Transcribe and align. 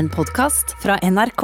En 0.00 0.08
podkast 0.08 0.70
fra 0.80 0.94
NRK. 1.04 1.42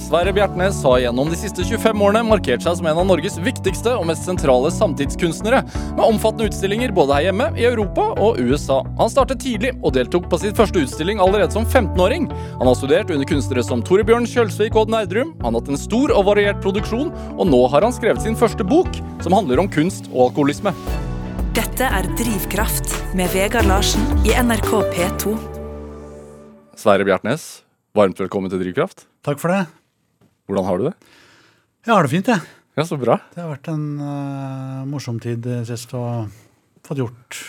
Sverre 0.00 0.32
Bjertnæs 0.32 0.78
har 0.86 1.02
gjennom 1.02 1.28
de 1.28 1.36
siste 1.36 1.66
25 1.68 2.00
årene 2.06 2.22
markert 2.24 2.64
seg 2.64 2.78
som 2.78 2.88
en 2.88 2.96
av 3.02 3.04
Norges 3.10 3.36
viktigste 3.44 3.92
og 3.92 4.06
mest 4.08 4.24
sentrale 4.24 4.70
samtidskunstnere, 4.72 5.60
med 5.98 6.00
omfattende 6.06 6.46
utstillinger 6.48 6.94
både 6.96 7.18
her 7.18 7.26
hjemme, 7.26 7.50
i 7.60 7.66
Europa 7.68 8.06
og 8.24 8.40
USA. 8.40 8.78
Han 8.96 9.12
startet 9.12 9.44
tidlig 9.44 9.74
og 9.82 9.92
deltok 9.98 10.30
på 10.32 10.40
sitt 10.40 10.56
første 10.56 10.80
utstilling 10.80 11.20
allerede 11.20 11.52
som 11.52 11.68
15-åring. 11.68 12.32
Han 12.56 12.72
har 12.72 12.80
studert 12.80 13.12
under 13.12 13.28
kunstnere 13.28 13.68
som 13.68 13.84
Torebjørn 13.84 14.32
Kjølsvik 14.32 14.72
og 14.78 14.86
Odd 14.86 14.96
Nerdrum, 14.96 15.36
han 15.44 15.52
har 15.52 15.60
hatt 15.60 15.72
en 15.76 15.84
stor 15.84 16.16
og 16.16 16.24
variert 16.32 16.64
produksjon, 16.64 17.12
og 17.36 17.52
nå 17.52 17.64
har 17.74 17.84
han 17.84 17.92
skrevet 18.00 18.24
sin 18.24 18.38
første 18.48 18.64
bok, 18.64 18.96
som 19.20 19.36
handler 19.36 19.60
om 19.60 19.68
kunst 19.68 20.08
og 20.14 20.30
alkoholisme. 20.30 20.72
Dette 21.52 21.84
er 22.00 22.08
Drivkraft 22.16 22.96
med 23.18 23.28
Vegard 23.36 23.68
Larsen 23.68 24.22
i 24.24 24.38
NRK 24.40 24.78
P2. 24.94 25.40
Sverre 26.80 27.04
Bjertnæs, 27.04 27.50
varmt 27.96 28.20
velkommen 28.20 28.50
til 28.52 28.60
Drivkraft. 28.62 29.06
Takk 29.26 29.40
for 29.42 29.52
det. 29.52 29.64
Hvordan 30.46 30.66
har 30.66 30.78
du 30.78 30.84
det? 30.88 30.94
Jeg 31.86 31.94
har 31.94 32.06
det 32.06 32.12
fint, 32.12 32.28
jeg. 32.30 32.44
Ja, 32.78 32.84
så 32.86 32.98
bra. 33.00 33.16
Det 33.34 33.42
har 33.42 33.50
vært 33.50 33.70
en 33.72 33.86
uh, 33.98 34.84
morsom 34.88 35.18
tid 35.22 35.46
sist 35.68 35.90
og 35.98 36.30
fått 36.86 37.00
gjort, 37.02 37.40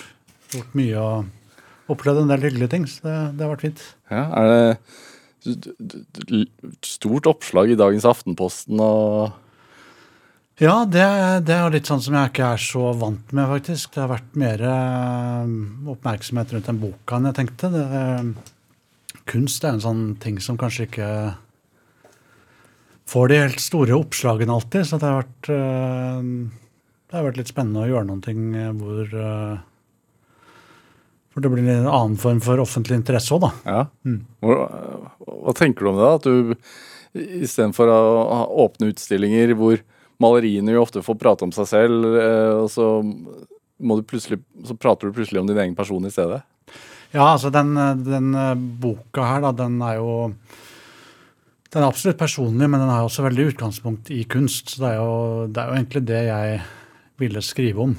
gjort 0.55 0.73
mye 0.77 0.97
og 0.97 1.93
opplevd 1.93 2.23
en 2.23 2.33
del 2.33 2.47
hyggelige 2.47 2.73
ting. 2.73 2.87
Så 2.89 3.05
det, 3.05 3.17
det 3.37 3.45
har 3.45 3.53
vært 3.53 3.67
fint. 3.67 3.85
Ja, 4.11 4.25
er 4.41 4.51
det 4.51 4.65
stort 6.85 7.29
oppslag 7.29 7.71
i 7.73 7.77
dagens 7.77 8.05
Aftenposten 8.05 8.77
og 8.77 9.31
Ja, 10.61 10.83
det, 10.85 11.05
det 11.47 11.55
er 11.57 11.73
litt 11.73 11.89
sånn 11.89 12.03
som 12.05 12.13
jeg 12.13 12.29
ikke 12.29 12.51
er 12.53 12.61
så 12.61 12.91
vant 12.93 13.31
med, 13.33 13.47
faktisk. 13.49 13.93
Det 13.93 14.03
har 14.03 14.11
vært 14.11 14.41
mer 14.41 14.65
uh, 14.65 15.45
oppmerksomhet 15.93 16.53
rundt 16.55 16.69
den 16.69 16.81
boka 16.81 17.17
enn 17.17 17.29
jeg 17.29 17.39
tenkte. 17.41 17.71
Det, 17.73 17.85
kunst 19.31 19.63
er 19.63 19.75
en 19.75 19.83
sånn 19.83 20.03
ting 20.21 20.39
som 20.43 20.59
kanskje 20.59 20.87
ikke 20.89 21.09
får 23.11 23.31
de 23.31 23.39
helt 23.41 23.63
store 23.63 23.97
oppslagene 23.97 24.55
alltid. 24.55 24.87
Så 24.87 24.99
det 25.01 25.09
har 25.09 25.23
vært, 25.23 25.49
uh, 25.51 26.21
det 27.09 27.17
har 27.17 27.27
vært 27.27 27.41
litt 27.41 27.51
spennende 27.51 27.85
å 27.85 27.91
gjøre 27.91 28.07
noen 28.09 28.23
ting 28.25 28.53
hvor 28.79 29.15
uh, 29.15 29.59
For 31.31 31.43
det 31.43 31.51
blir 31.53 31.67
en 31.71 31.87
annen 31.87 32.19
form 32.19 32.41
for 32.43 32.59
offentlig 32.63 32.99
interesse 32.99 33.33
òg, 33.35 33.47
da. 33.47 33.51
Ja. 33.65 33.85
Mm. 34.07 34.21
Hva, 34.43 34.67
hva, 35.27 35.55
tenker 35.57 35.85
du 35.85 35.93
om 35.93 35.99
det? 35.99 36.07
da? 36.07 36.19
At 36.19 36.27
du 36.27 37.41
istedenfor 37.43 37.91
å 37.91 38.01
åpne 38.67 38.91
utstillinger 38.93 39.55
hvor 39.59 39.81
maleriene 40.21 40.75
jo 40.75 40.83
ofte 40.83 41.03
får 41.03 41.17
prate 41.19 41.43
om 41.43 41.51
seg 41.55 41.67
selv, 41.67 42.05
og 42.61 42.67
så, 42.71 42.85
må 43.81 43.97
du 43.99 44.13
så 44.21 44.77
prater 44.77 45.09
du 45.09 45.17
plutselig 45.17 45.41
om 45.41 45.49
din 45.49 45.59
egen 45.59 45.75
person 45.75 46.05
i 46.07 46.13
stedet? 46.13 46.39
Ja, 47.11 47.33
altså 47.33 47.51
den, 47.51 47.73
den 48.05 48.31
boka 48.79 49.25
her, 49.27 49.41
da, 49.43 49.51
den 49.65 49.81
er 49.83 49.97
jo 49.99 50.11
den 51.71 51.85
er 51.85 51.87
absolutt 51.87 52.19
personlig, 52.19 52.67
men 52.67 52.81
den 52.81 52.89
har 52.91 53.05
også 53.05 53.23
veldig 53.23 53.53
utgangspunkt 53.53 54.09
i 54.11 54.25
kunst. 54.27 54.73
Så 54.73 54.81
det 54.83 54.89
er 54.89 54.97
jo, 54.99 55.11
det 55.47 55.61
er 55.61 55.69
jo 55.69 55.77
egentlig 55.77 56.01
det 56.09 56.21
jeg 56.27 56.57
ville 57.21 57.43
skrive 57.45 57.85
om. 57.85 57.93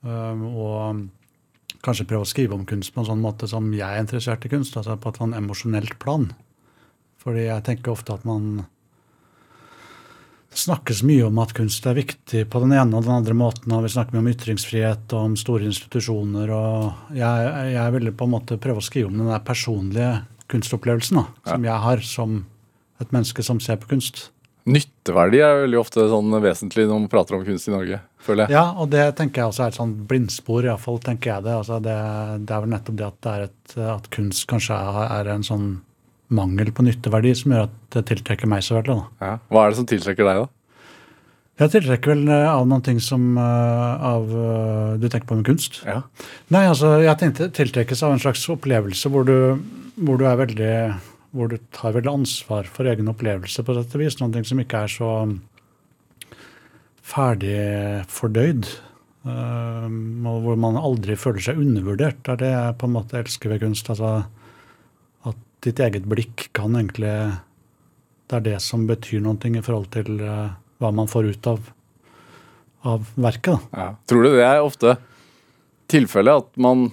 Um, 0.00 0.44
og 0.56 1.82
kanskje 1.84 2.06
prøve 2.08 2.24
å 2.24 2.30
skrive 2.30 2.56
om 2.56 2.64
kunst 2.68 2.94
på 2.94 3.02
en 3.02 3.08
sånn 3.10 3.20
måte 3.20 3.48
som 3.50 3.68
jeg 3.76 3.84
er 3.84 4.00
interessert 4.00 4.46
i 4.48 4.52
kunst. 4.52 4.78
altså 4.80 4.96
På 4.96 5.12
et 5.12 5.20
sånn 5.20 5.36
emosjonelt 5.36 5.98
plan. 6.00 6.30
Fordi 7.20 7.44
jeg 7.50 7.66
tenker 7.66 7.92
ofte 7.92 8.16
at 8.16 8.24
man 8.28 8.64
snakkes 10.58 11.04
mye 11.06 11.26
om 11.28 11.38
at 11.42 11.54
kunst 11.56 11.86
er 11.86 11.96
viktig 11.98 12.44
på 12.50 12.62
den 12.64 12.74
ene 12.74 12.98
og 12.98 13.06
den 13.06 13.14
andre 13.14 13.36
måten. 13.36 13.72
og 13.74 13.84
Vi 13.86 13.92
snakker 13.94 14.16
mye 14.16 14.24
om 14.24 14.32
ytringsfrihet 14.32 15.14
og 15.14 15.30
om 15.30 15.36
store 15.38 15.68
institusjoner. 15.68 16.50
og 16.50 17.14
Jeg, 17.16 17.52
jeg 17.74 17.94
ville 17.94 18.14
på 18.14 18.26
en 18.26 18.34
måte 18.34 18.58
prøve 18.60 18.82
å 18.82 18.88
skrive 18.88 19.12
om 19.12 19.20
den 19.20 19.30
der 19.30 19.44
personlige 19.44 20.24
kunstopplevelsen 20.48 21.20
da, 21.20 21.24
som 21.52 21.64
ja. 21.64 21.72
jeg 21.72 21.84
har 21.84 22.04
som 22.08 22.42
et 22.98 23.14
menneske 23.14 23.44
som 23.44 23.60
ser 23.62 23.78
på 23.80 23.90
kunst. 23.92 24.30
Nytteverdi 24.68 25.40
er 25.40 25.62
veldig 25.62 25.78
ofte 25.80 26.04
sånn 26.10 26.34
vesentlig 26.44 26.84
når 26.88 27.04
man 27.04 27.10
prater 27.12 27.38
om 27.38 27.44
kunst 27.46 27.70
i 27.70 27.72
Norge, 27.72 28.00
føler 28.20 28.44
jeg. 28.44 28.56
Ja, 28.58 28.64
og 28.76 28.90
det 28.92 29.04
tenker 29.16 29.42
jeg 29.42 29.52
også 29.52 29.64
er 29.64 29.72
et 29.72 29.78
sånn 29.78 29.94
blindspor, 30.10 30.66
iallfall 30.66 31.00
tenker 31.04 31.32
jeg 31.32 31.46
det. 31.46 31.54
Altså 31.56 31.78
det. 31.84 31.96
det. 32.42 32.56
er 32.56 32.64
vel 32.64 32.72
nettopp 32.74 32.98
det 32.98 33.06
at, 33.06 33.20
det 33.24 33.36
et, 33.46 33.76
at 33.94 34.10
kunst 34.12 34.44
kanskje 34.50 34.76
er 35.04 35.30
en 35.32 35.46
sånn 35.46 35.68
mangel 36.34 36.70
på 36.74 36.84
nytteverdi 36.84 37.32
som 37.36 37.54
gjør 37.54 37.66
at 37.68 37.76
det 37.94 38.04
tiltrekker 38.10 38.50
meg 38.50 38.64
så 38.66 38.78
veldig. 38.78 39.00
Ja. 39.22 39.34
Hva 39.48 39.64
er 39.64 39.72
det 39.72 39.80
som 39.80 39.88
tiltrekker 39.88 40.28
deg, 40.28 40.44
da? 40.44 40.54
Jeg 41.58 41.72
tiltrekker 41.72 42.14
vel 42.14 42.28
eh, 42.30 42.46
av 42.46 42.68
noen 42.70 42.84
ting 42.86 43.00
som 43.02 43.32
uh, 43.34 43.98
av 44.06 44.28
uh, 44.30 44.94
Du 45.00 45.08
tenker 45.08 45.26
på 45.26 45.38
med 45.40 45.48
kunst? 45.48 45.80
Ja. 45.88 46.04
Nei, 46.54 46.68
altså 46.70 47.00
jeg 47.02 47.18
tenkte 47.18 47.48
tiltrekkes 47.54 48.04
av 48.06 48.14
en 48.14 48.22
slags 48.22 48.44
opplevelse 48.52 49.10
hvor 49.10 49.26
du, 49.26 49.58
hvor 49.98 50.20
du 50.20 50.26
er 50.28 50.38
veldig 50.38 50.74
hvor 51.34 51.50
du 51.50 51.58
tar 51.74 51.92
veldig 51.96 52.12
ansvar 52.22 52.68
for 52.72 52.88
egen 52.88 53.10
opplevelse, 53.10 53.60
på 53.60 53.74
dette 53.76 53.98
vis. 54.00 54.16
Noen 54.20 54.32
ting 54.32 54.46
som 54.48 54.60
ikke 54.62 54.84
er 54.86 54.92
så 54.92 55.10
ferdig 57.04 57.58
fordøyd. 58.08 58.70
Uh, 59.28 59.84
hvor 60.24 60.56
man 60.56 60.78
aldri 60.80 61.18
føler 61.18 61.44
seg 61.44 61.60
undervurdert. 61.60 62.22
Det 62.24 62.32
er 62.36 62.40
det 62.40 62.52
jeg 62.54 62.78
på 62.80 62.88
en 62.88 62.94
måte 62.94 63.18
elsker 63.20 63.52
ved 63.52 63.60
kunst. 63.66 63.90
Altså, 63.92 64.22
ditt 65.64 65.80
eget 65.82 66.06
blikk 66.08 66.48
kan 66.56 66.76
egentlig 66.78 67.12
Det 68.28 68.36
er 68.36 68.44
det 68.44 68.56
som 68.60 68.86
betyr 68.86 69.22
noe 69.24 69.50
i 69.50 69.64
forhold 69.64 69.88
til 69.94 70.20
uh, 70.20 70.52
hva 70.78 70.90
man 70.92 71.08
får 71.08 71.30
ut 71.32 71.46
av, 71.48 71.70
av 72.84 73.06
verket. 73.16 73.70
Ja. 73.72 73.94
Tror 74.06 74.26
du 74.26 74.34
det 74.36 74.44
er 74.44 74.60
ofte 74.60 74.98
tilfellet 75.88 76.44
at 76.44 76.58
man, 76.60 76.90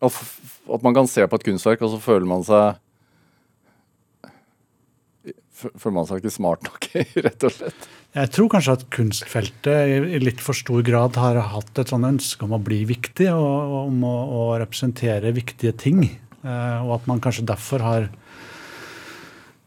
at 0.00 0.84
man 0.84 0.94
kan 0.94 1.10
se 1.10 1.26
på 1.26 1.40
et 1.40 1.48
kunstverk, 1.48 1.82
og 1.82 1.96
så 1.96 1.98
føler 2.02 2.30
man 2.30 2.46
seg 2.46 2.78
føler 5.58 5.96
man 5.96 6.06
seg 6.06 6.22
ikke 6.22 6.34
smart 6.34 6.62
nok, 6.66 6.88
rett 7.26 7.46
og 7.48 7.54
slett? 7.54 7.88
Jeg 8.16 8.32
tror 8.34 8.48
kanskje 8.52 8.76
at 8.78 8.86
kunstfeltet 8.94 10.06
i 10.14 10.20
litt 10.22 10.40
for 10.42 10.56
stor 10.56 10.84
grad 10.86 11.18
har 11.20 11.40
hatt 11.52 11.82
et 11.82 11.90
sånn 11.92 12.06
ønske 12.08 12.46
om 12.46 12.54
å 12.56 12.62
bli 12.62 12.84
viktig 12.88 13.28
og 13.34 13.74
om 13.82 14.06
å, 14.06 14.14
å 14.38 14.42
representere 14.62 15.34
viktige 15.36 15.74
ting. 15.76 16.06
Eh, 16.48 16.80
og 16.86 16.96
at 16.98 17.06
man 17.10 17.22
kanskje 17.24 17.46
derfor 17.48 17.84
har 17.84 18.08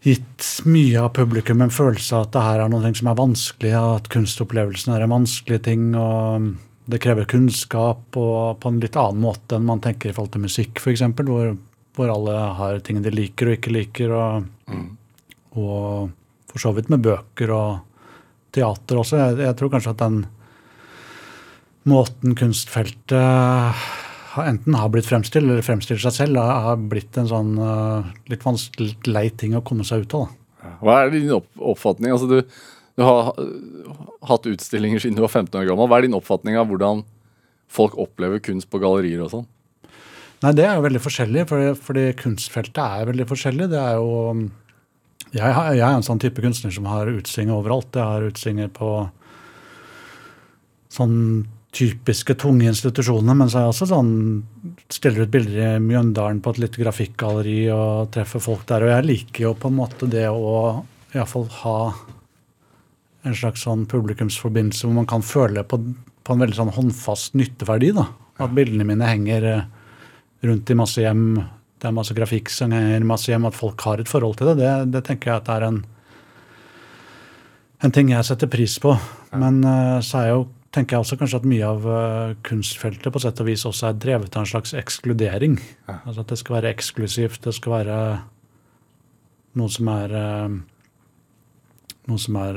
gitt 0.02 0.48
mye 0.66 0.98
av 0.98 1.12
publikum 1.14 1.62
en 1.62 1.74
følelse 1.74 2.18
av 2.18 2.26
at 2.26 2.34
det 2.34 2.46
her 2.48 2.64
er 2.64 2.72
noe 2.74 2.94
som 2.98 3.12
er 3.12 3.20
vanskelig, 3.20 3.74
at 3.78 4.10
kunstopplevelsen 4.10 4.96
er 4.96 5.06
en 5.06 5.14
vanskelig 5.14 5.62
ting. 5.68 5.92
og 5.94 6.56
Det 6.90 7.02
krever 7.04 7.30
kunnskap 7.30 8.18
og 8.18 8.58
på 8.64 8.72
en 8.72 8.82
litt 8.82 8.98
annen 8.98 9.22
måte 9.22 9.60
enn 9.60 9.70
man 9.70 9.84
tenker 9.84 10.10
i 10.10 10.16
forhold 10.18 10.34
til 10.34 10.48
musikk, 10.48 10.82
f.eks., 10.82 11.06
hvor, 11.22 11.54
hvor 11.98 12.16
alle 12.16 12.40
har 12.58 12.82
ting 12.82 13.04
de 13.06 13.14
liker 13.14 13.52
og 13.52 13.60
ikke 13.60 13.78
liker. 13.78 14.18
og 14.18 14.50
mm 14.72 14.90
og 15.60 16.12
for 16.52 16.64
så 16.64 16.72
vidt 16.76 16.92
med 16.92 17.04
bøker 17.04 17.52
og 17.56 17.80
teater 18.56 19.00
også. 19.02 19.20
Jeg, 19.20 19.40
jeg 19.48 19.58
tror 19.60 19.72
kanskje 19.74 19.94
at 19.94 20.04
den 20.04 20.22
måten 21.92 22.36
kunstfeltet 22.38 23.86
enten 24.40 24.76
har 24.78 24.92
blitt 24.94 25.08
fremstilt 25.10 25.44
eller 25.44 25.64
fremstiller 25.66 26.02
seg 26.04 26.16
selv, 26.16 26.40
har 26.40 26.84
blitt 26.92 27.18
en 27.20 27.30
sånn 27.30 27.56
uh, 27.60 28.12
litt 28.32 28.46
vanskelig 28.46 28.94
lei 29.10 29.28
ting 29.36 29.58
å 29.58 29.64
komme 29.66 29.86
seg 29.88 30.06
ut 30.06 30.16
av. 30.18 30.30
Da. 30.62 30.76
Hva 30.82 31.00
er 31.02 31.14
din 31.14 31.32
oppfatning? 31.34 32.14
Altså, 32.14 32.30
du, 32.30 32.62
du, 32.96 33.04
har 33.06 33.34
hatt 34.30 34.48
utstillinger 34.50 35.02
siden 35.02 35.18
du 35.18 35.24
var 35.26 35.34
15 35.34 35.58
år 35.60 35.68
gammel. 35.70 35.90
Hva 35.90 36.00
er 36.00 36.08
din 36.08 36.18
oppfatning 36.18 36.60
av 36.60 36.70
hvordan 36.70 37.04
folk 37.72 37.98
opplever 38.00 38.42
kunst 38.44 38.70
på 38.72 38.82
gallerier 38.82 39.24
og 39.26 39.32
sånn? 39.34 39.48
Nei, 40.42 40.56
Det 40.58 40.66
er 40.66 40.78
jo 40.78 40.88
veldig 40.88 41.04
forskjellig, 41.04 41.46
fordi, 41.50 41.72
fordi 41.78 42.06
kunstfeltet 42.18 42.82
er 42.82 43.10
veldig 43.12 43.28
forskjellig. 43.30 43.70
Det 43.72 43.82
er 43.82 43.98
jo 44.00 44.12
jeg, 45.32 45.48
jeg, 45.48 45.80
er 45.80 45.96
en 45.96 46.06
sånn 46.06 46.20
type 46.22 46.44
kunstner 46.44 46.74
som 46.76 46.88
har 46.90 47.10
utstillinger 47.12 47.56
overalt. 47.56 47.96
Jeg 47.96 48.04
har 48.04 48.28
utstillinger 48.28 48.72
på 48.76 48.92
sånn 50.92 51.18
typiske 51.72 52.36
tunge 52.36 52.68
institusjoner, 52.68 53.36
men 53.38 53.50
så 53.50 53.60
er 53.60 53.66
jeg 53.66 53.74
også 53.74 53.88
sånn 53.94 54.14
stiller 54.92 55.26
ut 55.26 55.32
bilder 55.32 55.78
i 55.78 55.84
Mjøndalen 55.84 56.42
på 56.44 56.52
et 56.52 56.62
lite 56.66 56.82
grafikkgalleri 56.82 57.60
og 57.72 58.12
treffer 58.12 58.44
folk 58.44 58.66
der. 58.68 58.84
Og 58.84 58.92
jeg 58.92 59.08
liker 59.08 59.46
jo 59.46 59.54
på 59.56 59.72
en 59.72 59.78
måte 59.78 60.10
det 60.12 60.28
å 60.28 60.82
iallfall 61.16 61.48
ha 61.62 61.78
en 63.28 63.38
slags 63.38 63.64
sånn 63.64 63.86
publikumsforbindelse 63.88 64.88
hvor 64.88 64.98
man 64.98 65.08
kan 65.08 65.24
føle 65.24 65.64
på, 65.64 65.80
på 65.80 66.36
en 66.36 66.44
veldig 66.44 66.60
sånn 66.60 66.76
håndfast 66.76 67.40
nytteverdi. 67.40 67.94
da. 67.96 68.10
At 68.42 68.56
bildene 68.58 68.88
mine 68.88 69.08
henger 69.08 69.48
rundt 70.42 70.72
i 70.74 70.78
masse 70.78 71.04
hjem 71.04 71.26
det 71.82 71.90
er 71.90 71.98
masse 71.98 72.14
grafikk 72.14 72.52
som 72.54 72.74
henger 72.76 73.06
masse 73.10 73.32
hjem, 73.32 73.48
at 73.50 73.58
folk 73.58 73.82
har 73.88 74.02
et 74.02 74.10
forhold 74.10 74.38
til 74.38 74.52
det, 74.52 74.60
det, 74.62 74.74
det 74.94 75.02
tenker 75.08 75.32
jeg 75.32 75.42
at 75.42 75.48
er 75.50 75.64
en, 75.66 75.80
en 77.82 77.94
ting 77.96 78.12
jeg 78.14 78.28
setter 78.28 78.52
pris 78.54 78.76
på. 78.84 78.94
Men 79.34 79.64
uh, 79.66 79.98
så 80.06 80.20
er 80.20 80.28
jo, 80.30 80.44
tenker 80.72 80.96
jeg 80.96 81.04
også 81.06 81.18
kanskje 81.20 81.40
at 81.42 81.48
mye 81.52 81.68
av 81.68 81.86
uh, 81.88 82.34
kunstfeltet 82.48 83.12
på 83.12 83.22
sett 83.22 83.40
og 83.44 83.48
vis 83.50 83.68
også 83.68 83.90
er 83.90 84.02
drevet 84.02 84.36
av 84.36 84.46
en 84.46 84.52
slags 84.54 84.76
ekskludering. 84.78 85.58
Ja. 85.90 86.00
Altså 86.06 86.24
at 86.24 86.32
det 86.32 86.40
skal 86.40 86.58
være 86.60 86.72
eksklusivt, 86.72 87.42
det 87.44 87.54
skal 87.58 87.76
være 87.82 88.02
noe 89.60 89.72
som 89.72 89.94
er 89.94 90.18
uh, 90.18 90.60
Noe 92.10 92.18
som 92.18 92.34
er 92.42 92.56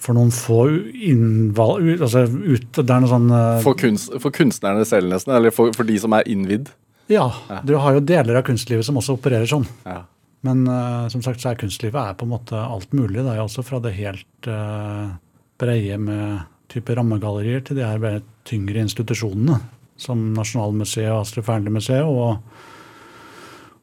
for 0.00 0.16
noen 0.16 0.30
få 0.32 0.62
innvalg 0.96 2.00
altså 2.00 2.22
ut, 2.24 2.70
Det 2.72 2.88
er 2.88 3.02
noe 3.04 3.10
sånn 3.10 3.26
for, 3.66 3.76
kunst, 3.76 4.14
for, 4.16 4.32
kunstnerne 4.32 4.86
selv, 4.88 5.10
nesten? 5.12 5.34
Eller 5.36 5.52
for, 5.52 5.74
for, 5.76 5.84
de 5.84 5.98
som 6.00 6.16
er 6.16 6.24
innvidd? 6.32 6.70
Ja, 7.12 7.26
Ja. 7.50 7.60
du 7.68 7.74
har 7.76 7.98
jo 7.98 8.00
deler 8.00 8.40
av 8.40 8.46
kunstlivet 8.48 8.88
som 8.88 8.96
også 8.96 9.18
opererer 9.18 9.44
sånn. 9.50 9.68
Ja. 9.84 10.06
Men 10.46 10.62
uh, 10.70 11.08
som 11.10 11.22
sagt 11.24 11.42
så 11.42 11.52
er 11.52 11.58
kunstlivet 11.60 11.98
er 11.98 12.18
på 12.18 12.26
en 12.26 12.34
måte 12.36 12.58
alt 12.58 12.92
mulig. 12.94 13.22
Det 13.22 13.32
er 13.32 13.40
jo 13.40 13.48
også 13.48 13.64
fra 13.66 13.80
det 13.82 13.96
helt 13.98 14.50
uh, 14.50 15.16
breie 15.58 15.98
med 15.98 16.46
type 16.68 16.94
rammegallerier 16.94 17.62
til 17.64 17.80
de 17.80 17.86
her 17.86 18.20
tyngre 18.48 18.82
institusjonene, 18.84 19.58
som 19.98 20.20
Nasjonalmuseet 20.36 21.10
og 21.10 21.22
Astrid 21.22 21.46
Fearnley-museet, 21.46 22.04
og, 22.04 22.42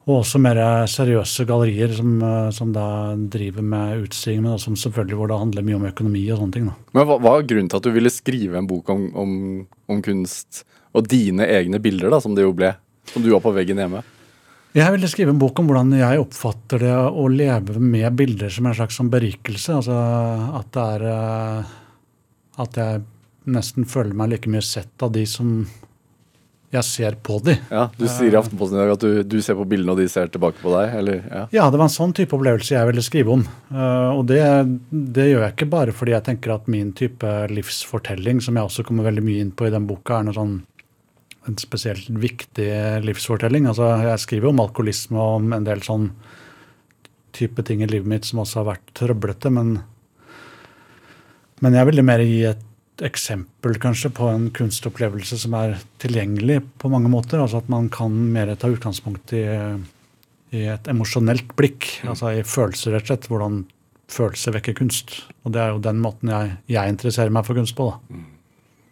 og 0.06 0.14
også 0.20 0.40
mer 0.42 0.62
seriøse 0.90 1.48
gallerier 1.50 1.96
som, 1.98 2.14
eh, 2.22 2.50
som 2.56 2.72
da 2.76 2.88
driver 3.18 3.66
med 3.66 4.06
utstilling, 4.06 4.46
men 4.46 4.62
som 4.62 4.78
selvfølgelig 4.80 5.20
hvor 5.20 5.32
det 5.32 5.42
handler 5.42 5.66
mye 5.66 5.80
om 5.80 5.88
økonomi 5.90 6.24
og 6.30 6.44
sånne 6.44 6.58
ting. 6.58 6.70
da. 6.70 6.78
Men 6.94 7.10
hva, 7.10 7.20
hva 7.26 7.36
er 7.40 7.50
grunnen 7.50 7.72
til 7.74 7.82
at 7.82 7.90
du 7.90 7.94
ville 7.98 8.14
skrive 8.14 8.62
en 8.62 8.70
bok 8.70 8.94
om, 8.94 9.08
om, 9.18 9.32
om 9.90 10.06
kunst 10.06 10.64
og 10.96 11.10
dine 11.12 11.50
egne 11.58 11.82
bilder, 11.84 12.14
da, 12.14 12.22
som 12.24 12.38
det 12.38 12.46
jo 12.46 12.54
ble? 12.56 12.76
Som 13.12 13.26
du 13.26 13.34
har 13.34 13.44
på 13.44 13.54
veggen 13.54 13.82
hjemme? 13.82 14.06
Jeg 14.76 14.92
ville 14.92 15.08
skrive 15.08 15.32
en 15.32 15.40
bok 15.40 15.60
om 15.62 15.70
hvordan 15.70 15.94
jeg 15.96 16.20
oppfatter 16.20 16.82
det 16.84 16.92
å 16.92 17.30
leve 17.32 17.80
med 17.80 18.12
bilder 18.20 18.52
som 18.52 18.68
en 18.68 18.76
slags 18.76 18.98
sånn 19.00 19.12
berikelse. 19.14 19.78
Altså 19.78 19.96
at 20.60 20.72
det 20.76 20.86
er 20.98 21.06
eh, 21.14 21.74
At 22.66 22.80
jeg 22.80 23.04
nesten 23.56 23.88
føler 23.88 24.16
meg 24.18 24.34
like 24.34 24.52
mye 24.52 24.64
sett 24.66 25.04
av 25.06 25.14
de 25.16 25.24
som 25.30 25.62
jeg 26.76 26.84
ser 26.84 27.16
på 27.24 27.38
de. 27.46 27.54
Ja, 27.72 27.86
Du 27.96 28.04
sier 28.10 28.34
i 28.34 28.36
Aftenposten 28.40 28.76
i 28.76 28.82
dag 28.82 28.92
at 28.98 29.04
du, 29.06 29.24
du 29.24 29.38
ser 29.44 29.56
på 29.56 29.68
bildene, 29.70 29.94
og 29.94 30.02
de 30.02 30.10
ser 30.12 30.28
tilbake 30.34 30.60
på 30.60 30.74
deg? 30.74 30.96
eller? 31.00 31.22
Ja. 31.30 31.44
Ja, 31.56 31.68
det 31.72 31.80
var 31.80 31.88
en 31.88 31.94
sånn 31.94 32.16
type 32.18 32.36
opplevelse 32.36 32.76
jeg 32.76 32.90
ville 32.90 33.04
skrive 33.06 33.36
om. 33.38 33.46
Eh, 33.72 34.10
og 34.12 34.26
det, 34.28 34.42
det 34.92 35.30
gjør 35.30 35.46
jeg 35.46 35.56
ikke 35.56 35.72
bare 35.72 35.96
fordi 35.96 36.16
jeg 36.18 36.26
tenker 36.28 36.56
at 36.58 36.68
min 36.72 36.92
type 36.98 37.32
livsfortelling, 37.54 38.42
som 38.44 38.60
jeg 38.60 38.68
også 38.68 38.84
kommer 38.88 39.08
veldig 39.08 39.24
mye 39.24 39.46
inn 39.46 39.54
på 39.56 39.70
i 39.70 39.76
den 39.76 39.88
boka, 39.88 40.20
er 40.20 40.28
noe 40.28 40.36
sånn 40.36 40.58
en 41.46 41.58
spesielt 41.62 42.10
viktig 42.10 42.70
livsfortelling. 43.06 43.68
Altså, 43.70 43.92
jeg 44.04 44.22
skriver 44.24 44.52
om 44.52 44.62
alkoholisme 44.64 45.20
og 45.22 45.42
om 45.42 45.56
en 45.56 45.68
del 45.68 45.84
sånn 45.86 46.10
type 47.36 47.66
ting 47.68 47.84
i 47.84 47.90
livet 47.90 48.08
mitt 48.10 48.28
som 48.28 48.42
også 48.44 48.62
har 48.62 48.70
vært 48.74 48.94
trøblete, 48.96 49.52
men, 49.52 49.76
men 51.62 51.76
jeg 51.76 51.90
ville 51.90 52.06
mer 52.08 52.24
gi 52.24 52.46
et 52.48 52.64
eksempel 53.04 53.76
kanskje 53.84 54.14
på 54.16 54.30
en 54.32 54.48
kunstopplevelse 54.56 55.42
som 55.42 55.56
er 55.60 55.76
tilgjengelig 56.00 56.62
på 56.80 56.92
mange 56.92 57.12
måter. 57.12 57.42
Altså 57.44 57.60
at 57.60 57.72
man 57.72 57.90
kan 57.92 58.14
mer 58.32 58.54
ta 58.56 58.72
utgangspunkt 58.72 59.34
i, 59.36 59.44
i 60.56 60.64
et 60.72 60.88
emosjonelt 60.92 61.52
blikk, 61.60 61.90
altså 62.08 62.32
i 62.38 62.46
følelser, 62.48 62.96
rett 62.96 63.10
og 63.10 63.12
slett. 63.12 63.28
Hvordan 63.32 63.66
følelser 64.12 64.56
vekker 64.56 64.78
kunst. 64.80 65.18
Og 65.44 65.54
det 65.56 65.62
er 65.62 65.74
jo 65.74 65.84
den 65.84 66.00
måten 66.04 66.32
jeg, 66.32 66.56
jeg 66.72 66.96
interesserer 66.96 67.34
meg 67.34 67.48
for 67.48 67.58
kunst 67.58 67.76
på. 67.78 67.90
da. 67.92 68.24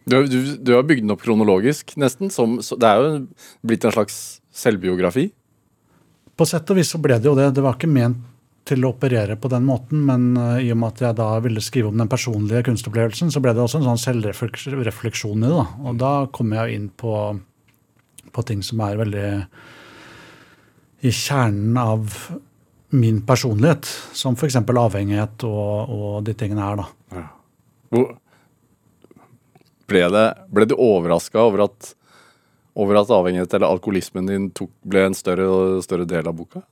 Du, 0.04 0.18
du, 0.28 0.38
du 0.60 0.74
har 0.76 0.84
bygd 0.88 1.06
den 1.06 1.14
opp 1.16 1.24
kronologisk, 1.24 1.96
nesten. 2.00 2.32
Som, 2.34 2.58
det 2.60 2.90
er 2.90 3.00
jo 3.00 3.24
blitt 3.64 3.88
en 3.88 3.96
slags 3.96 4.20
selvbiografi. 4.54 5.30
På 6.36 6.48
sett 6.50 6.70
og 6.74 6.80
vis 6.80 6.92
så 6.92 7.00
ble 7.02 7.20
det 7.22 7.30
jo 7.30 7.38
det. 7.38 7.52
Det 7.56 7.64
var 7.64 7.78
ikke 7.78 7.92
ment 7.92 8.30
til 8.68 8.86
å 8.86 8.94
operere 8.94 9.36
på 9.40 9.50
den 9.52 9.66
måten, 9.68 10.06
men 10.08 10.38
eh, 10.40 10.68
i 10.68 10.72
og 10.72 10.80
med 10.80 10.94
at 10.94 11.02
jeg 11.04 11.18
da 11.20 11.28
ville 11.44 11.64
skrive 11.64 11.90
om 11.92 12.00
den 12.00 12.12
personlige 12.12 12.64
kunstopplevelsen, 12.70 13.32
så 13.34 13.42
ble 13.44 13.52
det 13.56 13.64
også 13.64 13.82
en 13.82 13.90
sånn 13.90 14.04
selvrefleksjon 14.06 15.44
i 15.44 15.50
det. 15.50 15.58
da. 15.58 15.66
Og 15.84 16.00
da 16.00 16.14
kommer 16.36 16.64
jeg 16.64 16.80
inn 16.80 16.88
på, 16.96 17.18
på 18.32 18.46
ting 18.48 18.64
som 18.64 18.84
er 18.88 19.02
veldig 19.04 19.28
i 21.04 21.12
kjernen 21.12 21.76
av 21.80 22.20
min 22.96 23.20
personlighet, 23.28 23.90
som 24.16 24.38
f.eks. 24.38 24.62
avhengighet 24.64 25.44
og, 25.50 25.92
og 25.92 26.18
de 26.24 26.36
tingene 26.40 26.64
her. 26.64 26.84
da. 26.84 27.24
Hvor, 27.92 28.14
ble, 29.94 30.08
det, 30.14 30.28
ble 30.54 30.68
du 30.70 30.76
overraska 30.76 31.42
over 31.46 31.68
at, 31.70 31.94
over 32.76 33.00
at 33.04 33.14
avhengighet 33.14 33.54
eller 33.54 33.78
alkoholismen 33.78 34.30
din 34.30 34.50
tok, 34.58 34.74
ble 34.82 35.08
en 35.08 35.18
større 35.18 35.82
større 35.86 36.10
del 36.10 36.28
av 36.30 36.36
boka? 36.38 36.66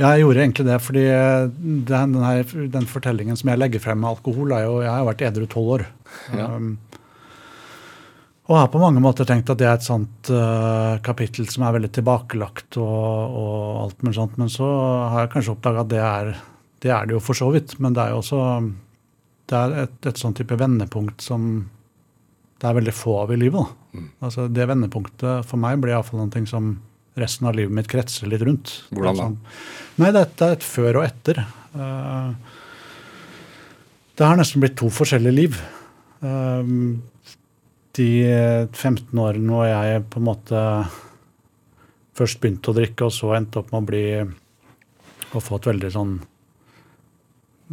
Ja, 0.00 0.14
jeg 0.14 0.22
gjorde 0.22 0.40
egentlig 0.40 0.64
det, 0.66 0.78
fordi 0.80 1.02
den, 1.04 2.14
den, 2.14 2.22
her, 2.24 2.54
den 2.72 2.88
fortellingen 2.88 3.36
som 3.36 3.50
jeg 3.52 3.60
legger 3.60 3.82
frem 3.82 4.00
med 4.00 4.14
alkohol, 4.14 4.54
er 4.56 4.64
jo 4.64 4.78
Jeg 4.80 4.92
har 4.92 5.08
vært 5.10 5.24
edru 5.28 5.44
tolv 5.50 5.74
år. 5.76 5.84
Ja. 6.32 6.48
Um, 6.56 6.78
og 8.50 8.56
har 8.58 8.70
på 8.72 8.80
mange 8.82 9.00
måter 9.00 9.28
tenkt 9.28 9.52
at 9.52 9.60
det 9.60 9.68
er 9.68 9.76
et 9.78 9.86
sånt 9.86 10.30
uh, 10.34 10.98
kapittel 11.04 11.46
som 11.48 11.62
er 11.64 11.76
veldig 11.76 11.92
tilbakelagt 11.94 12.76
og, 12.82 13.36
og 13.38 13.82
alt 13.84 14.02
mulig 14.02 14.16
sånt, 14.16 14.40
men 14.40 14.50
så 14.50 14.66
har 15.12 15.26
jeg 15.26 15.32
kanskje 15.36 15.54
oppdaga 15.54 15.84
at 15.84 15.92
det 15.92 16.00
er, 16.02 16.32
det 16.82 16.90
er 16.96 17.06
det 17.06 17.16
jo 17.16 17.22
for 17.22 17.38
så 17.38 17.52
vidt. 17.54 17.76
Men 17.78 17.94
det 17.94 18.02
er 18.02 18.16
jo 18.16 18.22
også 18.24 18.40
det 19.52 19.60
er 19.60 19.76
et, 19.84 19.98
et 20.08 20.20
sånn 20.20 20.34
type 20.36 20.56
vendepunkt 20.58 21.24
som 21.24 21.52
det 22.62 22.68
er 22.70 22.78
veldig 22.78 22.94
få 22.94 23.18
av 23.24 23.32
i 23.34 23.38
livet. 23.40 23.58
Da. 23.92 24.06
Altså 24.22 24.46
Det 24.48 24.68
vendepunktet 24.70 25.48
for 25.48 25.60
meg 25.60 25.80
blir 25.82 25.96
iallfall 25.96 26.22
noe 26.22 26.46
som 26.48 26.72
resten 27.18 27.48
av 27.50 27.56
livet 27.58 27.74
mitt 27.76 27.90
kretser 27.90 28.30
litt 28.30 28.44
rundt. 28.46 28.78
Hvordan 28.94 29.18
da? 29.18 29.26
Sånn, 29.26 29.38
nei, 30.00 30.12
det 30.14 30.22
er 30.46 30.54
et 30.56 30.64
før 30.64 31.02
og 31.02 31.06
etter. 31.08 31.42
Uh, 31.74 32.32
det 34.16 34.28
har 34.28 34.38
nesten 34.38 34.62
blitt 34.62 34.78
to 34.80 34.88
forskjellige 34.92 35.36
liv. 35.36 35.58
Um, 36.22 37.02
de 37.98 38.08
15 38.70 39.20
årene 39.20 39.52
hvor 39.52 39.66
jeg 39.68 40.04
på 40.08 40.20
en 40.22 40.28
måte 40.30 40.60
først 42.16 42.40
begynte 42.40 42.72
å 42.72 42.76
drikke, 42.76 43.08
og 43.08 43.12
så 43.12 43.34
endte 43.36 43.60
opp 43.60 43.72
med 43.74 43.82
å 43.82 43.88
bli 43.90 44.04
å 45.32 45.42
få 45.42 45.58
et 45.58 45.68
veldig 45.72 45.90
sånn 45.92 46.14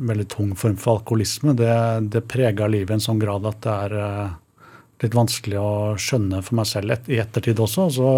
veldig 0.09 0.27
tung 0.31 0.51
form 0.57 0.77
for 0.79 0.99
alkoholisme, 0.99 1.55
det, 1.57 1.73
det 2.13 2.27
prega 2.29 2.67
livet 2.69 2.93
i 2.93 2.97
en 2.97 3.03
sånn 3.03 3.21
grad 3.21 3.47
at 3.49 3.61
det 3.65 3.75
er 3.85 3.95
eh, 3.99 4.35
litt 5.03 5.15
vanskelig 5.15 5.59
å 5.61 5.71
skjønne 5.99 6.41
for 6.45 6.59
meg 6.59 6.69
selv 6.69 6.95
et, 6.95 7.09
i 7.11 7.19
ettertid 7.21 7.59
også. 7.63 7.87
Og 7.87 7.95
Så 7.95 8.09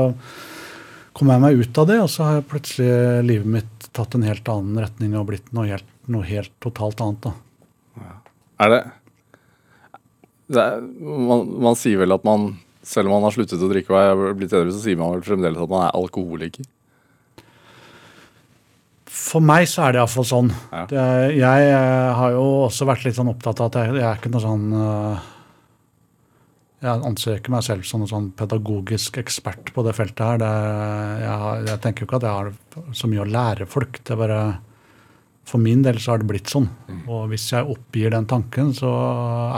kom 1.17 1.31
jeg 1.33 1.43
meg 1.43 1.61
ut 1.61 1.81
av 1.83 1.89
det, 1.89 1.99
og 2.03 2.09
så 2.11 2.27
har 2.27 2.47
plutselig 2.47 3.25
livet 3.27 3.53
mitt 3.59 3.87
tatt 3.95 4.15
en 4.15 4.25
helt 4.25 4.47
annen 4.51 4.81
retning 4.85 5.15
og 5.19 5.29
blitt 5.31 5.51
noe 5.55 5.67
helt, 5.69 5.87
noe 6.11 6.25
helt 6.27 6.53
totalt 6.63 7.03
annet. 7.03 7.29
da. 7.29 8.11
Er 8.61 8.73
det, 8.73 8.81
det 10.53 10.67
er, 10.67 10.83
man, 11.01 11.47
man 11.65 11.79
sier 11.79 12.01
vel 12.03 12.13
at 12.15 12.25
man, 12.27 12.53
selv 12.85 13.09
om 13.09 13.17
man 13.17 13.27
har 13.27 13.35
sluttet 13.35 13.61
å 13.61 13.71
drikke 13.71 13.93
og 13.93 13.99
er 14.01 14.37
blitt 14.37 14.53
edru, 14.53 14.71
så 14.73 14.83
sier 14.83 14.99
man 14.99 15.15
vel 15.15 15.25
fremdeles 15.25 15.59
at 15.61 15.71
man 15.71 15.87
er 15.87 15.97
alkoholiker? 15.97 16.67
For 19.11 19.43
meg 19.43 19.67
så 19.67 19.85
er 19.85 19.93
det 19.93 19.99
iallfall 19.99 20.27
sånn. 20.27 20.49
Ja. 20.71 20.85
Det, 20.87 21.03
jeg 21.35 21.67
eh, 21.67 22.09
har 22.15 22.31
jo 22.31 22.45
også 22.63 22.87
vært 22.87 23.03
litt 23.03 23.17
sånn 23.17 23.31
opptatt 23.31 23.59
av 23.59 23.67
at 23.71 23.77
jeg, 23.81 23.97
jeg 23.99 24.07
er 24.07 24.19
ikke 24.21 24.31
noe 24.31 24.43
sånn 24.43 24.75
eh, 24.77 25.25
Jeg 26.85 27.05
anser 27.09 27.39
ikke 27.41 27.51
meg 27.51 27.65
selv 27.67 27.87
som 27.87 28.01
noen 28.01 28.11
sånn 28.11 28.29
pedagogisk 28.39 29.19
ekspert 29.19 29.73
på 29.75 29.83
det 29.85 29.95
feltet 29.97 30.23
her. 30.23 30.39
Det, 30.41 30.51
jeg, 31.25 31.57
jeg 31.67 31.81
tenker 31.83 32.05
jo 32.05 32.09
ikke 32.09 32.21
at 32.21 32.27
jeg 32.29 32.37
har 32.37 32.93
så 33.01 33.11
mye 33.11 33.25
å 33.25 33.31
lære 33.35 33.67
folk. 33.69 33.99
Det 33.99 34.15
er 34.15 34.21
bare 34.23 34.39
For 35.51 35.59
min 35.59 35.83
del 35.83 35.99
så 35.99 36.13
har 36.13 36.23
det 36.23 36.29
blitt 36.31 36.53
sånn. 36.53 36.69
Og 37.03 37.27
hvis 37.33 37.49
jeg 37.51 37.67
oppgir 37.67 38.15
den 38.15 38.29
tanken, 38.31 38.71
så 38.77 38.93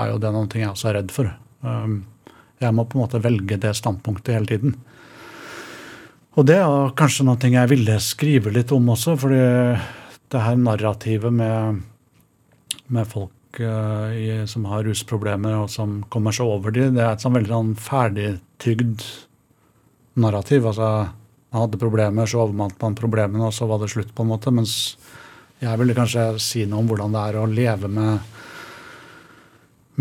er 0.02 0.16
jo 0.16 0.20
det 0.24 0.34
noe 0.34 0.50
jeg 0.50 0.72
også 0.72 0.90
er 0.90 1.00
redd 1.02 1.14
for. 1.14 1.30
Um, 1.62 2.02
jeg 2.64 2.74
må 2.74 2.88
på 2.88 2.98
en 2.98 3.06
måte 3.06 3.22
velge 3.22 3.60
det 3.62 3.76
standpunktet 3.78 4.34
hele 4.34 4.50
tiden. 4.50 4.76
Og 6.34 6.46
det 6.50 6.58
er 6.58 6.94
kanskje 6.98 7.28
noe 7.28 7.50
jeg 7.54 7.70
ville 7.70 7.96
skrive 8.02 8.54
litt 8.54 8.72
om 8.74 8.88
også, 8.96 9.14
fordi 9.22 9.42
det 10.34 10.42
her 10.42 10.56
narrativet 10.58 11.34
med, 11.34 11.84
med 12.90 13.10
folk 13.10 13.60
uh, 13.62 14.10
i, 14.18 14.42
som 14.50 14.66
har 14.72 14.82
rusproblemer 14.88 15.60
og 15.60 15.70
som 15.70 16.00
kommer 16.10 16.34
seg 16.34 16.50
over 16.50 16.74
de, 16.74 16.88
det 16.96 17.04
er 17.04 17.12
et 17.14 17.22
sånn 17.22 17.38
veldig 17.38 17.54
sånn 17.54 17.76
ferdigtygd 17.78 19.06
narrativ. 20.26 20.66
Altså, 20.72 20.90
man 21.54 21.68
hadde 21.68 21.82
problemer, 21.82 22.26
så 22.26 22.42
overmant 22.48 22.82
man 22.82 22.98
problemene, 22.98 23.46
og 23.46 23.54
så 23.54 23.70
var 23.70 23.84
det 23.84 23.92
slutt, 23.94 24.16
på 24.18 24.26
en 24.26 24.34
måte. 24.34 24.54
Mens 24.58 24.76
jeg 25.62 25.80
ville 25.80 25.98
kanskje 25.98 26.32
si 26.42 26.66
noe 26.66 26.82
om 26.82 26.90
hvordan 26.90 27.14
det 27.14 27.28
er 27.30 27.40
å 27.44 27.50
leve 27.50 27.94
med 27.94 28.32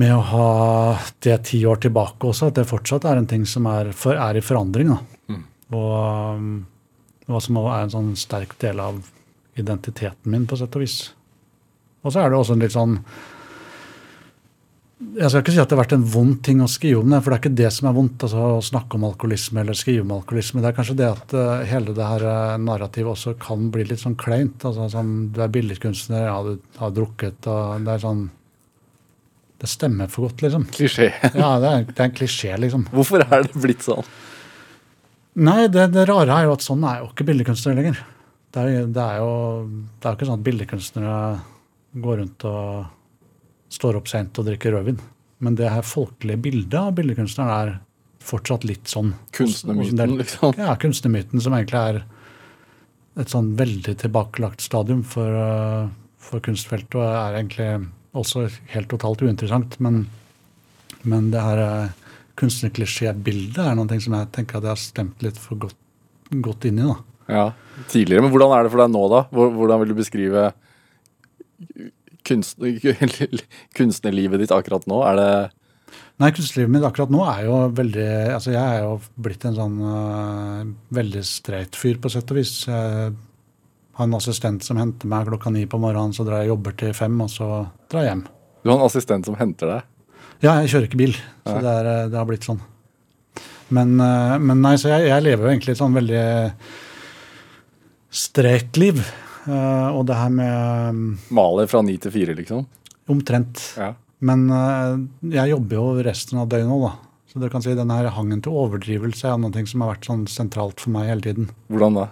med 0.00 0.08
å 0.14 0.22
ha 0.24 0.46
det 1.20 1.34
ti 1.50 1.58
år 1.68 1.82
tilbake 1.84 2.24
også, 2.24 2.48
at 2.48 2.56
det 2.56 2.68
fortsatt 2.68 3.04
er 3.04 3.18
en 3.20 3.28
ting 3.28 3.42
som 3.44 3.66
er, 3.68 3.90
for, 3.92 4.16
er 4.16 4.38
i 4.38 4.44
forandring. 4.44 4.88
da. 4.88 5.20
Og, 5.72 6.46
hva 7.28 7.40
som 7.42 7.58
er 7.62 7.84
en 7.84 7.92
sånn 7.92 8.14
sterk 8.18 8.56
del 8.62 8.80
av 8.82 9.02
identiteten 9.58 10.32
min, 10.32 10.46
på 10.48 10.58
sett 10.58 10.74
og 10.76 10.84
vis. 10.84 10.96
Og 12.02 12.12
så 12.12 12.22
er 12.22 12.32
det 12.32 12.40
også 12.40 12.56
en 12.56 12.64
litt 12.64 12.74
sånn 12.74 12.96
Jeg 15.18 15.28
skal 15.28 15.42
ikke 15.42 15.54
si 15.54 15.60
at 15.62 15.70
det 15.70 15.76
har 15.76 15.82
vært 15.82 15.94
en 15.96 16.06
vond 16.14 16.36
ting 16.46 16.62
å 16.62 16.70
skrive 16.70 17.02
om 17.02 17.10
det, 17.12 17.20
for 17.22 17.30
det 17.30 17.36
er 17.36 17.42
ikke 17.42 17.60
det 17.60 17.70
som 17.74 17.88
er 17.90 17.96
vondt. 17.96 18.24
altså 18.26 18.42
Å 18.56 18.64
snakke 18.64 18.98
om 18.98 19.06
alkoholisme 19.08 19.62
eller 19.62 19.78
skrive 19.78 20.04
om 20.06 20.14
alkoholisme. 20.16 20.62
Det 20.62 20.70
er 20.70 20.76
kanskje 20.76 20.98
det 20.98 21.08
at 21.10 21.34
uh, 21.34 21.64
hele 21.68 21.94
det 21.96 22.06
her 22.06 22.26
uh, 22.26 22.60
narrativet 22.62 23.12
også 23.12 23.34
kan 23.42 23.66
bli 23.74 23.86
litt 23.90 24.02
sånn 24.02 24.18
kleint. 24.18 24.62
altså 24.64 24.88
sånn, 24.94 25.32
Du 25.34 25.42
er 25.42 25.52
billedkunstner, 25.52 26.28
ja, 26.30 26.38
du 26.46 26.78
har 26.78 26.94
drukket, 26.94 27.50
og 27.50 27.86
det 27.86 27.96
er 27.96 28.06
sånn 28.06 28.28
Det 29.62 29.70
stemmer 29.70 30.10
for 30.10 30.26
godt, 30.26 30.42
liksom. 30.42 30.66
Klisjé. 30.74 31.12
Ja, 31.38 31.54
det 31.62 31.68
er, 31.70 31.84
det 31.86 31.98
er 31.98 32.08
en 32.08 32.18
klisjé, 32.18 32.54
liksom. 32.58 32.86
Hvorfor 32.94 33.22
er 33.26 33.44
det 33.46 33.62
blitt 33.62 33.84
sånn? 33.86 34.06
Nei, 35.40 35.68
det, 35.72 35.86
det 35.94 36.04
rare 36.10 36.34
er 36.34 36.48
jo 36.48 36.56
at 36.56 36.64
sånn 36.64 36.82
er 36.84 37.00
jo 37.00 37.08
ikke 37.08 37.24
billedkunstnere 37.30 37.78
lenger. 37.78 38.02
Det 38.52 38.62
er, 38.62 38.88
det 38.92 39.04
er 39.04 39.22
jo 39.22 39.30
det 39.96 40.08
er 40.08 40.16
ikke 40.16 40.28
sånn 40.28 40.40
at 40.42 40.46
billedkunstnere 40.48 41.14
går 42.04 42.18
rundt 42.20 42.44
og 42.48 43.72
står 43.72 43.96
opp 44.00 44.10
sent 44.12 44.40
og 44.40 44.48
drikker 44.48 44.76
rødvin. 44.76 45.00
Men 45.42 45.56
det 45.58 45.70
her 45.72 45.86
folkelige 45.86 46.42
bildet 46.44 46.76
av 46.78 46.92
billedkunstneren 46.98 47.52
er 47.54 47.72
fortsatt 48.22 48.66
litt 48.68 48.90
sånn. 48.90 49.14
Kunstnermyten, 49.34 50.18
liksom. 50.20 50.52
Ja, 50.60 50.76
kunstnermyten 50.78 51.42
som 51.42 51.56
egentlig 51.56 51.80
er 51.80 52.02
et 53.20 53.32
sånn 53.32 53.52
veldig 53.58 53.96
tilbakelagt 54.04 54.62
stadium 54.64 55.02
for, 55.04 55.32
uh, 55.32 55.88
for 56.22 56.44
kunstfeltet, 56.44 56.94
og 57.00 57.08
er 57.08 57.40
egentlig 57.40 57.70
også 58.16 58.46
helt 58.72 58.92
totalt 58.92 59.24
uinteressant. 59.24 59.78
Men, 59.84 60.04
men 61.08 61.32
det 61.32 61.42
her 61.42 61.64
kunstnerklisjébildet 62.42 63.62
er 63.64 63.78
noe 63.78 64.02
som 64.02 64.18
jeg 64.18 64.30
tenker 64.34 64.58
at 64.58 64.66
jeg 64.66 64.74
har 64.74 64.82
stemt 64.82 65.24
litt 65.24 65.38
for 65.40 65.60
godt, 65.62 65.78
godt 66.44 66.66
i. 66.68 66.74
da. 66.76 66.98
Ja, 67.30 67.46
tidligere. 67.88 68.26
Men 68.26 68.34
hvordan 68.34 68.52
er 68.56 68.66
det 68.66 68.74
for 68.74 68.82
deg 68.82 68.92
nå, 68.92 69.06
da? 69.12 69.24
Hvordan 69.32 69.82
vil 69.82 69.92
du 69.92 69.98
beskrive 69.98 70.50
kunst, 72.26 72.62
kunstnerlivet 73.78 74.42
ditt 74.42 74.54
akkurat 74.54 74.88
nå? 74.90 75.02
Er 75.08 75.20
det 75.20 75.32
Nei, 76.20 76.30
kunstlivet 76.32 76.70
mitt 76.72 76.84
akkurat 76.86 77.10
nå 77.12 77.20
er 77.26 77.42
jo 77.46 77.56
veldig 77.74 78.06
Altså, 78.36 78.52
jeg 78.54 78.62
er 78.62 78.84
jo 78.84 78.94
blitt 79.24 79.44
en 79.48 79.56
sånn 79.56 79.78
uh, 79.82 80.62
veldig 80.94 81.22
streit 81.26 81.76
fyr, 81.78 81.98
på 82.00 82.12
sett 82.12 82.30
og 82.32 82.38
vis. 82.38 82.52
Jeg 82.68 83.12
har 83.98 84.06
en 84.06 84.16
assistent 84.16 84.64
som 84.64 84.78
henter 84.80 85.10
meg 85.10 85.28
klokka 85.28 85.52
ni 85.52 85.66
på 85.68 85.80
morgenen, 85.82 86.14
så 86.16 86.24
drar 86.28 86.44
jeg 86.44 86.52
jobber 86.52 86.76
til 86.80 86.94
fem, 86.96 87.18
og 87.24 87.32
så 87.32 87.48
drar 87.92 88.06
jeg 88.06 88.12
hjem. 88.12 88.22
Du 88.62 88.70
har 88.70 88.78
en 88.78 88.86
assistent 88.86 89.28
som 89.28 89.36
henter 89.40 89.72
deg? 89.74 89.91
Ja, 90.42 90.58
jeg 90.60 90.72
kjører 90.72 90.88
ikke 90.88 91.00
bil, 91.00 91.16
så 91.46 91.56
det, 91.62 91.72
er, 91.72 91.88
uh, 91.88 92.06
det 92.10 92.18
har 92.18 92.28
blitt 92.28 92.46
sånn. 92.48 92.60
Men, 93.72 93.94
uh, 94.02 94.36
men 94.42 94.62
nei, 94.64 94.74
så 94.80 94.90
jeg, 94.90 95.08
jeg 95.08 95.24
lever 95.24 95.46
jo 95.46 95.52
egentlig 95.54 95.74
et 95.74 95.80
sånn 95.80 95.96
veldig 95.96 96.24
strekt 98.12 98.80
liv. 98.82 99.00
Uh, 99.46 99.90
og 99.96 100.04
det 100.10 100.18
her 100.18 100.30
med 100.30 101.28
Maler 101.34 101.70
fra 101.70 101.82
ni 101.86 101.96
til 102.02 102.14
fire, 102.14 102.36
liksom? 102.38 102.66
Omtrent. 103.10 103.62
Ja. 103.78 103.92
Men 104.22 104.46
eh, 104.54 105.00
jeg 105.34 105.50
jobber 105.50 105.78
jo 105.78 105.86
resten 106.06 106.40
av 106.42 106.50
døgnet 106.50 106.72
òg, 106.76 106.86
da. 106.86 106.92
Så 107.32 107.40
dere 107.40 107.52
kan 107.52 107.64
si 107.64 107.74
denne 107.74 107.96
her 107.96 108.12
hangen 108.12 108.42
til 108.44 108.54
overdrivelse 108.60 109.30
er 109.30 109.38
noe 109.40 109.64
som 109.66 109.82
har 109.82 109.94
vært 109.94 110.08
sånn 110.08 110.26
sentralt 110.30 110.82
for 110.84 110.92
meg 110.94 111.08
hele 111.08 111.24
tiden. 111.24 111.48
Hvordan 111.72 111.96
da? 111.96 112.08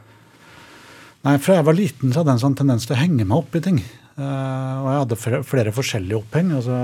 Nei, 1.29 1.37
Fra 1.45 1.59
jeg 1.59 1.67
var 1.69 1.77
liten, 1.77 2.11
så 2.11 2.23
hadde 2.23 2.33
jeg 2.33 2.41
en 2.41 2.45
sånn 2.47 2.57
tendens 2.63 2.89
til 2.89 2.97
å 2.97 3.01
henge 3.03 3.27
meg 3.29 3.37
opp 3.37 3.59
i 3.59 3.63
ting. 3.63 3.83
Eh, 4.17 4.77
og 4.81 4.89
jeg 4.89 5.03
hadde 5.05 5.21
flere, 5.53 5.75
forskjellige 5.77 6.23
oppheng. 6.23 6.55
altså 6.57 6.79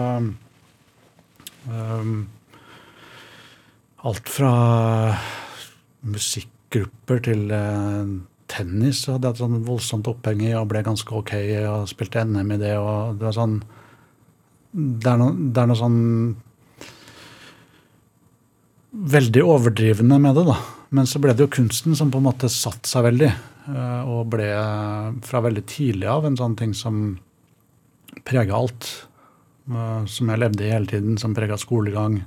Alt 4.07 4.31
fra 4.31 4.53
musikkgrupper 6.07 7.23
til 7.27 7.51
eh, 7.51 8.11
tennis 8.51 9.05
hadde 9.11 9.27
jeg 9.27 9.35
et 9.35 9.41
sånn 9.43 9.65
voldsomt 9.67 10.07
oppheng 10.11 10.45
i 10.47 10.53
og 10.55 10.69
ble 10.71 10.85
ganske 10.87 11.11
ok 11.11 11.33
og 11.67 11.89
spilte 11.91 12.23
NM 12.23 12.53
i 12.55 12.61
det. 12.61 12.77
og 12.79 13.19
det 13.19 13.27
var 13.27 13.35
sånn 13.35 13.57
det 14.77 15.09
er, 15.09 15.17
noe, 15.17 15.33
det 15.33 15.63
er 15.63 15.69
noe 15.71 15.79
sånn 15.81 16.01
veldig 19.17 19.43
overdrivende 19.45 20.19
med 20.21 20.37
det, 20.37 20.45
da. 20.49 20.57
Men 20.97 21.09
så 21.09 21.21
ble 21.21 21.33
det 21.33 21.47
jo 21.47 21.53
kunsten 21.57 21.97
som 21.97 22.11
på 22.13 22.21
en 22.21 22.27
måte 22.29 22.51
satte 22.53 22.89
seg 22.89 23.07
veldig. 23.09 23.31
eh, 23.73 24.03
Og 24.05 24.29
ble 24.37 24.51
fra 25.25 25.43
veldig 25.45 25.65
tidlig 25.67 26.09
av 26.13 26.29
en 26.29 26.37
sånn 26.39 26.57
ting 26.61 26.75
som 26.77 27.19
prega 28.25 28.55
alt. 28.57 29.06
Eh, 29.71 30.05
Som 30.07 30.29
jeg 30.33 30.39
levde 30.43 30.65
i 30.67 30.71
hele 30.73 30.87
tiden, 30.91 31.19
som 31.19 31.35
prega 31.35 31.57
skolegang. 31.59 32.23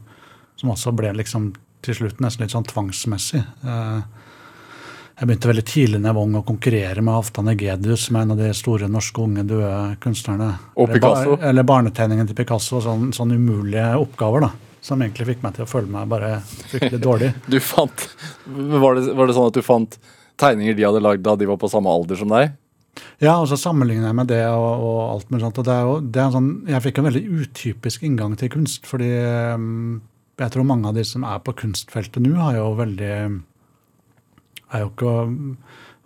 Som 0.60 0.72
også 0.74 0.92
ble 0.96 1.14
liksom 1.18 1.54
til 1.82 1.96
slutt 1.96 2.20
nesten 2.20 2.44
litt 2.44 2.52
sånn 2.56 2.68
tvangsmessig. 2.68 3.44
Eh, 3.64 4.02
Jeg 5.20 5.28
begynte 5.28 5.50
veldig 5.50 5.66
tidlig 5.68 6.00
når 6.00 6.08
jeg 6.10 6.16
var 6.16 6.24
ung 6.30 6.36
å 6.40 6.46
konkurrere 6.48 7.02
med 7.04 7.12
Halvdan 7.14 7.50
Egedius, 7.52 8.06
som 8.08 8.16
er 8.16 8.22
en 8.24 8.32
av 8.32 8.38
de 8.40 8.54
store 8.56 8.88
norske 8.88 9.20
unge 9.20 9.44
døde 9.44 9.98
kunstnerne. 10.00 10.54
Og 10.78 10.88
Eller 10.88 10.96
Picasso. 11.00 11.38
Eller 11.44 11.64
barnetegningen 11.68 12.28
til 12.30 12.36
Picasso. 12.38 12.80
Sånn, 12.80 13.10
sånn 13.12 13.34
umulige 13.36 13.98
oppgaver, 14.00 14.46
da. 14.48 14.52
Som 14.82 15.02
egentlig 15.04 15.28
fikk 15.34 15.44
meg 15.44 15.58
til 15.58 15.66
å 15.66 15.68
føle 15.68 15.92
meg 15.92 16.08
bare 16.08 16.38
fryktelig 16.72 17.02
dårlig. 17.04 17.34
Du 17.52 17.60
fant 17.60 18.06
var 18.48 18.96
det, 18.96 19.12
var 19.14 19.28
det 19.28 19.36
sånn 19.36 19.50
at 19.52 19.60
du 19.60 19.62
fant 19.62 20.00
tegninger 20.40 20.78
de 20.78 20.88
hadde 20.88 21.04
lagd 21.04 21.26
da 21.28 21.36
de 21.36 21.50
var 21.52 21.60
på 21.60 21.68
samme 21.68 21.92
alder 21.92 22.16
som 22.16 22.32
deg? 22.32 22.54
Ja, 23.20 23.36
og 23.36 23.50
så 23.52 23.58
sammenligner 23.60 24.08
jeg 24.10 24.16
med 24.16 24.28
det 24.32 24.46
og, 24.48 24.84
og 24.86 25.00
alt 25.16 25.32
mulig 25.32 25.44
sånt. 25.44 25.60
Og 25.60 25.66
det 25.68 25.76
er 25.76 25.84
jo, 25.88 25.96
det 26.00 26.22
er 26.24 26.32
sånn, 26.36 26.52
jeg 26.70 26.84
fikk 26.86 27.00
en 27.00 27.08
veldig 27.10 27.26
utypisk 27.42 28.00
inngang 28.08 28.34
til 28.40 28.50
kunst. 28.54 28.82
fordi 28.88 29.12
um, 29.56 30.02
jeg 30.40 30.50
tror 30.54 30.70
mange 30.70 30.88
av 30.88 30.96
de 30.96 31.04
som 31.08 31.22
er 31.28 31.40
på 31.44 31.58
kunstfeltet 31.60 32.22
nå, 32.24 32.32
har 32.40 32.54
jo 32.56 32.80
veldig 32.80 33.14
Er 34.70 34.80
jo 34.84 34.90
ikke 34.92 35.12
um, 35.28 35.58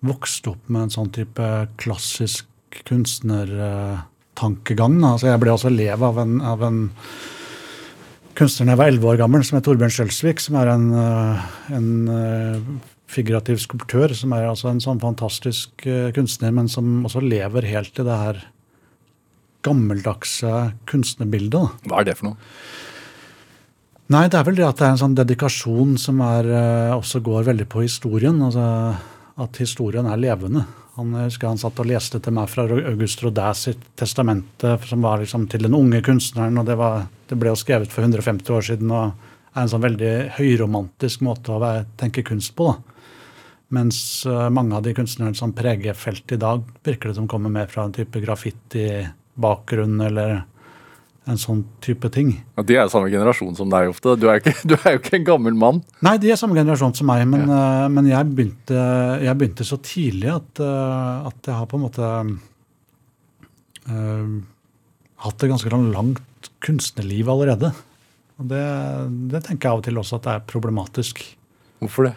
vokst 0.03 0.47
opp 0.51 0.63
med 0.71 0.81
en 0.85 0.93
sånn 0.93 1.11
type 1.15 1.45
klassisk 1.79 2.45
kunstnertankegang. 2.87 4.95
Altså, 5.05 5.27
jeg 5.29 5.39
ble 5.43 5.51
også 5.53 5.69
elev 5.69 6.03
av 6.03 6.17
en, 6.23 6.33
av 6.41 6.61
en 6.65 6.79
kunstner 8.37 8.67
da 8.67 8.73
jeg 8.73 8.81
var 8.81 8.91
elleve 8.91 9.11
år 9.11 9.21
gammel, 9.21 9.43
som 9.45 9.59
er 9.59 9.63
Torbjørn 9.65 9.93
Skjølsvik, 9.93 10.41
som 10.41 10.57
er 10.59 10.71
en, 10.73 10.87
øh, 10.97 11.43
en 11.77 11.89
øh, 12.09 12.71
figurativ 13.11 13.59
skulptør, 13.61 14.13
som 14.17 14.33
er 14.33 14.49
altså 14.49 14.71
en 14.71 14.81
sånn 14.83 15.01
fantastisk 15.01 15.85
øh, 15.85 16.09
kunstner, 16.15 16.53
men 16.55 16.69
som 16.71 17.05
også 17.05 17.23
lever 17.23 17.69
helt 17.69 17.99
i 17.99 18.07
det 18.07 18.19
her 18.25 18.41
gammeldagse 19.63 20.53
kunstnerbildet. 20.89 21.85
Hva 21.87 22.01
er 22.01 22.09
det 22.09 22.17
for 22.19 22.31
noe? 22.31 22.51
Nei, 24.11 24.27
det 24.27 24.37
er 24.37 24.45
vel 24.45 24.57
det 24.57 24.65
at 24.67 24.81
det 24.81 24.87
er 24.87 24.95
en 24.95 25.03
sånn 25.05 25.17
dedikasjon 25.17 25.95
som 26.01 26.19
er, 26.25 26.49
også 26.93 27.21
går 27.23 27.45
veldig 27.47 27.65
på 27.71 27.85
historien. 27.85 28.41
altså 28.43 28.65
At 29.41 29.61
historien 29.63 30.09
er 30.11 30.19
levende. 30.19 30.65
Han, 30.97 31.13
jeg 31.17 31.31
husker 31.31 31.49
han 31.49 31.57
satt 31.61 31.79
og 31.81 31.87
leste 31.89 32.19
til 32.21 32.35
meg 32.35 32.51
fra 32.51 32.67
August 32.67 33.23
Rodin 33.23 33.55
sitt 33.57 33.81
testamente, 33.97 34.75
som 34.85 35.01
var 35.01 35.23
liksom 35.23 35.47
til 35.49 35.65
den 35.65 35.73
unge 35.73 36.03
kunstneren. 36.05 36.59
og 36.61 36.67
Det, 36.67 36.75
var, 36.77 37.07
det 37.33 37.41
ble 37.41 37.53
jo 37.53 37.59
skrevet 37.59 37.91
for 37.91 38.05
150 38.05 38.53
år 38.53 38.65
siden 38.69 38.93
og 38.93 39.29
er 39.53 39.61
en 39.63 39.69
sånn 39.69 39.83
veldig 39.83 40.13
høyromantisk 40.37 41.23
måte 41.25 41.53
å 41.53 41.61
være, 41.61 41.85
tenke 41.99 42.25
kunst 42.25 42.55
på. 42.57 42.71
da. 42.71 42.93
Mens 43.73 43.97
øh, 44.29 44.47
mange 44.53 44.77
av 44.77 44.85
de 44.85 44.93
kunstnerne 44.93 45.37
som 45.37 45.53
preger 45.55 45.97
feltet 45.97 46.35
i 46.37 46.41
dag, 46.41 46.61
virker 46.85 47.09
det 47.09 47.17
som 47.17 47.29
kommer 47.29 47.53
mer 47.53 47.69
fra 47.71 47.87
en 47.87 47.93
type 47.95 48.21
graffiti-bakgrunn 48.21 50.01
eller 50.09 50.43
en 51.23 51.39
sånn 51.39 51.61
type 51.81 52.09
ting. 52.13 52.33
Ja, 52.57 52.65
de 52.67 52.75
er 52.75 52.83
jo 52.83 52.91
samme 52.91 53.09
generasjon 53.09 53.55
som 53.55 53.69
deg 53.71 53.89
ofte. 53.93 54.17
Du 54.19 54.27
er, 54.27 54.37
jo 54.37 54.43
ikke, 54.43 54.55
du 54.69 54.75
er 54.75 54.97
jo 54.97 55.01
ikke 55.01 55.17
en 55.19 55.27
gammel 55.31 55.57
mann. 55.57 55.79
Nei, 56.05 56.17
de 56.21 56.33
er 56.33 56.39
samme 56.39 56.57
generasjon 56.57 56.93
som 56.99 57.09
meg, 57.09 57.23
men, 57.29 57.47
eh, 57.47 57.85
men 57.93 58.09
jeg, 58.11 58.29
begynte, 58.35 58.81
jeg 59.23 59.39
begynte 59.39 59.67
så 59.67 59.79
tidlig 59.81 60.33
at, 60.35 60.61
eh, 60.61 61.29
at 61.31 61.49
jeg 61.49 61.57
har 61.61 61.69
på 61.71 61.79
en 61.79 61.85
måte 61.87 62.11
uh, 63.89 64.35
hatt 65.23 65.41
det 65.41 65.49
ganske 65.49 65.71
sånn 65.71 65.89
langt 65.95 66.21
kunstnerliv 66.63 67.29
allerede. 67.29 67.73
Og 68.41 68.47
det, 68.49 68.63
det 69.31 69.43
tenker 69.45 69.67
jeg 69.67 69.73
av 69.73 69.81
og 69.81 69.87
til 69.87 69.99
også 70.01 70.17
at 70.19 70.27
det 70.27 70.35
er 70.37 70.47
problematisk. 70.49 71.21
Hvorfor 71.83 72.07
det? 72.09 72.13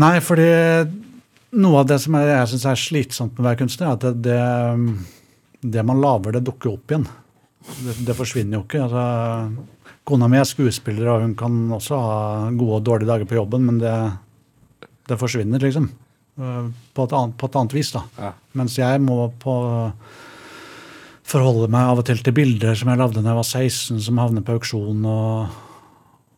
Nei, 0.00 0.14
fordi 0.24 0.48
noe 1.60 1.82
av 1.82 1.88
det 1.90 1.98
som 2.00 2.16
jeg, 2.16 2.30
jeg 2.30 2.50
syns 2.52 2.68
er 2.70 2.80
slitsomt 2.80 3.34
med 3.34 3.44
å 3.44 3.48
være 3.50 3.60
kunstner, 3.60 3.90
er 3.90 3.98
at 3.98 4.06
det, 4.06 4.36
det, 5.60 5.68
det 5.76 5.84
man 5.88 6.00
lager, 6.00 6.36
det 6.36 6.44
dukker 6.46 6.72
opp 6.74 6.94
igjen. 6.94 7.08
Det, 7.82 7.96
det 8.08 8.16
forsvinner 8.18 8.58
jo 8.58 8.64
ikke. 8.64 8.86
Altså, 8.86 9.82
kona 10.08 10.28
mi 10.30 10.40
er 10.40 10.48
skuespiller, 10.48 11.10
og 11.12 11.26
hun 11.26 11.34
kan 11.38 11.58
også 11.76 11.98
ha 12.00 12.16
gode 12.56 12.80
og 12.80 12.86
dårlige 12.88 13.10
dager 13.12 13.28
på 13.28 13.36
jobben, 13.38 13.68
men 13.68 13.82
det, 13.82 13.96
det 15.10 15.20
forsvinner, 15.20 15.62
liksom. 15.62 15.90
Eh, 16.40 16.64
På 16.96 17.04
et, 17.06 17.12
annet, 17.18 17.36
på 17.38 17.50
et 17.50 17.58
annet 17.60 17.76
vis, 17.76 17.92
da. 17.94 18.06
Ja. 18.18 18.32
Mens 18.58 18.78
jeg 18.80 19.02
må 19.04 19.26
på 19.42 19.54
forholde 21.28 21.68
meg 21.72 21.90
av 21.90 22.02
og 22.02 22.06
til 22.08 22.22
til 22.22 22.34
bilder 22.36 22.78
som 22.78 22.90
jeg 22.90 23.00
lagde 23.00 23.22
da 23.22 23.32
jeg 23.32 23.40
var 23.40 23.48
16, 23.48 24.00
som 24.06 24.20
havner 24.20 24.44
på 24.46 24.56
auksjon, 24.58 25.04
og, 25.08 25.60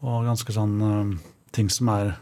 og 0.04 0.26
ganske 0.28 0.54
sånn 0.54 0.74
eh, 0.88 1.14
ting 1.56 1.70
som 1.72 1.90
er 1.94 2.14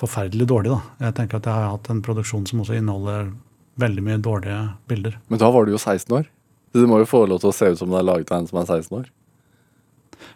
forferdelig 0.00 0.48
dårlig. 0.50 0.74
da. 0.74 1.06
Jeg 1.06 1.16
tenker 1.16 1.40
at 1.40 1.48
jeg 1.48 1.56
har 1.56 1.72
hatt 1.72 1.88
en 1.92 2.02
produksjon 2.04 2.44
som 2.48 2.60
også 2.62 2.76
inneholder 2.76 3.32
veldig 3.80 4.04
mye 4.04 4.20
dårlige 4.20 4.60
bilder. 4.90 5.16
Men 5.32 5.40
da 5.40 5.48
var 5.52 5.64
du 5.64 5.72
jo 5.72 5.80
16 5.80 6.12
år. 6.18 6.28
Du 6.76 6.84
må 6.86 7.00
jo 7.00 7.08
få 7.08 7.24
lov 7.26 7.40
til 7.42 7.50
å 7.50 7.56
se 7.56 7.72
ut 7.72 7.80
som 7.80 7.90
det 7.90 7.98
er 7.98 8.06
laget 8.06 8.30
av 8.30 8.42
en 8.42 8.50
som 8.50 8.60
er 8.60 8.68
16 8.68 8.98
år. 9.00 9.08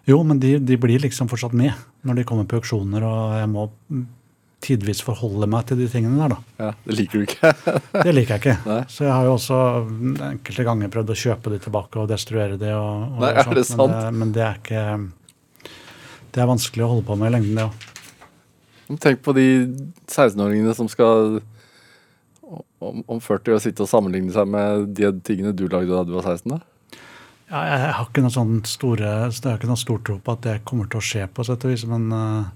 Jo, 0.08 0.18
men 0.24 0.40
de, 0.40 0.56
de 0.58 0.78
blir 0.80 1.02
liksom 1.02 1.28
fortsatt 1.30 1.54
med 1.56 1.74
når 2.04 2.20
de 2.20 2.26
kommer 2.28 2.48
på 2.48 2.58
auksjoner, 2.60 3.04
og 3.04 3.36
jeg 3.38 3.50
må 3.52 3.68
tidvis 4.64 5.02
forholde 5.04 5.48
meg 5.50 5.66
til 5.68 5.80
de 5.82 5.88
tingene 5.92 6.18
der, 6.22 6.34
da. 6.34 6.64
Ja, 6.64 6.70
Det 6.86 6.98
liker 6.98 7.20
du 7.20 7.26
ikke. 7.26 7.52
Det 8.06 8.14
liker 8.16 8.36
jeg 8.36 8.42
ikke. 8.42 8.56
Nei. 8.68 8.80
Så 8.90 9.06
jeg 9.06 9.12
har 9.12 9.28
jo 9.28 9.36
også 9.36 9.60
enkelte 10.30 10.66
ganger 10.68 10.92
prøvd 10.96 11.14
å 11.14 11.18
kjøpe 11.24 11.54
de 11.54 11.62
tilbake 11.66 12.02
og 12.02 12.10
destruere 12.10 12.60
de. 12.60 12.74
Og, 12.76 13.16
og 13.16 13.24
Nei, 13.26 13.32
er 13.42 13.50
det 13.60 13.66
sant? 13.68 13.84
Men 13.84 13.96
det, 13.96 14.12
men 14.20 14.36
det 14.36 14.46
er 14.48 14.60
ikke 14.62 14.84
Det 16.34 16.44
er 16.44 16.50
vanskelig 16.50 16.86
å 16.86 16.92
holde 16.94 17.08
på 17.08 17.18
med 17.20 17.30
i 17.30 17.34
lengden, 17.36 17.58
det 17.60 17.66
òg. 17.68 17.90
Tenk 19.00 19.22
på 19.24 19.32
de 19.36 19.48
16-åringene 20.10 20.74
som 20.76 20.90
skal 20.92 21.38
om, 22.84 23.04
om 23.06 23.20
40 23.20 23.56
år 23.56 23.62
sitte 23.64 23.84
og 23.84 23.90
sammenligne 23.90 24.32
seg 24.34 24.48
med 24.50 24.90
de 24.96 25.08
tingene 25.24 25.54
du 25.56 25.66
lagde 25.68 25.92
da 25.92 26.04
du 26.04 26.14
var 26.16 26.34
16. 26.34 26.52
da. 26.52 26.60
Ja, 27.52 27.60
jeg 27.68 27.94
har 27.94 28.06
ikke 28.08 28.24
noe 28.24 28.32
sånn 28.32 28.54
store, 28.66 29.08
jeg 29.28 29.44
har 29.44 29.58
ikke 29.58 29.68
noe 29.70 29.80
stort 29.80 30.04
tro 30.08 30.16
på 30.22 30.34
at 30.34 30.44
det 30.46 30.54
kommer 30.68 30.88
til 30.90 31.00
å 31.00 31.04
skje, 31.04 31.26
på 31.28 31.44
sett 31.46 31.64
og 31.66 31.74
vis, 31.74 31.84
men 31.88 32.06
eh, 32.16 32.46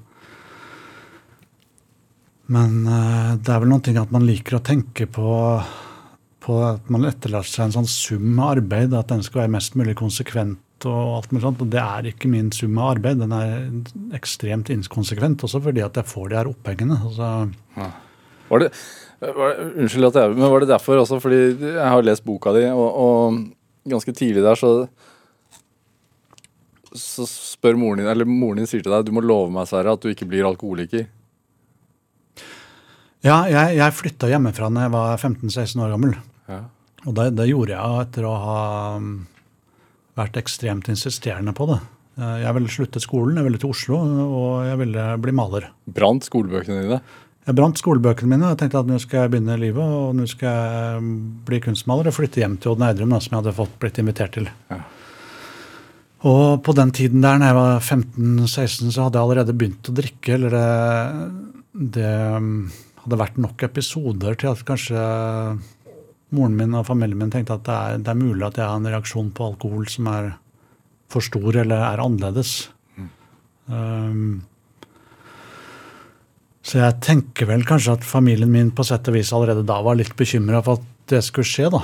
Men 2.54 2.80
eh, 2.88 3.34
det 3.36 3.52
er 3.52 3.60
vel 3.62 3.70
noen 3.72 3.84
ting 3.84 3.98
at 4.00 4.14
man 4.14 4.24
liker 4.28 4.58
å 4.58 4.64
tenke 4.64 5.08
på 5.10 5.28
på 6.48 6.56
at 6.64 6.86
man 6.92 7.04
etterlater 7.04 7.50
seg 7.50 7.66
en 7.66 7.74
sånn 7.80 7.90
sum 7.90 8.38
av 8.40 8.54
arbeid, 8.56 8.94
at 8.96 9.10
den 9.12 9.24
skal 9.26 9.42
være 9.42 9.52
mest 9.52 9.74
mulig 9.76 9.92
konsekvent 9.98 10.86
og 10.88 11.16
alt 11.18 11.34
mulig 11.34 11.44
sånt. 11.44 11.64
Og 11.64 11.72
det 11.74 11.82
er 11.82 12.08
ikke 12.08 12.30
min 12.32 12.48
sum 12.54 12.78
av 12.80 12.94
arbeid. 12.94 13.20
Den 13.20 13.34
er 13.36 14.16
ekstremt 14.16 14.70
inkonsekvent, 14.72 15.44
også 15.44 15.60
fordi 15.64 15.84
at 15.84 15.98
jeg 16.00 16.08
får 16.08 16.30
de 16.30 16.38
her 16.38 16.48
opphengene. 16.48 16.96
Altså, 17.10 17.90
Var 18.48 18.64
det, 18.64 18.70
var, 19.20 19.58
unnskyld 19.76 20.08
at 20.08 20.16
jeg 20.16 20.36
Men 20.38 20.50
var 20.54 20.64
det 20.64 20.70
derfor 20.70 21.02
også? 21.02 21.18
Fordi 21.20 21.40
jeg 21.60 21.90
har 21.92 22.06
lest 22.06 22.24
boka 22.24 22.54
di, 22.56 22.64
og, 22.70 22.88
og 23.04 23.92
ganske 23.92 24.14
tidlig 24.16 24.46
der 24.46 24.56
så 24.56 24.72
så 26.96 27.26
spør 27.28 27.76
moren 27.76 28.00
din, 28.00 28.08
eller 28.08 28.24
moren 28.24 28.62
din 28.62 28.66
sier 28.66 28.80
til 28.80 28.94
deg 28.94 29.04
du 29.04 29.12
må 29.12 29.20
love 29.20 29.52
meg 29.52 29.68
Sverre, 29.68 29.92
at 29.92 30.00
du 30.00 30.08
ikke 30.08 30.26
blir 30.26 30.46
alkoholiker. 30.48 31.04
Ja, 33.26 33.38
jeg, 33.50 33.76
jeg 33.80 33.96
flytta 33.98 34.30
hjemmefra 34.30 34.70
da 34.70 34.86
jeg 34.86 34.94
var 34.94 35.16
15-16 35.18 35.84
år 35.84 35.94
gammel. 35.94 36.16
Ja. 36.48 36.62
Og 37.06 37.14
det, 37.16 37.30
det 37.38 37.48
gjorde 37.50 37.74
jeg 37.74 38.02
etter 38.04 38.26
å 38.26 38.34
ha 38.42 38.58
um, 38.98 39.12
vært 40.18 40.38
ekstremt 40.40 40.90
insisterende 40.90 41.54
på 41.56 41.68
det. 41.70 41.78
Eh, 42.18 42.36
Jeg 42.42 42.54
ville 42.56 42.72
slutte 42.72 43.02
skolen, 43.02 43.38
jeg 43.38 43.46
ville 43.46 43.60
til 43.62 43.70
Oslo, 43.70 44.00
og 44.26 44.66
jeg 44.66 44.80
ville 44.82 45.06
bli 45.22 45.34
maler. 45.38 45.70
Brant 45.86 46.26
skolebøkene 46.26 46.84
dine. 46.84 47.00
Jeg 47.48 47.56
brant 47.56 47.80
skolebøkene 47.80 48.34
mine 48.34 48.50
og 48.50 48.58
tenkte 48.60 48.82
at 48.82 48.88
nå 48.90 48.98
skal 49.00 49.22
jeg 49.22 49.32
begynne 49.32 49.56
livet, 49.60 49.80
og 49.80 50.16
nå 50.18 50.26
skal 50.28 50.50
jeg 50.52 51.02
um, 51.02 51.12
bli 51.48 51.62
kunstmaler 51.64 52.10
og 52.10 52.16
flytte 52.18 52.42
hjem 52.42 52.58
til 52.60 52.74
Odd 52.74 52.82
Neidrum, 52.82 53.14
som 53.16 53.32
jeg 53.32 53.40
hadde 53.40 53.56
fått 53.56 53.78
blitt 53.80 54.00
invitert 54.02 54.34
til. 54.36 54.50
Ja. 54.72 54.82
Og 56.28 56.58
på 56.66 56.74
den 56.74 56.90
tiden 56.92 57.22
der, 57.22 57.38
når 57.38 57.52
jeg 57.52 57.56
var 57.60 57.86
15-16, 57.86 58.90
så 58.90 59.06
hadde 59.06 59.20
jeg 59.20 59.22
allerede 59.22 59.54
begynt 59.56 59.88
å 59.88 59.94
drikke. 59.94 60.34
Eller 60.34 60.56
det, 60.58 60.66
det 61.94 62.12
um, 62.34 62.52
hadde 63.08 63.22
vært 63.24 63.40
nok 63.40 63.64
episoder 63.64 64.36
til 64.36 64.52
at 64.52 64.64
kanskje 64.68 65.02
moren 66.36 66.56
min 66.58 66.76
og 66.76 66.84
familien 66.90 67.22
min 67.22 67.32
tenkte 67.32 67.56
at 67.56 67.64
det 67.64 67.76
er, 67.76 68.02
det 68.04 68.12
er 68.12 68.20
mulig 68.20 68.44
at 68.44 68.60
jeg 68.60 68.68
har 68.68 68.76
en 68.76 68.90
reaksjon 68.92 69.30
på 69.32 69.46
alkohol 69.54 69.88
som 69.88 70.10
er 70.12 70.34
for 71.08 71.24
stor 71.24 71.56
eller 71.56 71.80
er 71.80 72.02
annerledes. 72.04 72.68
Um, 73.68 74.42
så 76.60 76.82
jeg 76.82 76.98
tenker 77.04 77.48
vel 77.48 77.64
kanskje 77.64 77.94
at 77.96 78.04
familien 78.04 78.52
min 78.52 78.74
på 78.76 78.84
sett 78.84 79.08
og 79.08 79.16
vis 79.16 79.32
allerede 79.32 79.64
da 79.64 79.78
var 79.84 79.96
litt 79.96 80.12
bekymra 80.18 80.60
for 80.64 80.82
at 80.82 80.90
det 81.08 81.22
skulle 81.24 81.48
skje, 81.48 81.70
da. 81.72 81.80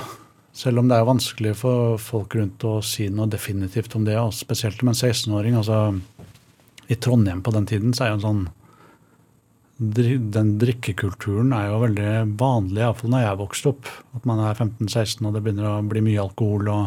Selv 0.55 0.83
om 0.83 0.91
det 0.91 0.99
er 0.99 1.07
vanskelig 1.07 1.55
for 1.57 1.97
folk 1.99 2.37
rundt 2.37 2.63
å 2.69 2.77
si 2.85 3.07
noe 3.09 3.25
definitivt 3.31 3.97
om 3.97 4.05
det, 4.05 4.19
og 4.21 4.35
spesielt 4.37 4.83
om 4.85 4.93
en 4.93 4.97
16-åring. 4.97 5.57
altså 5.57 5.97
I 6.87 6.99
Trondheim 7.01 7.41
på 7.41 7.55
den 7.55 7.65
tiden 7.65 7.97
så 7.97 8.05
er 8.05 8.13
jo 8.13 8.19
en 8.19 8.27
sånn 8.27 8.45
Den 9.77 10.53
drikkekulturen 10.61 11.49
er 11.55 11.67
jo 11.67 11.81
veldig 11.81 12.11
vanlig, 12.39 12.79
iallfall 12.79 13.11
når 13.11 13.25
jeg 13.25 13.39
vokste 13.41 13.71
opp. 13.73 13.89
At 14.15 14.27
man 14.29 14.39
er 14.39 14.55
15-16 14.55 15.25
og 15.27 15.35
det 15.35 15.41
begynner 15.43 15.67
å 15.73 15.81
bli 15.89 16.03
mye 16.05 16.21
alkohol 16.23 16.71
og 16.71 16.85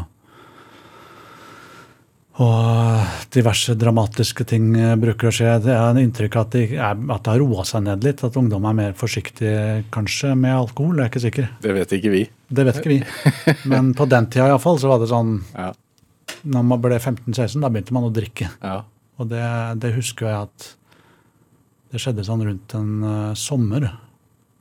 og 2.39 3.07
diverse 3.35 3.75
dramatiske 3.75 4.45
ting 4.47 4.69
eh, 4.79 4.93
bruker 5.01 5.27
å 5.27 5.33
skje. 5.35 5.57
Det 5.65 5.73
er 5.75 5.89
en 5.89 5.99
inntrykk 5.99 6.37
at 6.39 6.53
det, 6.55 6.61
er, 6.77 6.95
at 6.95 7.25
det 7.27 7.33
har 7.33 7.41
roa 7.43 7.65
seg 7.67 7.83
ned 7.83 8.07
litt. 8.07 8.23
At 8.23 8.39
ungdom 8.39 8.69
er 8.71 8.77
mer 8.79 8.93
forsiktig 8.99 9.55
kanskje 9.95 10.37
med 10.39 10.55
alkohol. 10.55 11.01
Jeg 11.01 11.09
er 11.09 11.11
ikke 11.11 11.25
sikker. 11.25 11.49
Det 11.65 11.75
vet 11.75 11.95
ikke 11.99 12.13
vi. 12.15 12.23
Det 12.47 12.67
vet 12.69 12.79
ikke 12.79 12.93
vi. 12.93 13.01
Men 13.73 13.91
på 13.99 14.07
den 14.07 14.31
tida 14.31 14.53
iallfall 14.53 14.79
så 14.79 14.93
var 14.93 15.03
det 15.03 15.11
sånn 15.11 15.41
Ja. 15.57 15.73
Når 16.47 16.63
man 16.71 16.79
ble 16.85 17.01
15-16, 17.01 17.59
da 17.65 17.73
begynte 17.73 17.97
man 17.97 18.07
å 18.07 18.15
drikke. 18.15 18.53
ja. 18.63 18.79
Og 19.19 19.27
det, 19.33 19.43
det 19.83 19.97
husker 19.97 20.29
jeg 20.29 20.47
at 20.47 20.67
det 21.89 22.01
skjedde 22.03 22.27
sånn 22.27 22.45
rundt 22.45 22.75
en 22.77 22.91
uh, 23.05 23.37
sommer. 23.39 23.87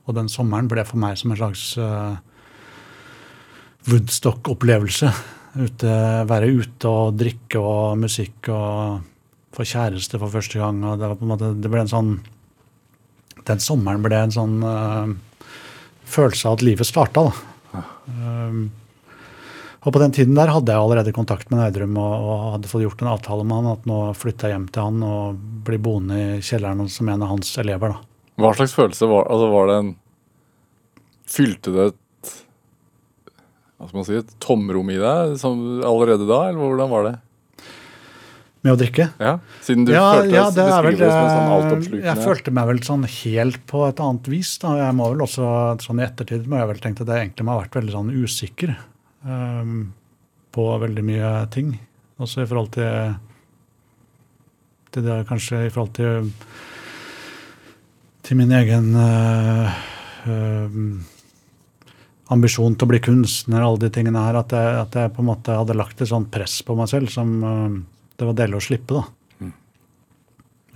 Og 0.08 0.16
den 0.16 0.30
sommeren 0.32 0.70
ble 0.70 0.84
for 0.88 1.00
meg 1.00 1.18
som 1.20 1.34
en 1.34 1.40
slags 1.40 1.64
uh, 1.80 2.16
Woodstock-opplevelse. 3.88 5.12
Ute, 5.58 5.92
være 6.28 6.50
ute 6.60 6.88
og 6.88 7.16
drikke 7.18 7.60
og 7.60 7.98
musikk 8.00 8.50
og 8.52 9.04
få 9.56 9.66
kjæreste 9.66 10.20
for 10.20 10.32
første 10.32 10.60
gang. 10.60 10.80
og 10.84 11.00
Det 11.00 11.08
var 11.08 11.20
på 11.20 11.26
en 11.26 11.32
måte, 11.34 11.52
det 11.56 11.72
ble 11.72 11.84
en 11.84 11.90
sånn 11.90 12.18
Den 13.48 13.62
sommeren 13.64 14.02
ble 14.04 14.16
en 14.20 14.34
sånn 14.34 14.58
uh, 14.60 15.08
følelse 16.04 16.48
av 16.48 16.58
at 16.58 16.64
livet 16.66 16.88
starta. 16.88 17.28
da. 17.28 17.84
Um, 18.08 18.68
og 19.78 19.94
på 19.94 20.00
den 20.02 20.14
tiden 20.14 20.34
der 20.34 20.50
hadde 20.50 20.74
jeg 20.74 20.82
allerede 20.82 21.14
kontakt 21.14 21.52
med 21.52 21.60
Nerdrum 21.60 21.94
og, 22.02 22.14
og 22.18 22.42
hadde 22.56 22.70
fått 22.70 22.82
gjort 22.82 23.04
en 23.04 23.12
avtale 23.12 23.46
med 23.46 23.60
han 23.60 23.70
at 23.76 23.86
nå 23.88 24.00
flytter 24.18 24.50
jeg 24.50 24.56
hjem 24.56 24.66
til 24.74 24.88
han 24.88 25.06
og 25.06 25.38
blir 25.68 25.80
boende 25.82 26.18
i 26.18 26.42
kjelleren 26.42 26.90
som 26.90 27.10
en 27.12 27.24
av 27.24 27.32
hans 27.36 27.52
elever. 27.62 27.94
da. 27.94 28.02
Hva 28.42 28.52
slags 28.58 28.74
følelse 28.74 29.08
var 29.10 29.30
altså 29.30 29.54
var 29.54 29.72
det 29.72 29.80
en 29.84 29.96
Fylte 31.28 31.72
det 31.74 31.82
et 31.90 32.04
hva 33.78 33.86
skal 33.86 33.98
man 34.00 34.06
si, 34.08 34.18
et 34.18 34.30
tomrom 34.42 34.88
i 34.90 34.98
deg 34.98 35.36
som 35.38 35.58
allerede 35.86 36.24
da, 36.26 36.38
eller 36.48 36.58
hvordan 36.58 36.88
var 36.90 37.04
det? 37.06 37.12
Med 38.66 38.72
å 38.74 38.78
drikke. 38.80 39.04
Ja, 39.22 39.36
Siden 39.62 39.84
du 39.86 39.92
ja, 39.94 40.02
følte 40.16 40.34
ja, 40.34 40.46
det 40.50 40.64
er 40.64 40.82
vel, 40.82 40.96
det 40.98 41.10
som 41.12 41.20
en 41.20 41.30
sånn 41.30 41.44
eh, 41.44 41.52
altoppslukende 41.54 42.08
Jeg 42.08 42.24
følte 42.24 42.54
meg 42.58 42.66
vel 42.72 42.80
sånn 42.88 43.04
helt 43.12 43.60
på 43.70 43.84
et 43.86 44.02
annet 44.02 44.30
vis. 44.32 44.56
da. 44.64 44.72
Jeg 44.80 44.96
må 44.98 45.12
vel 45.12 45.22
også, 45.28 45.50
sånn 45.84 46.02
I 46.02 46.08
ettertid 46.08 46.48
må 46.50 46.58
jeg 46.58 46.70
vel 46.72 46.82
tenke 46.82 47.06
at 47.06 47.12
jeg 47.14 47.28
egentlig 47.28 47.46
må 47.46 47.54
ha 47.54 47.60
vært 47.62 47.78
veldig 47.78 47.94
sånn 47.94 48.10
usikker 48.18 48.74
ehm, 49.26 49.76
på 50.54 50.64
veldig 50.84 51.04
mye 51.06 51.32
ting. 51.54 51.74
Også 52.18 52.42
i 52.42 52.48
forhold 52.50 52.72
til, 52.74 53.14
til 54.94 55.06
det 55.06 55.20
kanskje 55.28 55.66
i 55.66 55.70
forhold 55.72 55.94
til 55.98 56.32
til 58.28 58.36
min 58.36 58.50
egen 58.52 58.90
uh, 58.92 59.70
ambisjon 62.28 62.74
til 62.76 62.84
å 62.84 62.90
bli 62.90 62.98
kunstner, 63.00 63.64
alle 63.64 63.80
de 63.86 63.88
tingene 63.94 64.20
her, 64.20 64.36
at 64.42 64.52
jeg, 64.52 64.74
at 64.82 64.98
jeg 65.00 65.12
på 65.14 65.22
en 65.24 65.30
måte 65.30 65.54
hadde 65.56 65.76
lagt 65.78 66.02
et 66.04 66.10
sånt 66.10 66.28
press 66.34 66.58
på 66.60 66.76
meg 66.76 66.90
selv 66.92 67.08
som 67.14 67.30
uh, 67.40 67.78
det 68.20 68.28
var 68.28 68.36
deilig 68.36 68.58
å 68.58 68.66
slippe. 68.66 68.98
da. 68.98 69.06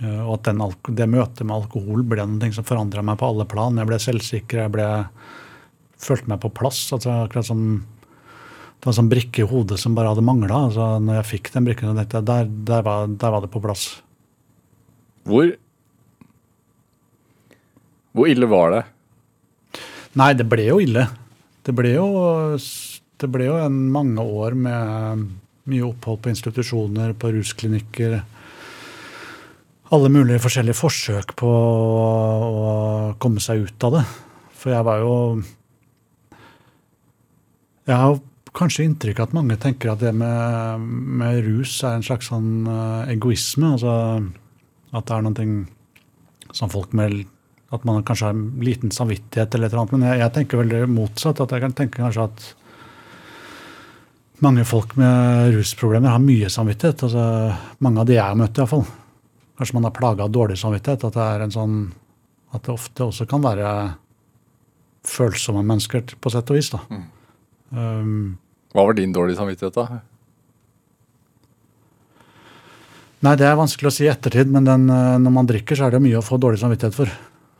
Eh, 0.03 0.21
og 0.25 0.39
at 0.39 0.49
den, 0.49 0.61
det 0.97 1.09
møtet 1.11 1.45
med 1.45 1.55
alkohol 1.55 2.03
ble 2.07 2.25
noe 2.27 2.51
som 2.55 2.65
forandra 2.67 3.03
meg 3.05 3.19
på 3.19 3.29
alle 3.29 3.45
plan. 3.49 3.77
Jeg 3.77 3.89
ble 3.89 3.99
selvsikker, 4.01 4.63
jeg 4.65 4.73
ble, 4.73 4.87
følte 6.01 6.31
meg 6.31 6.41
på 6.43 6.51
plass. 6.57 6.85
altså 6.95 7.13
akkurat 7.21 7.47
som 7.47 7.61
Det 8.83 8.89
var 8.89 8.97
en 8.97 8.97
sånn 8.97 9.11
brikke 9.13 9.45
i 9.45 9.47
hodet 9.47 9.77
som 9.79 9.93
bare 9.95 10.09
hadde 10.11 10.25
mangla. 10.27 10.65
Altså, 10.67 10.85
når 10.99 11.21
jeg 11.21 11.27
fikk 11.29 11.45
den 11.53 11.63
brikken, 11.63 11.93
tenkte 11.95 12.19
jeg 12.19 12.25
der, 12.27 12.49
der, 12.67 12.81
var, 12.83 13.05
der 13.07 13.31
var 13.31 13.45
det 13.45 13.49
på 13.53 13.61
plass. 13.63 13.85
Hvor 15.23 15.53
Hvor 18.11 18.27
ille 18.27 18.49
var 18.51 18.73
det? 18.73 18.81
Nei, 20.19 20.33
det 20.35 20.45
ble 20.51 20.65
jo 20.67 20.81
ille. 20.83 21.05
Det 21.63 21.71
ble 21.71 21.93
jo, 21.93 22.09
det 22.59 23.29
ble 23.31 23.47
jo 23.47 23.55
en 23.61 23.79
mange 23.95 24.19
år 24.19 24.59
med 24.65 25.23
mye 25.71 25.87
opphold 25.87 26.19
på 26.19 26.33
institusjoner, 26.33 27.15
på 27.15 27.31
rusklinikker. 27.37 28.17
Alle 29.95 30.11
mulige 30.11 30.43
forskjellige 30.43 30.81
forsøk 30.81 31.33
på 31.39 31.53
å 31.55 32.67
komme 33.15 33.39
seg 33.47 33.63
ut 33.63 33.87
av 33.87 33.95
det. 33.95 34.03
For 34.59 34.75
jeg 34.75 34.89
var 34.91 35.07
jo 35.07 35.15
Jeg 37.87 37.95
har 37.99 38.19
kanskje 38.57 38.85
inntrykk 38.87 39.23
at 39.23 39.35
mange 39.35 39.57
tenker 39.61 39.93
at 39.93 40.01
det 40.03 40.13
med, 40.15 40.81
med 41.19 41.41
rus 41.47 41.75
er 41.83 41.97
en 41.97 42.05
slags 42.05 42.29
sånn 42.31 42.67
eh, 42.69 43.13
egoisme. 43.15 43.73
Altså 43.75 43.93
at 44.93 45.07
det 45.09 45.15
er 45.15 45.25
noe 45.25 45.47
som 46.53 46.69
folk 46.69 46.93
med 46.93 47.23
At 47.73 47.85
man 47.89 48.03
kanskje 48.05 48.27
har 48.27 48.35
en 48.35 48.59
liten 48.61 48.91
samvittighet 48.93 49.55
eller 49.55 49.65
et 49.65 49.73
eller 49.73 49.81
annet. 49.81 49.93
Men 49.95 50.03
jeg, 50.05 50.19
jeg 50.21 50.33
tenker 50.35 50.59
veldig 50.61 50.81
motsatt. 50.93 51.39
At 51.41 51.55
jeg 51.55 51.63
kan 51.63 51.73
tenke 51.73 52.03
kanskje 52.03 52.27
at 52.27 52.43
mange 54.45 54.65
folk 54.67 54.93
med 54.99 55.55
rusproblemer 55.55 56.13
har 56.13 56.21
mye 56.21 56.51
samvittighet. 56.53 57.01
altså 57.07 57.23
Mange 57.81 58.03
av 58.03 58.05
de 58.05 58.19
jeg 58.19 58.21
har 58.27 58.37
møtt, 58.37 58.61
iallfall. 58.61 58.85
Kanskje 59.57 59.77
man 59.79 59.87
har 59.87 59.95
plaga 59.97 60.27
av 60.27 60.35
dårlig 60.35 60.59
samvittighet. 60.61 61.07
At 61.09 61.17
det 61.17 61.25
er 61.25 61.47
en 61.47 61.55
sånn 61.57 61.75
at 62.53 62.61
det 62.61 62.75
ofte 62.75 63.07
også 63.07 63.25
kan 63.25 63.41
være 63.41 63.73
følsomme 65.09 65.65
mennesker 65.65 66.13
på 66.21 66.29
sett 66.29 66.53
og 66.53 66.59
vis. 66.59 66.69
da. 66.75 66.83
Um, 67.73 68.37
Hva 68.73 68.87
var 68.87 68.97
din 68.97 69.13
dårlige 69.13 69.37
samvittighet, 69.37 69.77
da? 69.77 70.01
nei, 73.23 73.37
det 73.39 73.45
er 73.47 73.55
vanskelig 73.55 73.87
å 73.87 73.93
si 73.93 74.03
i 74.03 74.11
ettertid, 74.11 74.49
men 74.51 74.65
den, 74.67 74.89
eh, 74.91 75.17
når 75.21 75.31
man 75.31 75.47
drikker, 75.47 75.77
så 75.79 75.87
er 75.87 75.95
det 75.95 76.03
mye 76.03 76.19
å 76.19 76.25
få 76.25 76.39
dårlig 76.41 76.59
samvittighet 76.59 76.97
for. 76.97 77.11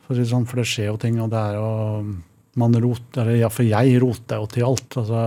For, 0.04 0.20
sånn, 0.28 0.44
for 0.50 0.60
det 0.60 0.68
skjer 0.68 0.90
jo 0.90 0.98
ting, 1.00 1.22
og 1.24 1.30
det 1.32 1.40
er 1.40 1.54
jo 1.56 1.70
man 2.60 2.76
rot, 2.82 3.06
eller 3.18 3.38
ja, 3.40 3.50
For 3.50 3.66
jeg 3.66 4.00
rota 4.02 4.38
jo 4.42 4.50
til 4.52 4.66
alt. 4.68 4.98
altså 4.98 5.22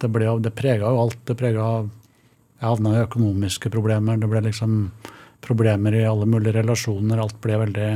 Det, 0.00 0.10
ble 0.10 0.30
det 0.42 0.54
prega 0.56 0.90
jo 0.90 1.02
alt. 1.04 1.20
Det 1.26 1.36
prega 1.38 1.66
Jeg 1.84 2.66
havna 2.66 2.94
i 2.94 3.04
økonomiske 3.04 3.70
problemer. 3.70 4.16
Det 4.16 4.30
ble 4.30 4.40
liksom 4.48 4.90
problemer 5.44 5.94
i 5.94 6.06
alle 6.08 6.26
mulige 6.26 6.56
relasjoner. 6.56 7.20
Alt 7.20 7.36
ble 7.42 7.58
veldig 7.60 7.90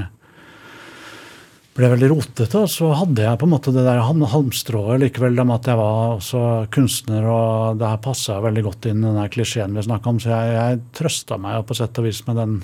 ble 1.79 1.91
veldig 1.93 2.09
rotete. 2.11 2.65
Og 2.65 2.71
så 2.73 2.91
hadde 2.99 3.25
jeg 3.25 3.39
på 3.39 3.47
en 3.47 3.53
måte 3.55 3.73
det 3.75 3.85
der 3.87 4.03
halmstrået 4.03 5.03
likevel, 5.05 5.37
det 5.39 5.47
med 5.47 5.61
at 5.61 5.71
jeg 5.71 5.81
var 5.81 6.17
også 6.17 6.43
kunstner, 6.75 7.29
og 7.31 7.79
det 7.79 7.93
her 7.93 8.01
passa 8.03 8.41
veldig 8.45 8.65
godt 8.67 8.91
inn 8.91 9.03
i 9.03 9.07
den 9.07 9.21
der 9.21 9.33
klisjeen 9.33 9.77
vi 9.79 9.87
snakka 9.87 10.13
om. 10.13 10.21
Så 10.23 10.33
jeg, 10.33 10.57
jeg 10.57 10.83
trøsta 10.99 11.39
meg 11.41 11.59
jo 11.59 11.67
på 11.69 11.79
sett 11.79 12.03
og 12.03 12.09
vis 12.09 12.25
med, 12.27 12.41
den, 12.43 12.59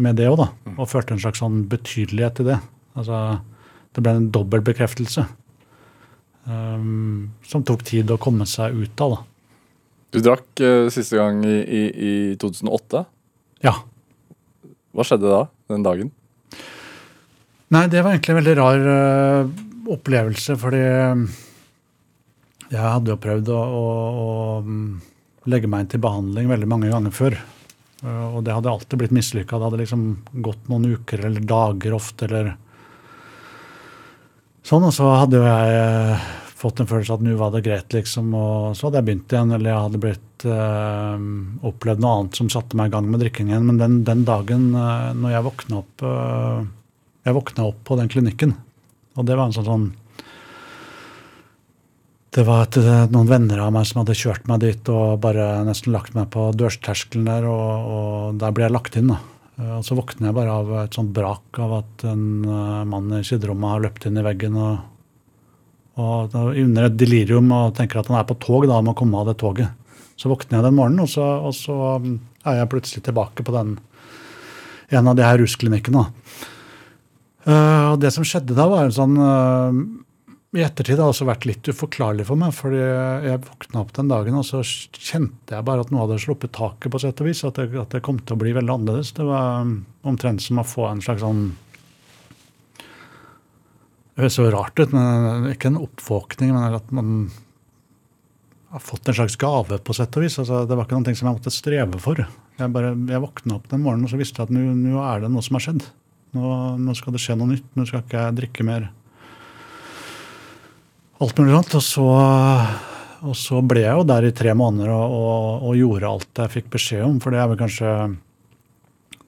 med 0.00 0.20
det 0.20 0.30
òg, 0.32 0.40
da. 0.40 0.48
Og 0.78 0.90
følte 0.90 1.16
en 1.16 1.22
slags 1.22 1.42
sånn 1.44 1.64
betydelighet 1.70 2.44
i 2.44 2.48
det. 2.52 2.58
Altså, 2.96 3.22
det 3.94 4.04
ble 4.04 4.16
en 4.16 4.32
dobbel 4.34 4.64
bekreftelse. 4.64 5.26
Um, 6.44 7.30
som 7.48 7.62
tok 7.64 7.86
tid 7.88 8.10
å 8.12 8.20
komme 8.20 8.48
seg 8.48 8.76
ut 8.76 9.04
av, 9.04 9.16
da. 9.16 9.22
Du 10.14 10.20
drakk 10.22 10.60
uh, 10.62 10.86
siste 10.94 11.18
gang 11.18 11.40
i, 11.44 11.56
i, 11.64 11.84
i 11.90 12.12
2008. 12.40 13.00
Ja. 13.64 13.78
Hva 14.94 15.06
skjedde 15.08 15.32
da, 15.32 15.40
den 15.72 15.84
dagen? 15.84 16.12
Nei, 17.72 17.86
det 17.88 18.02
var 18.04 18.12
egentlig 18.12 18.34
en 18.34 18.40
veldig 18.42 18.54
rar 18.58 18.84
uh, 18.84 19.48
opplevelse, 19.94 20.56
fordi 20.60 20.82
jeg 22.74 22.82
hadde 22.82 23.12
jo 23.12 23.20
prøvd 23.20 23.50
å, 23.54 23.58
å, 23.58 23.88
å, 24.24 24.28
mm, 24.66 24.92
legge 25.52 25.70
meg 25.70 25.84
inn 25.84 25.90
til 25.94 26.02
behandling 26.04 26.50
veldig 26.50 26.68
mange 26.70 26.92
ganger 26.92 27.14
før. 27.14 27.38
Uh, 28.04 28.36
og 28.36 28.44
det 28.46 28.54
hadde 28.56 28.72
alltid 28.72 29.00
blitt 29.00 29.16
mislykka. 29.16 29.58
Det 29.58 29.68
hadde 29.70 29.82
liksom 29.82 30.06
gått 30.44 30.70
noen 30.70 30.94
uker 30.98 31.24
eller 31.28 31.48
dager 31.48 31.96
ofte, 31.96 32.28
eller 32.28 32.54
sånn. 34.64 34.88
Og 34.90 34.94
så 34.94 35.10
hadde 35.16 35.40
jo 35.40 35.48
jeg 35.48 36.18
fått 36.64 36.80
en 36.80 36.88
følelse 36.88 37.18
at 37.18 37.24
nå 37.24 37.34
var 37.36 37.52
det 37.52 37.64
greit, 37.66 37.92
liksom. 37.92 38.30
Og 38.36 38.76
så 38.76 38.88
hadde 38.88 39.00
jeg 39.00 39.08
begynt 39.10 39.34
igjen, 39.34 39.52
eller 39.52 39.70
jeg 39.70 39.84
hadde 39.88 40.00
blitt 40.04 40.46
øh, 40.48 41.26
opplevd 41.70 42.04
noe 42.04 42.14
annet 42.18 42.40
som 42.40 42.48
satte 42.52 42.78
meg 42.78 42.88
i 42.88 42.94
gang 42.94 43.10
med 43.10 43.20
drikkingen. 43.24 43.66
Men 43.68 43.80
den, 43.80 43.98
den 44.08 44.24
dagen 44.28 44.70
øh, 44.72 45.10
når 45.18 45.36
jeg 45.36 45.46
våkna 45.48 45.82
opp 45.82 46.06
øh, 46.08 46.64
Jeg 47.24 47.36
våkna 47.36 47.68
opp 47.70 47.82
på 47.88 47.98
den 47.98 48.10
klinikken, 48.12 48.54
og 49.16 49.28
det 49.28 49.36
var 49.38 49.48
en 49.48 49.56
sånn 49.56 49.68
sånn 49.68 49.92
det 52.34 52.42
var 52.42 52.64
et, 52.64 52.76
noen 53.14 53.28
venner 53.30 53.60
av 53.62 53.70
meg 53.76 53.84
som 53.86 54.00
hadde 54.00 54.16
kjørt 54.18 54.48
meg 54.50 54.64
dit 54.64 54.88
og 54.90 55.20
bare 55.22 55.62
nesten 55.68 55.94
lagt 55.94 56.16
meg 56.16 56.32
på 56.34 56.48
dørterskelen 56.58 57.28
der, 57.28 57.46
og, 57.46 57.92
og 57.94 58.40
der 58.40 58.56
ble 58.56 58.64
jeg 58.66 58.74
lagt 58.74 58.98
inn. 58.98 59.12
da. 59.12 59.20
Og 59.76 59.84
så 59.86 59.94
våkner 59.94 60.32
jeg 60.32 60.36
bare 60.40 60.56
av 60.58 60.72
et 60.80 60.98
sånt 60.98 61.12
brak 61.14 61.60
av 61.62 61.76
at 61.76 62.04
en 62.10 62.24
mann 62.90 63.14
i 63.14 63.22
siderommet 63.22 63.76
har 63.76 63.84
løpt 63.84 64.08
inn 64.10 64.18
i 64.18 64.26
veggen 64.26 64.58
og 64.58 64.72
og 65.94 66.32
under 66.34 66.88
et 66.88 66.96
delirium 66.98 67.52
og 67.54 67.74
tenker 67.78 68.00
at 68.00 68.08
han 68.10 68.18
er 68.18 68.26
på 68.26 68.34
tog, 68.42 68.66
da 68.66 68.80
må 68.82 68.96
komme 68.98 69.20
av 69.20 69.28
det 69.30 69.36
toget. 69.38 69.70
Så 70.18 70.30
våkner 70.30 70.58
jeg 70.58 70.66
den 70.66 70.74
morgenen, 70.78 71.04
og 71.04 71.10
så, 71.10 71.22
og 71.22 71.54
så 71.54 71.76
um, 72.02 72.16
er 72.46 72.60
jeg 72.60 72.70
plutselig 72.72 73.04
tilbake 73.06 73.46
på 73.46 73.54
den, 73.54 73.76
en 74.90 75.10
av 75.10 75.14
de 75.18 75.26
her 75.26 75.38
rusklinikkene. 75.42 76.02
Uh, 76.08 76.50
og 77.44 78.00
det 78.00 78.10
som 78.14 78.24
skjedde 78.24 78.56
da, 78.56 78.64
var 78.70 78.86
en 78.86 78.94
sånn 78.96 79.18
uh, 79.20 79.80
I 80.56 80.62
ettertid 80.64 80.96
har 80.96 81.02
det 81.02 81.12
også 81.12 81.26
vært 81.28 81.44
litt 81.48 81.68
uforklarlig 81.68 82.24
for 82.28 82.40
meg. 82.40 82.54
fordi 82.56 82.80
jeg 82.80 83.42
våkna 83.44 83.82
opp 83.82 83.92
den 83.98 84.12
dagen, 84.12 84.38
og 84.40 84.46
så 84.48 84.62
kjente 84.64 85.58
jeg 85.58 85.66
bare 85.66 85.84
at 85.84 85.92
noe 85.92 86.06
hadde 86.06 86.22
sluppet 86.22 86.54
taket, 86.56 86.88
på 86.94 87.02
sett 87.02 87.20
og 87.20 87.28
vis. 87.28 87.44
At 87.44 87.60
det, 87.60 87.68
at 87.80 87.98
det 87.98 88.04
kom 88.06 88.22
til 88.22 88.38
å 88.38 88.40
bli 88.40 88.54
veldig 88.56 88.76
annerledes. 88.78 89.12
Det 89.18 89.28
var 89.28 89.66
um, 89.66 89.76
omtrent 90.08 90.44
som 90.44 90.62
å 90.62 90.66
få 90.68 90.88
en 90.88 91.04
slags 91.04 91.24
sånn 91.24 91.52
det 94.14 94.22
høres 94.22 94.36
så 94.38 94.44
rart 94.46 94.78
ut, 94.78 94.92
men 94.94 95.48
ikke 95.50 95.72
en 95.72 95.80
oppvåkning, 95.80 96.52
men 96.54 96.76
at 96.76 96.92
man 96.94 97.08
har 98.70 98.82
fått 98.82 99.08
en 99.10 99.16
slags 99.18 99.34
gave, 99.38 99.80
på 99.82 99.94
sett 99.94 100.14
og 100.18 100.22
vis. 100.22 100.36
Altså, 100.38 100.60
det 100.70 100.76
var 100.78 100.86
ikke 100.86 101.00
noe 101.00 101.14
jeg 101.14 101.26
måtte 101.26 101.50
streve 101.50 101.98
for. 102.02 102.22
Jeg, 102.58 102.70
bare, 102.74 102.92
jeg 102.94 103.22
våkna 103.24 103.56
opp 103.58 103.66
den 103.72 103.82
morgenen 103.82 104.06
og 104.06 104.12
så 104.12 104.20
visste 104.20 104.38
jeg 104.38 104.46
at 104.46 104.54
nå 104.54 105.02
er 105.02 105.24
det 105.24 105.32
noe 105.34 105.42
som 105.42 105.58
har 105.58 105.64
skjedd. 105.66 105.88
Nå, 106.34 106.50
nå, 106.82 106.94
skal 106.98 107.14
det 107.14 107.22
skje 107.22 107.36
noe 107.38 107.52
nytt. 107.52 107.68
Nå 107.78 107.86
skal 107.88 108.02
ikke 108.04 108.26
jeg 108.26 108.38
drikke 108.40 108.66
mer. 108.66 108.88
Alt 111.22 111.38
mulig 111.38 111.54
sånt. 111.54 111.76
Og 111.78 111.86
så, 111.86 112.08
og 113.24 113.38
så 113.38 113.62
ble 113.62 113.86
jeg 113.86 113.94
jo 113.94 114.08
der 114.10 114.28
i 114.28 114.34
tre 114.36 114.54
måneder 114.58 114.90
og, 114.94 115.14
og, 115.14 115.46
og, 115.70 115.78
gjorde 115.78 116.10
alt 116.10 116.44
jeg 116.44 116.54
fikk 116.58 116.72
beskjed 116.74 117.06
om. 117.06 117.22
For 117.22 117.34
det 117.34 117.42
er 117.42 117.52
vel 117.52 117.62
kanskje 117.62 117.94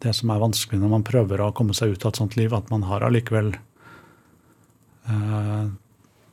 det 0.05 0.12
som 0.12 0.31
er 0.31 0.42
vanskelig 0.42 0.83
når 0.83 0.92
man 0.92 1.07
prøver 1.07 1.40
å 1.40 1.55
komme 1.57 1.75
seg 1.75 1.95
ut 1.95 2.05
av 2.05 2.12
et 2.12 2.21
sånt 2.21 2.37
liv, 2.37 2.53
at 2.53 2.69
man 2.71 2.85
har 2.87 3.07
allikevel 3.07 3.55
Eh, 5.07 5.66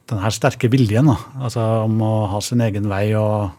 den 0.10 0.22
her 0.22 0.34
sterke 0.34 0.70
viljen 0.72 1.08
da, 1.12 1.18
altså 1.46 1.64
om 1.86 2.00
å 2.04 2.14
ha 2.32 2.40
sin 2.44 2.62
egen 2.66 2.90
vei 2.92 3.06
og, 3.18 3.54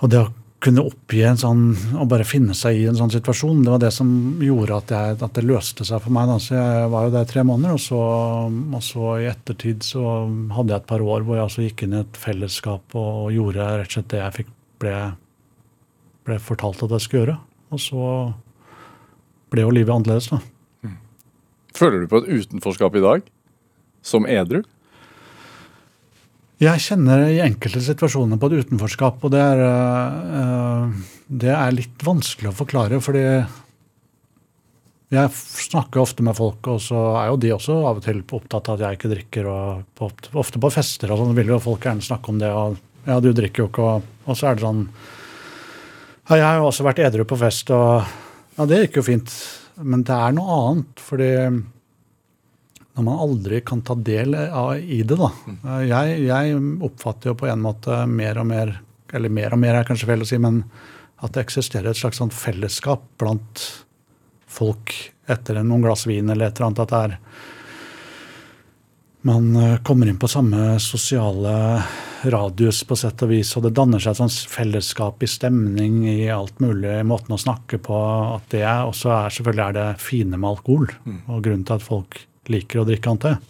og 0.00 0.12
det 0.12 0.20
å 0.20 0.28
kunne 0.60 0.82
oppgi 0.84 1.22
en 1.24 1.38
sånn, 1.40 1.62
og 1.96 2.08
bare 2.10 2.26
finne 2.28 2.54
seg 2.56 2.76
i 2.76 2.84
en 2.90 2.98
sånn 2.98 3.12
situasjon, 3.12 3.62
det 3.64 3.72
var 3.72 3.80
det 3.80 3.92
som 3.96 4.10
gjorde 4.44 4.76
at, 4.76 4.92
jeg, 4.92 5.16
at 5.24 5.38
det 5.38 5.44
løste 5.48 5.86
seg 5.88 6.02
for 6.04 6.12
meg. 6.12 6.28
Da. 6.28 6.36
Så 6.42 6.56
jeg 6.58 6.90
var 6.92 7.06
jo 7.06 7.14
der 7.14 7.24
i 7.24 7.30
tre 7.30 7.44
måneder, 7.48 7.78
og 7.78 7.80
så, 7.80 8.00
og 8.50 8.84
så, 8.84 9.06
i 9.22 9.30
ettertid 9.30 9.86
så 9.86 10.04
hadde 10.56 10.74
jeg 10.74 10.82
et 10.82 10.90
par 10.92 11.04
år 11.04 11.24
hvor 11.24 11.38
jeg 11.38 11.46
altså 11.46 11.64
gikk 11.64 11.86
inn 11.86 11.96
i 11.96 12.02
et 12.02 12.20
fellesskap 12.20 12.96
og 13.00 13.32
gjorde 13.32 13.70
rett 13.80 13.88
og 13.88 13.96
slett 13.96 14.12
det 14.12 14.20
jeg 14.20 14.36
fikk, 14.36 14.52
ble, 14.84 14.94
ble 16.28 16.38
fortalt 16.44 16.84
at 16.84 16.96
jeg 16.96 17.06
skulle 17.06 17.24
gjøre. 17.24 17.38
Og 17.70 17.84
så 17.86 18.10
ble 19.54 19.64
jo 19.64 19.72
livet 19.74 19.96
annerledes, 19.96 20.28
da. 20.34 20.42
Føler 21.76 22.02
du 22.02 22.10
på 22.10 22.20
et 22.20 22.28
utenforskap 22.28 22.96
i 22.98 23.04
dag? 23.04 23.24
Som 24.04 24.28
edru? 24.28 24.60
Jeg 26.60 26.82
kjenner 26.84 27.22
i 27.24 27.40
enkelte 27.40 27.80
situasjoner 27.80 28.36
på 28.36 28.50
et 28.50 28.66
utenforskap, 28.66 29.22
og 29.24 29.32
det 29.32 29.40
er, 29.40 29.60
uh, 29.64 30.90
det 31.24 31.54
er 31.56 31.72
litt 31.72 32.04
vanskelig 32.04 32.50
å 32.50 32.58
forklare. 32.58 33.00
fordi 33.00 33.24
jeg 35.10 35.30
snakker 35.34 36.02
ofte 36.02 36.22
med 36.22 36.36
folk, 36.36 36.68
og 36.68 36.82
så 36.84 36.98
er 37.18 37.30
jo 37.30 37.38
de 37.42 37.54
også 37.56 37.78
av 37.80 37.98
og 37.98 38.04
til 38.04 38.20
opptatt 38.22 38.68
av 38.68 38.76
at 38.76 38.84
jeg 38.84 38.98
ikke 38.98 39.12
drikker. 39.14 39.48
og 39.48 40.04
Ofte 40.38 40.60
på 40.60 40.70
fester 40.70 41.10
og 41.10 41.18
sånn 41.18 41.34
vil 41.34 41.50
jo 41.50 41.58
folk 41.64 41.88
gjerne 41.88 42.04
snakke 42.04 42.30
om 42.30 42.38
det. 42.38 42.52
og 42.52 42.76
ja, 43.08 43.16
du 43.24 43.32
drikker 43.32 43.64
jo 43.64 43.70
ikke, 43.70 43.82
og, 43.82 44.14
og 44.28 44.36
så 44.36 44.50
er 44.50 44.58
det 44.58 44.66
sånn 44.66 44.84
ja, 46.28 46.36
Jeg 46.36 46.44
har 46.44 46.60
jo 46.60 46.68
også 46.68 46.84
vært 46.86 47.00
edru 47.08 47.24
på 47.24 47.40
fest, 47.40 47.72
og 47.74 48.04
ja, 48.58 48.68
det 48.68 48.84
gikk 48.84 49.00
jo 49.00 49.08
fint. 49.08 49.32
Men 49.80 50.04
det 50.04 50.14
er 50.14 50.36
noe 50.36 50.62
annet, 50.68 51.02
fordi 51.02 51.32
når 52.96 53.06
man 53.06 53.20
aldri 53.22 53.60
kan 53.66 53.82
ta 53.86 53.94
del 53.94 54.34
i 54.34 55.02
det, 55.06 55.16
da. 55.16 55.30
Jeg, 55.86 56.16
jeg, 56.26 56.56
oppfatter 56.86 57.32
jo 57.32 57.38
på 57.38 57.48
en 57.50 57.62
måte 57.62 58.02
mer 58.10 58.40
og 58.42 58.48
mer, 58.50 58.74
eller 59.14 59.32
mer 59.32 59.54
og 59.54 59.62
mer 59.62 59.78
er 59.78 59.86
kanskje 59.88 60.08
feil 60.10 60.24
å 60.24 60.28
si, 60.28 60.40
men 60.42 60.64
at 61.20 61.34
det 61.34 61.44
eksisterer 61.44 61.92
et 61.92 62.00
slags 62.00 62.20
sånn 62.20 62.32
fellesskap 62.34 63.04
blant 63.20 63.64
folk 64.50 64.94
etter 65.30 65.60
noen 65.62 65.84
glass 65.84 66.06
vin 66.08 66.32
eller 66.32 66.50
et 66.50 66.58
eller 66.58 66.70
annet. 66.70 66.84
At 66.84 66.94
det 66.94 67.02
er 67.06 67.18
Man 69.20 69.50
eh, 69.56 69.76
kommer 69.84 70.08
inn 70.08 70.16
på 70.16 70.30
samme 70.32 70.78
sosiale 70.80 71.82
radius 72.24 72.78
på 72.88 72.96
sett 72.96 73.20
og 73.20 73.28
vis, 73.28 73.50
og 73.56 73.66
det 73.66 73.74
danner 73.76 74.00
seg 74.00 74.14
et 74.14 74.20
sånt 74.22 74.48
fellesskap 74.48 75.20
i 75.20 75.28
stemning 75.28 76.06
i 76.08 76.30
alt 76.32 76.56
mulig, 76.64 76.88
i 76.88 77.04
måten 77.04 77.36
å 77.36 77.40
snakke 77.40 77.76
på. 77.84 77.98
At 78.38 78.48
det 78.54 78.64
også 78.64 79.12
er 79.18 79.36
selvfølgelig 79.36 79.66
er 79.66 79.76
det 79.76 79.86
fine 80.00 80.40
med 80.40 80.48
alkohol, 80.54 80.88
mm. 81.04 81.20
og 81.28 81.44
grunnen 81.44 81.66
til 81.68 81.76
at 81.76 81.84
folk 81.84 82.22
liker 82.52 82.82
å 82.82 82.86
drikke 82.88 83.14
annet. 83.14 83.48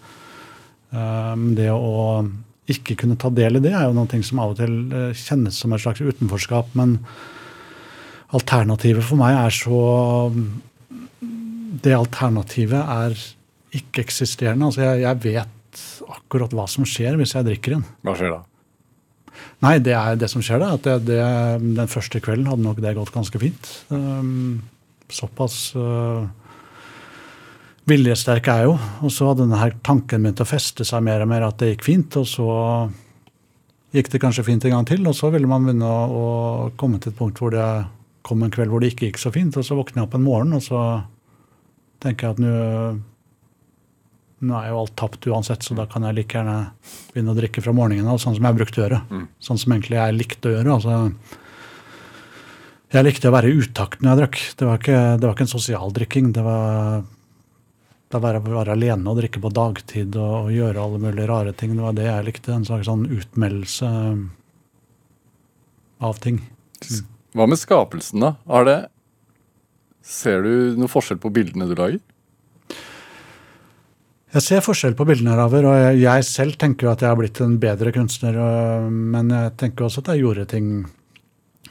Um, 0.90 1.50
det 1.58 1.70
å 1.72 2.24
ikke 2.70 2.96
kunne 2.98 3.18
ta 3.18 3.30
del 3.34 3.58
i 3.58 3.62
det 3.62 3.72
er 3.74 3.88
jo 3.88 3.94
noe 3.96 4.22
som 4.26 4.42
av 4.42 4.54
og 4.54 4.58
til 4.60 4.74
uh, 4.90 5.10
kjennes 5.16 5.56
som 5.56 5.74
et 5.74 5.82
slags 5.82 6.02
utenforskap. 6.02 6.74
Men 6.78 6.98
alternativet 8.36 9.06
for 9.06 9.20
meg 9.20 9.38
er 9.38 9.54
så 9.54 9.80
Det 11.80 11.94
alternativet 11.96 12.82
er 12.82 13.14
ikke-eksisterende. 13.78 14.66
Altså 14.66 14.82
jeg, 14.82 15.02
jeg 15.06 15.20
vet 15.24 15.82
akkurat 16.10 16.52
hva 16.54 16.66
som 16.68 16.86
skjer 16.88 17.16
hvis 17.18 17.34
jeg 17.36 17.46
drikker 17.46 17.78
en. 17.78 17.84
Hva 18.04 18.16
skjer 18.18 18.34
da? 18.34 18.40
Nei, 19.64 19.76
det 19.84 19.94
er 19.96 20.18
det 20.18 20.28
som 20.32 20.42
skjer, 20.44 20.60
da. 20.62 20.74
At 20.76 20.86
det, 20.86 20.96
det, 21.08 21.22
den 21.78 21.90
første 21.90 22.20
kvelden 22.22 22.48
hadde 22.50 22.64
nok 22.64 22.80
det 22.82 22.96
gått 22.96 23.12
ganske 23.14 23.40
fint. 23.40 23.70
Um, 23.92 24.60
såpass 25.12 25.70
uh, 25.76 26.26
viljesterk 27.88 28.48
er 28.52 28.66
jo. 28.68 28.74
Og 29.04 29.12
så 29.14 29.30
hadde 29.30 29.46
denne 29.46 29.70
tanken 29.86 30.24
begynt 30.24 30.42
å 30.42 30.48
feste 30.48 30.86
seg 30.86 31.04
mer 31.06 31.24
og 31.24 31.30
mer 31.30 31.46
at 31.48 31.60
det 31.62 31.74
gikk 31.74 31.86
fint. 31.86 32.18
Og 32.20 32.28
så 32.28 32.48
gikk 33.94 34.12
det 34.12 34.22
kanskje 34.22 34.46
fint 34.46 34.66
en 34.66 34.76
gang 34.76 34.88
til, 34.88 35.06
og 35.08 35.16
så 35.18 35.32
ville 35.34 35.48
man 35.50 35.64
begynne 35.66 35.86
å, 35.86 36.02
å 36.10 36.26
komme 36.78 37.00
til 37.00 37.12
et 37.12 37.18
punkt 37.18 37.40
hvor 37.42 37.54
det 37.54 37.66
kom 38.26 38.44
en 38.44 38.52
kveld 38.52 38.70
hvor 38.70 38.82
det 38.82 38.92
ikke 38.92 39.08
gikk 39.08 39.22
så 39.22 39.32
fint. 39.34 39.56
Og 39.56 39.66
så 39.66 39.78
våkner 39.78 40.02
jeg 40.02 40.08
opp 40.08 40.18
en 40.18 40.26
morgen, 40.26 40.56
og 40.58 40.64
så 40.64 40.82
tenker 42.00 42.28
jeg 42.28 42.36
at 42.38 42.44
nå 42.44 42.56
nå 44.40 44.56
er 44.56 44.70
jo 44.70 44.78
alt 44.80 44.94
tapt 44.96 45.26
uansett, 45.28 45.60
så 45.60 45.74
da 45.76 45.84
kan 45.84 46.06
jeg 46.06 46.16
like 46.16 46.32
gjerne 46.32 46.70
begynne 47.12 47.34
å 47.34 47.36
drikke 47.36 47.60
fra 47.60 47.74
morgenen 47.76 48.08
av, 48.08 48.16
sånn 48.22 48.38
som 48.38 48.46
jeg 48.48 48.56
brukte 48.56 48.80
å 48.80 48.84
gjøre. 48.86 49.00
Mm. 49.10 49.26
Sånn 49.44 49.60
som 49.60 49.74
egentlig 49.74 49.98
jeg 49.98 50.16
likte 50.16 50.48
å 50.48 50.54
gjøre. 50.54 50.76
altså 50.78 50.94
jeg 52.90 53.06
likte 53.06 53.30
å 53.30 53.34
være 53.34 53.50
i 53.50 53.58
utakt 53.60 54.00
når 54.00 54.10
jeg 54.10 54.20
drakk. 54.20 54.38
Det 54.58 54.66
var 54.66 54.80
ikke, 54.80 55.00
det 55.20 55.26
var 55.28 55.36
ikke 55.36 55.44
en 55.46 55.52
sosial 55.52 55.92
drikking. 55.94 56.32
Det 56.34 56.42
var 56.42 57.04
å 58.18 58.22
være, 58.22 58.42
være, 58.42 58.74
alene 58.74 59.10
og 59.10 59.20
drikke 59.20 59.42
på 59.42 59.52
dagtid 59.54 60.16
og, 60.18 60.36
og, 60.46 60.52
gjøre 60.54 60.82
alle 60.82 61.00
mulige 61.02 61.28
rare 61.30 61.54
ting. 61.54 61.76
Det 61.76 61.84
var 61.84 61.96
det 61.96 62.06
jeg 62.08 62.26
likte. 62.26 62.54
En 62.54 62.66
slags 62.66 62.88
sånn 62.88 63.04
utmeldelse 63.06 63.90
av 66.10 66.22
ting. 66.24 66.40
Mm. 66.80 67.04
Hva 67.38 67.46
med 67.46 67.60
skapelsen, 67.60 68.24
da? 68.24 68.62
Det, 68.66 68.78
ser 70.02 70.42
du 70.42 70.80
noe 70.80 70.90
forskjell 70.90 71.20
på 71.22 71.30
bildene 71.34 71.68
du 71.70 71.76
lager? 71.78 72.00
Jeg 74.30 74.46
ser 74.46 74.62
forskjell 74.62 74.94
på 74.98 75.04
bildene 75.08 75.34
herover, 75.34 75.66
og 75.66 75.98
jeg, 75.98 76.24
selv 76.26 76.54
tenker 76.58 76.86
jo 76.86 76.92
at 76.92 77.02
jeg 77.02 77.10
har 77.10 77.18
blitt 77.18 77.40
en 77.42 77.56
bedre 77.62 77.90
kunstner. 77.94 78.36
Men 78.90 79.30
jeg 79.34 79.54
tenker 79.58 79.86
også 79.86 80.04
at 80.04 80.12
jeg 80.12 80.22
gjorde 80.24 80.46
ting 80.50 80.68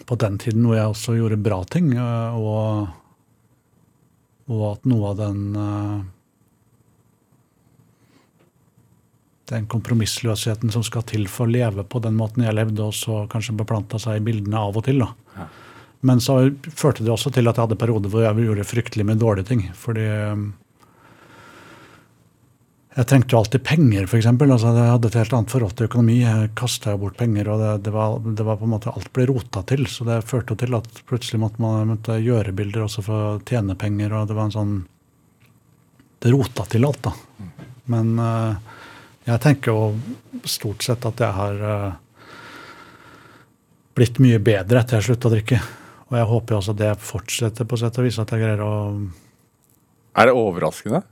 på 0.07 0.17
den 0.19 0.39
tiden 0.41 0.65
hvor 0.67 0.75
jeg 0.75 0.91
også 0.91 1.15
gjorde 1.15 1.39
bra 1.43 1.59
ting. 1.71 1.93
Og, 1.99 2.89
og 4.51 4.65
at 4.73 4.89
noe 4.91 5.11
av 5.13 5.21
den 5.21 5.43
den 9.49 9.65
kompromissløsheten 9.69 10.71
som 10.73 10.83
skal 10.85 11.05
til 11.09 11.27
for 11.31 11.47
å 11.47 11.53
leve 11.53 11.83
på 11.83 12.01
den 12.03 12.17
måten 12.19 12.45
jeg 12.45 12.57
levde, 12.57 12.85
og 12.85 12.95
så 12.97 13.23
kanskje 13.31 13.57
beplanta 13.59 13.99
seg 14.01 14.19
i 14.19 14.25
bildene 14.29 14.61
av 14.61 14.77
og 14.77 14.85
til. 14.85 15.01
da. 15.03 15.47
Men 16.05 16.21
så 16.23 16.39
førte 16.63 17.03
det 17.03 17.11
også 17.11 17.31
til 17.35 17.49
at 17.49 17.57
jeg 17.57 17.67
hadde 17.67 17.79
perioder 17.79 18.11
hvor 18.11 18.23
jeg 18.23 18.47
gjorde 18.47 18.67
fryktelig 18.67 19.05
med 19.07 19.19
dårlige 19.19 19.49
ting. 19.49 19.65
Fordi 19.75 20.05
um, 20.31 20.45
jeg 22.95 23.07
trengte 23.09 23.35
jo 23.35 23.41
alltid 23.41 23.65
penger, 23.67 24.07
f.eks. 24.07 24.29
Altså, 24.31 24.71
jeg 24.75 24.93
hadde 24.93 25.09
et 25.11 25.17
helt 25.19 25.35
annet 25.35 25.51
forhold 25.53 25.75
til 25.75 25.89
økonomi. 25.89 26.15
Jeg 26.21 26.53
kasta 26.59 26.95
jo 26.95 27.01
bort 27.03 27.19
penger, 27.19 27.51
og 27.51 27.61
det, 27.61 27.73
det, 27.89 27.93
var, 27.95 28.15
det, 28.23 28.47
var, 28.47 28.61
på 28.61 28.69
en 28.69 28.73
måte 28.77 28.93
alt 28.93 29.11
ble 29.15 29.27
rota 29.29 29.63
til. 29.67 29.85
Så 29.91 30.07
det 30.07 30.21
førte 30.29 30.57
til 30.59 30.79
at 30.79 31.03
plutselig 31.09 31.41
måtte 31.43 31.63
man 31.63 31.91
måtte 31.91 32.17
gjøre 32.23 32.55
bilder 32.55 32.87
også 32.87 33.03
for 33.05 33.27
å 33.27 33.37
tjene 33.47 33.77
penger. 33.79 34.15
og 34.15 34.31
Det 34.31 34.39
var 34.39 34.49
en 34.49 34.55
sånn 34.55 34.73
Det 36.19 36.31
rota 36.33 36.65
til 36.67 36.87
alt, 36.87 37.03
da. 37.05 37.13
Men 37.91 38.15
uh, 38.19 38.78
jeg 39.29 39.41
tenker 39.43 39.73
jo 39.73 40.45
stort 40.49 40.85
sett 40.85 41.05
at 41.05 41.21
jeg 41.21 41.35
har 41.35 41.61
uh, 41.61 41.97
blitt 43.97 44.19
mye 44.23 44.39
bedre 44.41 44.81
etter 44.81 44.99
jeg 44.99 45.09
slutta 45.09 45.29
å 45.29 45.33
drikke. 45.35 45.59
Og 46.09 46.17
jeg 46.17 46.29
håper 46.31 46.57
også 46.57 46.75
det 46.77 46.91
fortsetter, 47.05 47.67
på 47.69 47.77
sett 47.77 47.97
og 48.01 48.07
vis, 48.07 48.17
at 48.21 48.31
jeg 48.33 48.41
greier 48.41 48.63
å 48.65 48.73
Er 50.17 50.29
det 50.29 50.37
overraskende? 50.37 51.03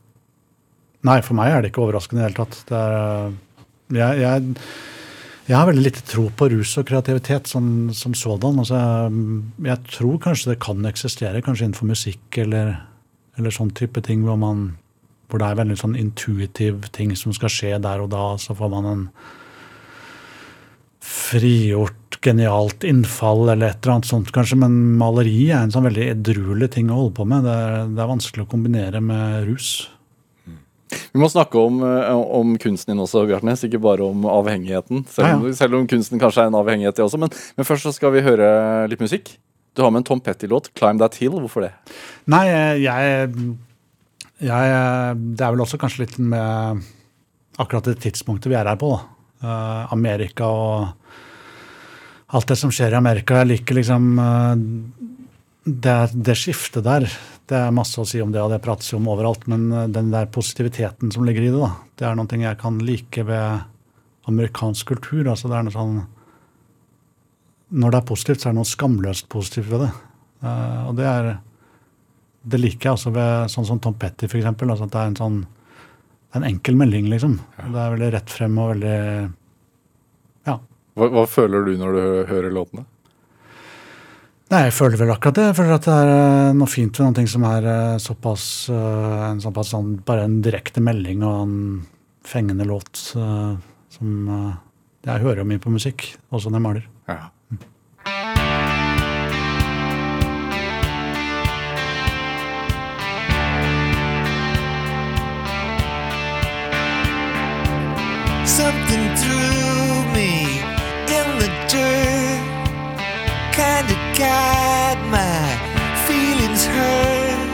Nei, 1.06 1.19
for 1.21 1.38
meg 1.38 1.53
er 1.53 1.62
det 1.62 1.71
ikke 1.71 1.84
overraskende 1.86 2.23
i 2.23 2.23
det 2.23 2.30
hele 2.32 2.39
tatt. 2.39 2.63
Det 2.67 2.80
er, 2.80 2.95
eh, 2.97 3.36
jeg, 3.99 4.23
jeg, 4.23 4.56
jeg, 5.45 5.56
har 5.56 5.69
veldig 5.69 5.84
lite 5.86 6.03
tro 6.10 6.25
på 6.34 6.49
rus 6.56 6.73
og 6.82 6.88
kreativitet 6.89 7.51
som, 7.51 7.69
som 7.95 8.17
sådan. 8.17 8.58
Altså, 8.63 8.82
jeg, 8.82 9.69
jeg, 9.69 9.84
tror 9.93 10.17
kanskje 10.25 10.51
det 10.51 10.60
kan 10.65 10.89
eksistere, 10.89 11.43
kanskje 11.45 11.69
innenfor 11.69 11.91
musikk 11.91 12.41
eller, 12.41 12.73
eller 13.38 13.53
sånn 13.53 13.71
type 13.77 14.01
ting 14.03 14.25
hvor, 14.25 14.39
man, 14.41 14.71
hvor 15.27 15.41
det 15.41 15.49
er 15.49 15.59
veldig 15.59 15.77
sånn 15.79 15.97
intuitiv 15.99 16.87
ting 16.95 17.11
som 17.19 17.35
skal 17.35 17.51
skje 17.51 17.73
der 17.83 18.03
og 18.03 18.11
da. 18.13 18.29
Så 18.39 18.55
får 18.57 18.71
man 18.71 18.87
en 18.87 19.03
frigjort, 21.03 22.19
genialt 22.23 22.83
innfall 22.87 23.45
eller 23.51 23.69
et 23.69 23.83
eller 23.83 23.97
annet 23.97 24.09
sånt, 24.09 24.31
kanskje. 24.35 24.57
Men 24.59 24.73
maleri 24.99 25.49
er 25.51 25.65
en 25.65 25.73
sånn 25.75 25.87
veldig 25.87 26.09
edruelig 26.15 26.71
ting 26.75 26.89
å 26.91 27.01
holde 27.01 27.15
på 27.19 27.27
med. 27.29 27.45
Det 27.47 27.59
er, 27.67 27.77
det 27.93 28.03
er 28.03 28.09
vanskelig 28.15 28.47
å 28.47 28.51
kombinere 28.51 29.03
med 29.03 29.45
rus. 29.49 29.71
Vi 30.87 31.19
må 31.19 31.27
snakke 31.31 31.59
om, 31.59 31.81
eh, 31.83 32.13
om, 32.15 32.55
kunsten 32.61 32.93
din 32.93 33.03
også, 33.03 33.25
Bjartnes, 33.27 33.65
ikke 33.67 33.81
bare 33.83 34.05
om 34.07 34.23
avhengigheten. 34.31 35.03
Selv, 35.11 35.27
ja, 35.27 35.51
ja. 35.51 35.57
selv, 35.59 35.79
om 35.79 35.87
kunsten 35.89 36.21
kanskje 36.21 36.45
er 36.45 36.51
en 36.51 36.59
avhengighet, 36.59 36.95
det 36.95 37.05
også. 37.05 37.19
Men, 37.19 37.33
men, 37.57 37.67
først 37.67 37.87
så 37.87 37.93
skal 37.95 38.13
vi 38.15 38.23
høre 38.25 38.49
litt 38.91 39.03
musikk. 39.03 39.33
Du 39.75 39.83
har 39.83 39.91
med 39.91 40.01
en 40.01 40.07
Tom 40.07 40.21
Petty-låt, 40.23 40.71
'Climb 40.73 41.03
That 41.03 41.19
Hill'. 41.19 41.37
Hvorfor 41.43 41.67
det? 41.67 41.73
Nei, 42.25 42.45
jeg, 42.81 43.33
jeg, 44.43 45.17
Det 45.38 45.45
er 45.45 45.54
vel 45.54 45.63
også 45.63 45.80
kanskje 45.82 46.06
litt 46.06 46.17
med 46.19 46.84
akkurat 47.58 47.89
det 47.89 48.00
tidspunktet 48.04 48.52
vi 48.52 48.58
er 48.58 48.69
her 48.69 48.78
på. 48.80 48.93
Uh, 49.41 49.93
Amerika 49.93 50.47
og 50.50 52.34
alt 52.34 52.50
det 52.50 52.58
som 52.60 52.73
skjer 52.73 52.93
i 52.93 53.00
Amerika. 53.00 53.39
Jeg 53.41 53.52
liker 53.52 53.78
liksom 53.80 54.08
uh, 54.19 54.54
det, 55.67 55.97
det 56.13 56.38
skiftet 56.38 56.86
der. 56.86 57.08
Det 57.47 57.56
er 57.56 57.76
masse 57.76 58.00
å 58.00 58.08
si 58.08 58.19
om 58.23 58.32
det, 58.32 58.41
og 58.43 58.52
det 58.52 58.62
prates 58.63 58.91
jo 58.91 59.00
om 59.00 59.08
overalt. 59.12 59.45
Men 59.52 59.69
eh, 59.71 59.88
den 59.91 60.10
der 60.12 60.28
positiviteten 60.32 61.13
som 61.15 61.23
ligger 61.28 61.45
i 61.45 61.52
det, 61.52 61.60
da, 61.62 61.69
det 62.00 62.08
er 62.08 62.17
noe 62.19 62.39
jeg 62.41 62.60
kan 62.60 62.80
like 62.84 63.23
ved 63.28 63.65
amerikansk 64.28 64.89
kultur. 64.91 65.30
altså 65.32 65.47
det 65.47 65.56
er 65.56 65.67
noe 65.67 65.76
sånn, 65.76 66.02
Når 67.69 67.91
det 67.91 68.00
er 68.00 68.08
positivt, 68.08 68.41
så 68.41 68.50
er 68.50 68.56
det 68.56 68.60
noe 68.60 68.67
skamløst 68.67 69.30
positivt 69.32 69.71
ved 69.71 69.86
det. 69.86 69.91
Uh, 70.43 70.89
og 70.89 70.97
det 71.00 71.08
er 71.08 71.32
det 72.47 72.60
liker 72.62 72.89
jeg 72.89 72.97
også 72.97 73.13
ved 73.15 73.53
sånn 73.53 73.67
som 73.67 73.79
Tom 73.83 73.95
Petty, 73.99 74.29
f.eks. 74.29 74.47
Altså 74.47 74.88
at 74.88 74.93
det 74.93 75.01
er 75.01 75.12
en 75.12 75.19
sånn 75.19 75.39
en 76.36 76.43
enkel 76.43 76.75
melding, 76.77 77.07
liksom. 77.10 77.39
Ja. 77.57 77.65
Det 77.71 77.81
er 77.81 77.95
veldig 77.95 78.12
rett 78.17 78.33
frem 78.33 78.60
og 78.62 78.73
veldig 78.75 78.97
Ja. 80.47 80.60
Hva, 80.97 81.10
hva 81.13 81.25
føler 81.29 81.65
du 81.65 81.75
når 81.79 81.97
du 81.97 82.05
hører 82.31 82.53
låtene? 82.53 82.86
Nei, 84.47 84.62
Jeg 84.63 84.75
føler 84.77 84.99
vel 85.01 85.12
akkurat 85.12 85.36
det. 85.36 85.45
Jeg 85.49 85.57
føler 85.57 85.75
at 85.75 85.88
det 85.88 85.93
er 85.93 86.10
eh, 86.13 86.53
noe 86.55 86.71
fint 86.71 86.99
ved 86.99 87.17
noe 87.19 87.31
som 87.31 87.45
er 87.49 87.65
eh, 87.67 87.97
såpass, 87.99 88.45
eh, 88.71 89.23
en 89.31 89.41
såpass 89.43 89.73
sånn, 89.73 89.97
bare 90.07 90.23
en 90.27 90.38
direkte 90.43 90.83
melding 90.83 91.25
og 91.27 91.39
en 91.41 91.57
fengende 92.27 92.67
låt 92.67 92.95
som 92.95 94.15
Jeg 95.07 95.23
hører 95.23 95.39
jo 95.39 95.47
mye 95.47 95.62
på 95.63 95.71
musikk, 95.71 96.03
også 96.31 96.51
når 96.51 96.60
jeg 96.60 96.65
maler. 96.65 96.88
Ja. 97.07 97.29
Something 108.88 109.15
threw 109.17 110.13
me 110.13 110.62
in 111.17 111.28
the 111.41 111.50
dirt. 111.67 112.41
Kinda 113.52 113.95
got 114.17 114.97
my 115.12 115.43
feelings 116.08 116.65
hurt. 116.65 117.50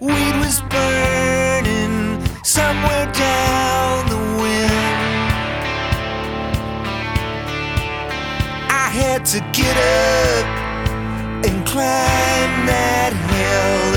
Weed 0.00 0.34
was 0.40 0.60
burning 0.62 2.26
somewhere 2.42 3.06
down 3.12 4.08
the 4.08 4.22
wind. 4.42 5.30
I 8.68 8.88
had 9.00 9.24
to 9.26 9.38
get 9.52 9.76
up 9.76 10.46
and 11.46 11.64
climb 11.64 12.66
that 12.66 13.12
hill 13.30 13.91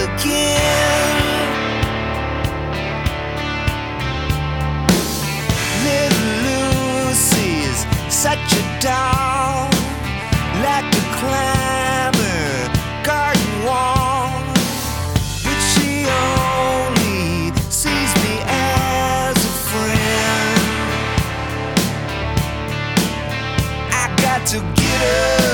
such 8.26 8.54
a 8.54 8.80
doll 8.82 9.70
like 10.66 10.90
a 11.02 11.06
climber, 11.20 12.74
garden 13.04 13.52
wall. 13.64 14.42
But 15.44 15.60
she 15.72 16.08
only 16.10 17.54
sees 17.70 18.12
me 18.24 18.34
as 18.48 19.38
a 19.38 19.54
friend. 19.70 20.60
I 23.94 24.06
got 24.24 24.48
to 24.48 24.60
get 24.74 25.42
up 25.42 25.45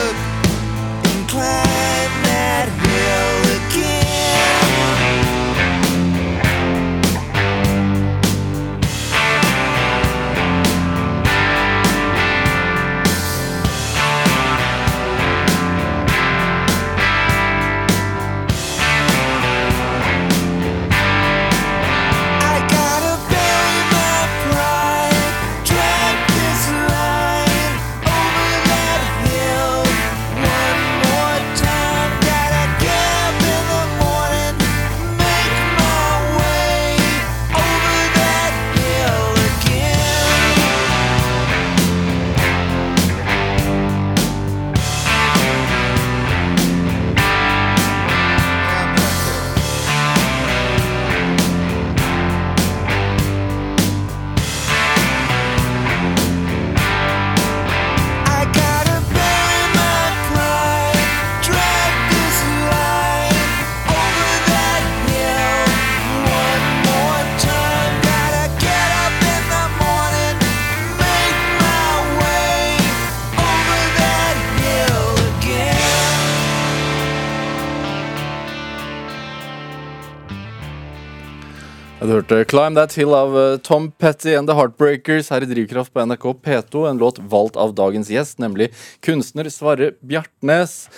hørte 82.31 82.51
'Climb 82.51 82.75
That 82.75 82.93
Hill' 82.95 83.15
av 83.15 83.35
eh, 83.37 83.57
Tom 83.57 83.91
Petty 83.91 84.35
and 84.35 84.47
The 84.47 84.55
Heartbreakers 84.55 85.29
her 85.29 85.43
i 85.43 85.49
Drivkraft 85.49 85.93
på 85.93 86.05
NRK 86.05 86.25
P2. 86.43 86.89
En 86.89 86.97
låt 86.97 87.19
valgt 87.19 87.57
av 87.59 87.73
dagens 87.75 88.09
gjest, 88.09 88.39
nemlig 88.39 88.71
kunstner 89.03 89.49
Sverre 89.51 89.91
Bjartnes. 89.99 90.89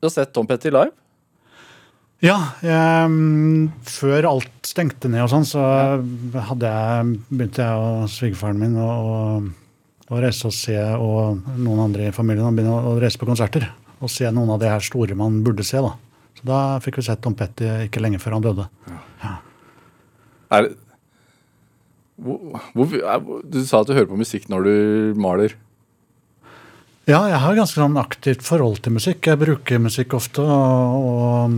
Du 0.00 0.06
har 0.06 0.12
sett 0.12 0.34
Tom 0.34 0.46
Petty 0.46 0.70
live? 0.70 0.92
Ja, 2.24 2.36
jeg, 2.64 3.08
mm, 3.12 3.72
før 3.84 4.28
alt 4.30 4.68
stengte 4.68 5.08
ned 5.12 5.24
og 5.24 5.32
sånn, 5.32 5.48
så 5.48 5.64
hadde 6.48 6.70
jeg, 6.70 7.16
begynte 7.28 7.64
jeg 7.64 7.88
og 7.88 8.06
svigerfaren 8.08 8.60
min 8.60 8.78
å, 8.80 8.92
å, 10.08 10.20
reise 10.20 10.48
og 10.48 10.56
se, 10.56 10.76
og 10.76 11.44
noen 11.56 11.84
andre 11.88 12.08
i 12.08 12.14
familien 12.16 12.48
å 12.48 12.54
begynne 12.56 12.72
å, 12.72 12.96
reise 13.00 13.20
på 13.20 13.28
konserter. 13.28 13.68
Og 14.00 14.12
se 14.12 14.28
noen 14.32 14.54
av 14.54 14.60
de 14.60 14.72
her 14.72 14.84
store 14.84 15.16
man 15.16 15.42
burde 15.44 15.64
se. 15.64 15.80
da. 15.80 15.92
Så 16.36 16.48
da 16.48 16.62
fikk 16.84 17.00
vi 17.00 17.08
sett 17.08 17.20
Tom 17.24 17.36
Petty 17.36 17.68
ikke 17.86 18.00
lenge 18.04 18.20
før 18.20 18.38
han 18.38 18.48
døde. 18.48 18.66
Er, 20.50 20.66
det- 20.66 20.76
hvor, 22.16 22.60
hvor, 22.72 23.42
du 23.44 23.58
sa 23.64 23.80
at 23.82 23.88
du 23.90 23.94
hører 23.96 24.08
på 24.08 24.18
musikk 24.20 24.46
når 24.48 24.64
du 24.64 25.20
maler. 25.20 25.56
Ja, 27.06 27.20
jeg 27.30 27.38
har 27.38 27.58
ganske 27.58 27.78
sånn 27.78 27.98
aktivt 28.00 28.42
forhold 28.42 28.80
til 28.82 28.96
musikk. 28.96 29.28
Jeg 29.28 29.38
bruker 29.38 29.82
musikk 29.82 30.16
ofte, 30.16 30.42
og, 30.42 31.52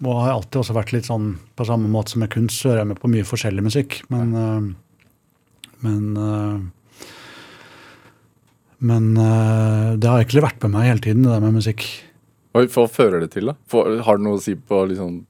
og, 0.00 0.12
har 0.22 0.30
alltid 0.32 0.62
også 0.62 0.76
vært 0.76 0.94
litt 0.94 1.10
sånn 1.10 1.34
på 1.58 1.66
samme 1.68 1.90
måte 1.92 2.14
som 2.14 2.22
med 2.24 2.30
kunst, 2.32 2.62
så 2.62 2.70
hører 2.70 2.84
jeg 2.84 2.92
med 2.94 3.02
på 3.02 3.10
mye 3.12 3.26
forskjellig 3.28 3.66
musikk. 3.66 3.98
Men, 4.14 4.32
øh, 4.38 4.70
men 5.82 6.06
øh, 6.16 6.62
Men 8.82 9.12
øh, 9.14 9.94
det 9.94 10.08
har 10.10 10.18
egentlig 10.18 10.42
vært 10.42 10.64
med 10.64 10.72
meg 10.74 10.88
hele 10.88 11.02
tiden, 11.04 11.22
det 11.22 11.30
der 11.30 11.42
med 11.44 11.54
musikk. 11.54 11.84
Hva 12.52 12.86
fører 12.90 13.22
det 13.22 13.30
til, 13.30 13.52
da? 13.52 13.54
For, 13.70 14.00
har 14.02 14.18
det 14.18 14.26
noe 14.26 14.40
å 14.40 14.42
si 14.42 14.56
på 14.58 14.80
liksom 14.90 15.20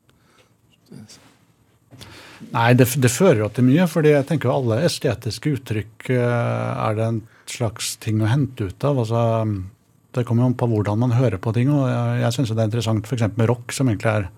Nei, 2.50 2.72
det, 2.76 2.88
det 3.00 3.12
fører 3.12 3.44
jo 3.44 3.50
til 3.54 3.68
mye, 3.68 3.86
fordi 3.90 4.12
jeg 4.16 4.26
tenker 4.28 4.50
jo 4.50 4.56
alle 4.58 4.82
estetiske 4.88 5.54
uttrykk 5.56 6.10
øh, 6.16 6.70
er 6.88 6.98
det 6.98 7.06
en 7.06 7.22
slags 7.50 7.94
ting 8.02 8.20
å 8.22 8.30
hente 8.30 8.68
ut 8.68 8.86
av. 8.88 9.00
altså 9.04 9.22
Det 10.12 10.26
kommer 10.28 10.44
jo 10.44 10.50
an 10.50 10.58
på 10.60 10.68
hvordan 10.72 11.00
man 11.04 11.16
hører 11.16 11.40
på 11.42 11.54
ting. 11.56 11.70
og 11.72 11.86
Jeg, 11.88 12.22
jeg 12.24 12.36
syns 12.36 12.52
det 12.52 12.60
er 12.60 12.70
interessant 12.70 13.08
f.eks. 13.08 13.28
med 13.38 13.50
rock, 13.50 13.72
som 13.76 13.92
egentlig 13.92 14.12
er 14.12 14.30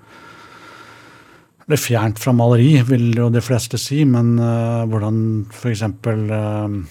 er 1.64 1.80
fjernt 1.80 2.20
fra 2.20 2.34
maleri, 2.36 2.76
vil 2.84 3.14
jo 3.16 3.30
de 3.32 3.40
fleste 3.44 3.78
si, 3.80 4.02
men 4.04 4.34
uh, 4.36 4.84
hvordan 4.90 5.16
f.eks. 5.48 5.84
Uh, 6.04 6.82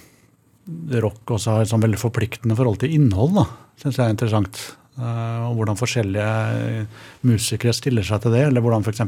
rock 1.04 1.36
også 1.36 1.58
har 1.58 1.66
et 1.66 1.72
sånn 1.72 1.84
veldig 1.84 2.00
forpliktende 2.00 2.58
forhold 2.58 2.80
til 2.82 2.96
innhold, 2.96 3.36
da, 3.38 3.46
syns 3.82 4.00
jeg 4.00 4.08
er 4.08 4.16
interessant. 4.16 4.64
Uh, 4.98 5.50
og 5.50 5.60
hvordan 5.60 5.78
forskjellige 5.78 6.88
musikere 7.26 7.74
stiller 7.76 8.06
seg 8.06 8.24
til 8.24 8.36
det, 8.36 8.48
eller 8.50 8.66
hvordan 8.66 8.86
f.eks. 8.86 9.06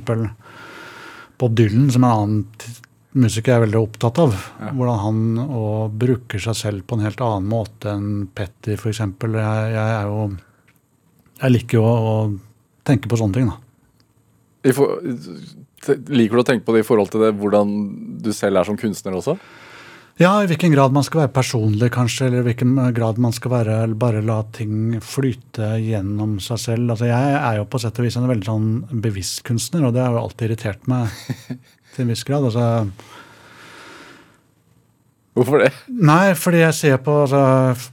Bob 1.42 1.56
Dylan, 1.58 1.90
som 1.92 2.06
en 2.06 2.12
annen 2.12 2.44
musiker 3.16 3.56
er 3.56 3.64
veldig 3.64 3.80
opptatt 3.80 4.20
av, 4.20 4.36
hvordan 4.76 5.02
han 5.02 5.20
og 5.46 5.94
bruker 6.00 6.42
seg 6.42 6.58
selv 6.60 6.86
på 6.88 6.98
en 6.98 7.06
helt 7.06 7.22
annen 7.24 7.48
måte 7.48 7.94
enn 7.94 8.26
Petty 8.36 8.76
f.eks. 8.76 9.00
Jeg, 9.00 9.70
jeg 9.76 9.94
er 10.00 10.10
jo 10.10 10.26
Jeg 11.42 11.54
liker 11.54 11.80
jo 11.80 11.86
å, 11.86 12.16
tenke 12.88 13.12
på 13.12 13.20
sånne 13.20 13.40
ting, 13.40 13.52
da. 13.52 13.58
i 14.68 14.74
for, 14.76 15.00
Liker 15.86 16.40
du 16.40 16.42
å 16.42 16.48
tenke 16.48 16.66
på 16.66 16.74
det 16.76 16.82
i 16.82 16.88
forhold 16.88 17.12
til 17.14 17.22
det, 17.22 17.36
hvordan 17.38 17.72
du 18.26 18.32
selv 18.34 18.60
er 18.60 18.68
som 18.68 18.78
kunstner 18.80 19.16
også? 19.18 19.36
Ja, 20.16 20.30
i 20.40 20.48
hvilken 20.48 20.72
grad 20.72 20.94
man 20.96 21.04
skal 21.04 21.26
være 21.26 21.34
personlig, 21.36 21.90
kanskje, 21.92 22.30
eller 22.30 22.40
i 22.40 22.46
hvilken 22.48 22.78
grad 22.96 23.18
man 23.20 23.34
skal 23.36 23.52
være, 23.52 23.80
bare 24.00 24.22
la 24.24 24.38
ting 24.56 24.96
flyte 25.04 25.74
gjennom 25.84 26.38
seg 26.40 26.62
selv. 26.62 26.94
Altså, 26.94 27.10
jeg 27.10 27.34
er 27.36 27.58
jo 27.58 27.66
på 27.68 27.82
sett 27.84 28.00
og 28.00 28.08
vis 28.08 28.16
en 28.16 28.30
veldig 28.30 28.48
sånn 28.48 28.70
bevisst 29.04 29.42
kunstner, 29.44 29.84
og 29.84 29.92
det 29.98 30.06
har 30.06 30.16
jo 30.16 30.22
alltid 30.22 30.48
irritert 30.48 30.88
meg 30.88 31.12
til 31.92 32.06
en 32.06 32.14
viss 32.14 32.24
grad. 32.24 32.48
Altså, 32.48 32.70
Hvorfor 35.36 35.66
det? 35.66 35.74
nei, 35.92 36.32
fordi 36.40 36.62
jeg 36.62 36.78
ser 36.78 37.02
på, 37.04 37.18
altså, 37.26 37.42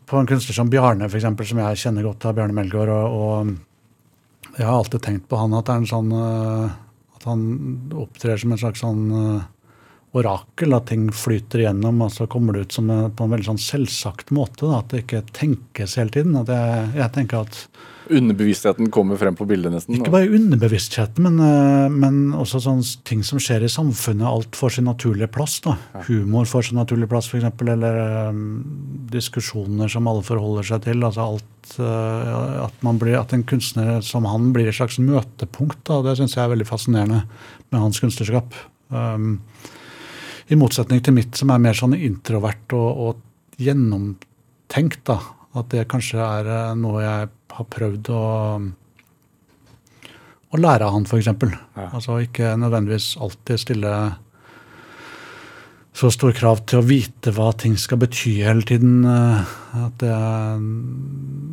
på 0.06 0.20
en 0.20 0.30
kunstner 0.30 0.54
som 0.60 0.70
Bjarne, 0.70 1.08
for 1.10 1.18
eksempel, 1.18 1.48
som 1.48 1.58
jeg 1.58 1.80
kjenner 1.82 2.06
godt 2.06 2.28
av, 2.30 2.36
Bjarne 2.38 2.54
Melgaard, 2.54 2.92
og, 2.94 3.16
og 3.18 4.52
jeg 4.60 4.68
har 4.68 4.76
alltid 4.76 5.02
tenkt 5.02 5.26
på 5.26 5.42
han 5.42 5.58
at 5.58 5.74
er 5.74 5.90
sånn 5.90 6.12
øh, 6.12 6.70
At 7.16 7.26
han 7.26 7.42
opptrer 7.96 8.38
som 8.38 8.52
en 8.52 8.60
slags 8.60 8.82
sånn 8.84 9.02
øh, 9.10 9.42
orakel, 10.12 10.74
at 10.76 10.90
ting 10.90 11.06
flyter 11.14 11.62
igjennom, 11.62 12.02
og 12.04 12.12
så 12.12 12.26
kommer 12.30 12.56
det 12.56 12.66
ut 12.66 12.76
som 12.76 12.90
en, 12.92 13.08
på 13.16 13.24
en 13.24 13.32
veldig 13.32 13.52
sånn 13.52 13.62
selvsagt 13.62 14.32
måte. 14.34 14.66
Da, 14.66 14.82
at 14.82 14.92
det 14.92 15.06
ikke 15.06 15.24
tenkes 15.32 15.96
hele 16.00 16.12
tiden. 16.12 16.36
At 16.42 16.52
jeg, 16.52 16.92
jeg 17.00 17.14
tenker 17.16 17.46
at 17.46 17.64
Underbevisstheten 18.12 18.90
kommer 18.92 19.16
frem 19.16 19.36
på 19.38 19.46
bildet, 19.48 19.72
nesten. 19.72 19.94
Ikke 19.96 20.12
bare 20.12 20.30
underbevisstheten, 20.34 21.22
men, 21.22 21.38
eh, 21.40 21.92
men 21.92 22.34
også 22.36 22.60
sånne 22.64 23.04
ting 23.08 23.22
som 23.24 23.40
skjer 23.40 23.64
i 23.64 23.70
samfunnet. 23.70 24.26
Alt 24.26 24.58
får 24.58 24.76
sin 24.76 24.88
naturlige 24.90 25.30
plass. 25.32 25.60
da. 25.64 25.76
Humor 26.08 26.44
får 26.50 26.68
sin 26.68 26.80
naturlige 26.80 27.08
plass, 27.08 27.30
f.eks. 27.30 27.46
Eller 27.62 28.28
um, 28.28 28.42
diskusjoner 29.12 29.88
som 29.88 30.08
alle 30.10 30.24
forholder 30.26 30.66
seg 30.66 30.82
til. 30.88 31.04
altså 31.04 31.28
alt, 31.30 31.76
uh, 31.78 32.66
at, 32.66 32.74
man 32.82 32.98
blir, 32.98 33.20
at 33.20 33.32
en 33.32 33.44
kunstner 33.44 34.02
som 34.02 34.26
han 34.28 34.52
blir 34.52 34.68
et 34.68 34.76
slags 34.76 34.98
møtepunkt. 34.98 35.84
da, 35.88 36.02
Det 36.02 36.18
syns 36.18 36.36
jeg 36.36 36.44
er 36.44 36.52
veldig 36.56 36.68
fascinerende 36.68 37.22
med 37.70 37.80
hans 37.80 38.02
kunstnerskap. 38.02 38.52
Um, 38.90 39.40
I 40.52 40.58
motsetning 40.60 41.00
til 41.04 41.16
mitt, 41.16 41.32
som 41.38 41.50
er 41.54 41.62
mer 41.62 41.76
sånn 41.78 41.96
introvert 41.96 42.74
og, 42.76 43.02
og 43.06 43.62
gjennomtenkt. 43.62 45.00
da, 45.08 45.18
At 45.56 45.72
det 45.72 45.88
kanskje 45.90 46.20
er 46.20 46.52
eh, 46.52 46.74
noe 46.78 47.02
jeg 47.04 47.32
har 47.56 47.68
prøvd 47.72 48.12
å 48.12 48.22
å 50.52 50.60
lære 50.60 50.84
av 50.84 50.98
han, 50.98 51.06
f.eks. 51.08 51.30
Ja. 51.32 51.86
Altså 51.88 52.18
ikke 52.20 52.52
nødvendigvis 52.60 53.14
alltid 53.24 53.62
stille 53.62 53.92
så 55.96 56.08
store 56.12 56.36
krav 56.36 56.62
til 56.68 56.80
å 56.80 56.86
vite 56.88 57.32
hva 57.36 57.50
ting 57.56 57.76
skal 57.80 58.00
bety 58.00 58.38
hele 58.44 58.64
tiden. 58.68 59.02
eh, 59.08 59.56
At 59.86 59.98
det, 60.00 60.12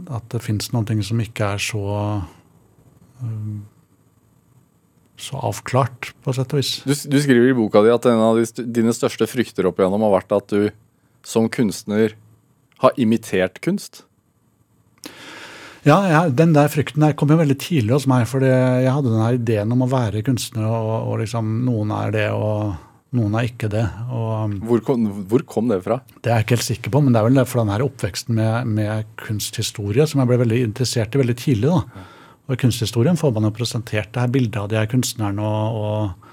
at 0.09 0.29
det 0.33 0.43
fins 0.43 0.71
noen 0.75 0.87
ting 0.87 1.03
som 1.03 1.19
ikke 1.23 1.53
er 1.55 1.63
så 1.63 1.83
um, 3.23 3.63
så 5.19 5.39
avklart, 5.49 6.13
på 6.23 6.33
sett 6.35 6.53
og 6.55 6.61
vis. 6.61 6.73
Du, 6.87 6.93
du 6.95 7.17
skriver 7.21 7.51
i 7.51 7.57
boka 7.57 7.83
di 7.83 7.91
at 7.93 8.07
en 8.09 8.21
av 8.23 8.39
dine 8.63 8.95
største 8.95 9.27
frykter 9.29 9.67
opp 9.69 9.81
igjennom 9.81 10.05
har 10.07 10.15
vært 10.19 10.37
at 10.37 10.53
du 10.53 10.69
som 11.27 11.49
kunstner 11.51 12.15
har 12.79 12.99
imitert 12.99 13.59
kunst. 13.63 14.05
Ja, 15.87 16.01
jeg, 16.07 16.35
den 16.39 16.51
der 16.55 16.67
frykten 16.71 17.03
der 17.03 17.15
kom 17.17 17.31
jo 17.31 17.39
veldig 17.39 17.55
tidlig 17.59 17.95
hos 17.95 18.07
meg. 18.09 18.27
fordi 18.27 18.49
jeg 18.49 18.91
hadde 18.91 19.11
den 19.11 19.23
her 19.23 19.37
ideen 19.37 19.73
om 19.75 19.85
å 19.85 19.91
være 19.91 20.23
kunstner, 20.27 20.67
og, 20.67 20.93
og 21.11 21.19
liksom 21.21 21.59
noen 21.67 21.93
er 21.95 22.15
det, 22.15 22.27
og 22.35 22.75
noen 23.15 23.37
er 23.39 23.47
ikke 23.47 23.71
det. 23.71 23.85
og... 24.11 24.59
Hvor 24.69 24.83
kom, 24.85 25.07
hvor 25.31 25.43
kom 25.49 25.71
det 25.71 25.81
fra? 25.87 26.01
Det 26.19 26.29
er 26.29 26.41
jeg 26.41 26.47
ikke 26.47 26.57
helt 26.57 26.67
sikker 26.67 26.93
på, 26.93 27.03
men 27.03 27.15
det 27.15 27.21
er 27.21 27.29
vel 27.29 27.43
for 27.47 27.63
den 27.63 27.73
her 27.73 27.85
oppveksten 27.87 28.37
med, 28.37 28.73
med 28.79 29.11
kunsthistorie 29.19 30.07
som 30.07 30.21
jeg 30.21 30.31
ble 30.31 30.41
veldig 30.43 30.63
interessert 30.67 31.15
i 31.15 31.23
veldig 31.23 31.37
tidlig. 31.39 31.71
da. 31.71 32.07
Og 32.49 32.55
I 32.55 32.61
kunsthistorien 32.63 33.17
får 33.19 33.35
man 33.35 33.45
jo 33.45 33.53
presentert 33.53 34.09
det 34.09 34.23
her 34.23 34.31
bildet 34.33 34.57
av 34.57 34.69
de 34.71 34.79
her 34.79 34.89
kunstnerne 34.89 35.45
og, 35.45 35.75
og 35.77 36.29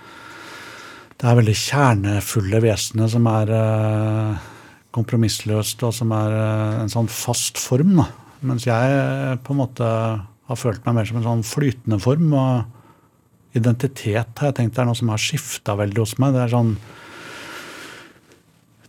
det 1.16 1.28
er 1.28 1.36
veldig 1.38 1.56
kjernefulle 1.56 2.60
vesenet 2.64 3.12
som 3.12 3.28
er 3.30 3.52
eh, 3.56 4.48
kompromissløst, 4.96 5.84
og 5.86 5.94
som 5.96 6.12
er 6.16 6.34
eh, 6.36 6.80
en 6.82 6.92
sånn 6.92 7.08
fast 7.12 7.60
form. 7.60 7.94
da. 8.00 8.08
Mens 8.48 8.66
jeg 8.68 8.96
eh, 8.96 9.36
på 9.40 9.54
en 9.54 9.62
måte 9.62 9.86
har 9.86 10.60
følt 10.60 10.84
meg 10.84 10.98
mer 10.98 11.08
som 11.08 11.20
en 11.20 11.28
sånn 11.30 11.46
flytende 11.46 12.00
form. 12.04 12.34
og 12.36 13.56
Identitet 13.56 14.40
har 14.40 14.52
jeg 14.52 14.58
tenkt 14.58 14.76
det 14.76 14.84
er 14.84 14.90
noe 14.90 14.98
som 14.98 15.12
har 15.12 15.20
skifta 15.20 15.76
veldig 15.80 16.04
hos 16.04 16.16
meg. 16.20 16.36
Det 16.36 16.44
er 16.44 16.52
sånn 16.52 16.76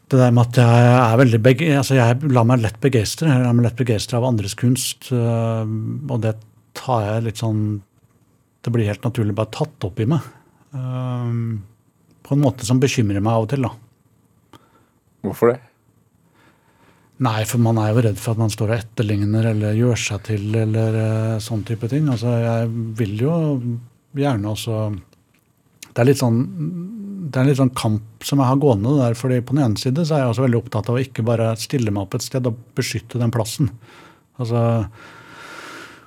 det 0.07 0.19
der 0.19 0.31
med 0.31 0.45
at 0.47 0.59
jeg 0.63 0.91
er 0.97 1.17
veldig 1.19 1.39
altså 1.75 1.95
jeg 1.97 2.29
lar 2.31 2.45
meg 2.47 2.61
lett 2.63 2.77
begeistre. 2.83 3.27
Jeg 3.27 3.43
lar 3.43 3.55
meg 3.55 3.65
lett 3.67 3.79
begeistre 3.79 4.19
av 4.19 4.27
andres 4.27 4.55
kunst. 4.55 5.09
øh, 5.11 5.63
og 6.07 6.21
det 6.23 6.37
tar 6.77 7.05
jeg 7.05 7.25
litt 7.27 7.41
sånn 7.41 7.61
Det 8.65 8.73
blir 8.73 8.89
helt 8.89 9.05
naturlig 9.05 9.35
bare 9.37 9.53
tatt 9.53 9.85
opp 9.87 9.99
i 10.03 10.07
meg. 10.09 10.23
Um, 10.75 11.63
på 12.25 12.35
en 12.35 12.43
måte 12.43 12.67
som 12.67 12.81
bekymrer 12.81 13.23
meg 13.23 13.37
av 13.37 13.45
og 13.45 13.51
til, 13.53 13.63
da. 13.63 14.59
Hvorfor 15.23 15.53
det? 15.53 15.59
Nei, 17.23 17.39
for 17.49 17.63
man 17.63 17.79
er 17.81 17.93
jo 17.93 18.03
redd 18.05 18.19
for 18.21 18.35
at 18.35 18.41
man 18.41 18.51
står 18.53 18.73
og 18.73 18.81
etterligner 18.81 19.47
eller 19.53 19.77
gjør 19.77 19.97
seg 19.97 20.25
til 20.27 20.57
eller 20.65 20.97
uh, 20.99 21.39
sånn 21.41 21.63
type 21.65 21.89
ting. 21.89 22.09
Altså, 22.11 22.33
jeg 22.43 22.73
vil 22.99 23.15
jo 23.23 23.37
gjerne 24.17 24.51
også 24.51 24.83
Det 25.87 26.03
er 26.03 26.09
litt 26.11 26.21
sånn 26.21 26.43
det 27.27 27.35
er 27.35 27.43
en 27.43 27.49
litt 27.49 27.59
sånn 27.59 27.75
kamp 27.75 28.25
som 28.25 28.39
jeg 28.39 28.49
har 28.49 28.59
gående 28.61 28.93
der. 28.99 29.15
fordi 29.17 29.41
På 29.41 29.55
den 29.55 29.65
ene 29.65 29.81
side 29.81 30.05
så 30.05 30.15
er 30.15 30.23
jeg 30.23 30.33
også 30.33 30.45
veldig 30.45 30.61
opptatt 30.61 30.89
av 30.89 30.97
å 30.97 31.03
ikke 31.03 31.25
bare 31.27 31.51
stille 31.59 31.91
meg 31.91 32.05
opp 32.05 32.15
et 32.17 32.25
sted 32.25 32.47
og 32.47 32.59
beskytte 32.77 33.19
den 33.21 33.33
plassen. 33.33 33.71
Altså 34.39 34.61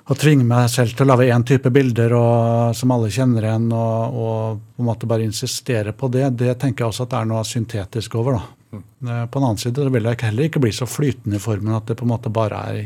å 0.09 0.15
tvinge 0.17 0.43
meg 0.47 0.69
selv 0.73 0.95
til 0.97 1.05
å 1.05 1.11
lage 1.11 1.27
én 1.29 1.43
type 1.45 1.69
bilder 1.73 2.15
og, 2.17 2.71
som 2.75 2.91
alle 2.95 3.11
kjenner 3.13 3.45
igjen, 3.45 3.67
og, 3.75 4.15
og 4.17 4.63
på 4.75 4.81
en 4.83 4.87
måte 4.89 5.09
bare 5.09 5.27
insistere 5.27 5.93
på 5.93 6.09
det, 6.11 6.25
det 6.39 6.55
tenker 6.59 6.83
jeg 6.85 6.89
også 6.93 7.05
at 7.05 7.13
det 7.13 7.19
er 7.19 7.29
noe 7.29 7.43
syntetisk 7.47 8.17
over. 8.19 8.39
da. 8.39 8.43
Mm. 8.71 8.85
På 9.29 9.39
den 9.39 9.45
annen 9.45 9.59
side 9.61 9.89
vil 9.93 10.07
jeg 10.09 10.21
heller 10.23 10.47
ikke 10.47 10.63
bli 10.63 10.71
så 10.73 10.87
flytende 10.87 11.37
i 11.37 11.43
formen 11.43 11.75
at 11.75 11.89
det 11.91 11.97
på 11.99 12.07
en 12.07 12.13
måte 12.13 12.31
bare 12.33 12.63
er 12.71 12.81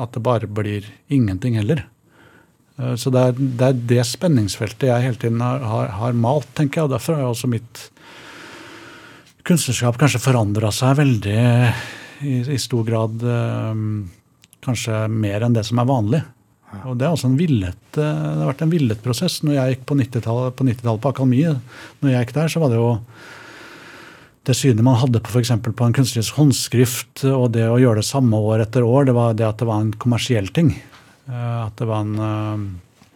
At 0.00 0.12
det 0.14 0.22
bare 0.24 0.46
blir 0.48 0.86
ingenting 1.12 1.56
heller. 1.58 1.82
Eh, 2.78 2.94
Så 2.96 3.10
det 3.12 3.20
er, 3.20 3.32
det 3.36 3.66
er 3.66 3.80
det 3.92 4.04
spenningsfeltet 4.08 4.88
jeg 4.88 5.02
hele 5.02 5.20
tiden 5.20 5.40
har, 5.44 5.60
har, 5.60 5.88
har 5.98 6.12
malt, 6.16 6.48
tenker 6.56 6.80
jeg. 6.80 6.84
Og 6.88 6.94
derfor 6.94 7.18
har 7.18 7.28
også 7.28 7.50
mitt 7.52 7.90
kunstnerskap 9.44 9.98
kanskje 10.00 10.22
forandra 10.24 10.70
seg 10.72 10.96
veldig 11.02 11.36
i, 12.24 12.38
i 12.54 12.58
stor 12.58 12.84
grad. 12.88 13.20
eh, 13.20 13.74
Kanskje 14.64 15.04
mer 15.12 15.44
enn 15.44 15.56
det 15.56 15.66
som 15.68 15.80
er 15.80 15.88
vanlig. 15.90 16.22
Og 16.82 16.98
det, 16.98 17.06
er 17.06 17.38
villet, 17.38 17.86
eh, 17.94 18.02
det 18.02 18.42
har 18.42 18.50
vært 18.50 18.64
en 18.66 18.72
villet 18.72 19.02
prosess. 19.04 19.38
Når 19.44 19.58
jeg 19.58 19.74
gikk 19.74 19.86
på 19.88 19.96
90-tallet 20.00 20.56
på, 20.58 20.66
90 20.66 21.00
på 21.04 21.12
Akademiet, 21.12 21.80
når 22.00 22.10
jeg 22.10 22.26
gikk 22.26 22.36
der, 22.38 22.52
så 22.52 22.62
var 22.62 22.72
det 22.72 22.80
jo 22.80 22.90
det 24.44 24.56
synet 24.58 24.84
man 24.84 24.98
hadde 25.00 25.22
på 25.24 25.32
f.eks. 25.32 25.54
på 25.64 25.86
en 25.86 25.94
kunstnerisk 25.96 26.36
håndskrift 26.36 27.22
og 27.30 27.46
det 27.54 27.64
å 27.64 27.78
gjøre 27.80 28.02
det 28.02 28.08
samme 28.10 28.36
år 28.36 28.66
etter 28.66 28.84
år, 28.84 29.06
det 29.08 29.14
var 29.16 29.38
det 29.38 29.46
at 29.48 29.62
det 29.62 29.68
var 29.70 29.80
en 29.80 29.94
kommersiell 29.96 30.50
ting. 30.52 30.74
Eh, 31.30 31.60
at 31.64 31.78
det 31.80 31.88
var 31.88 32.04
en 32.04 32.26
eh, 32.26 32.66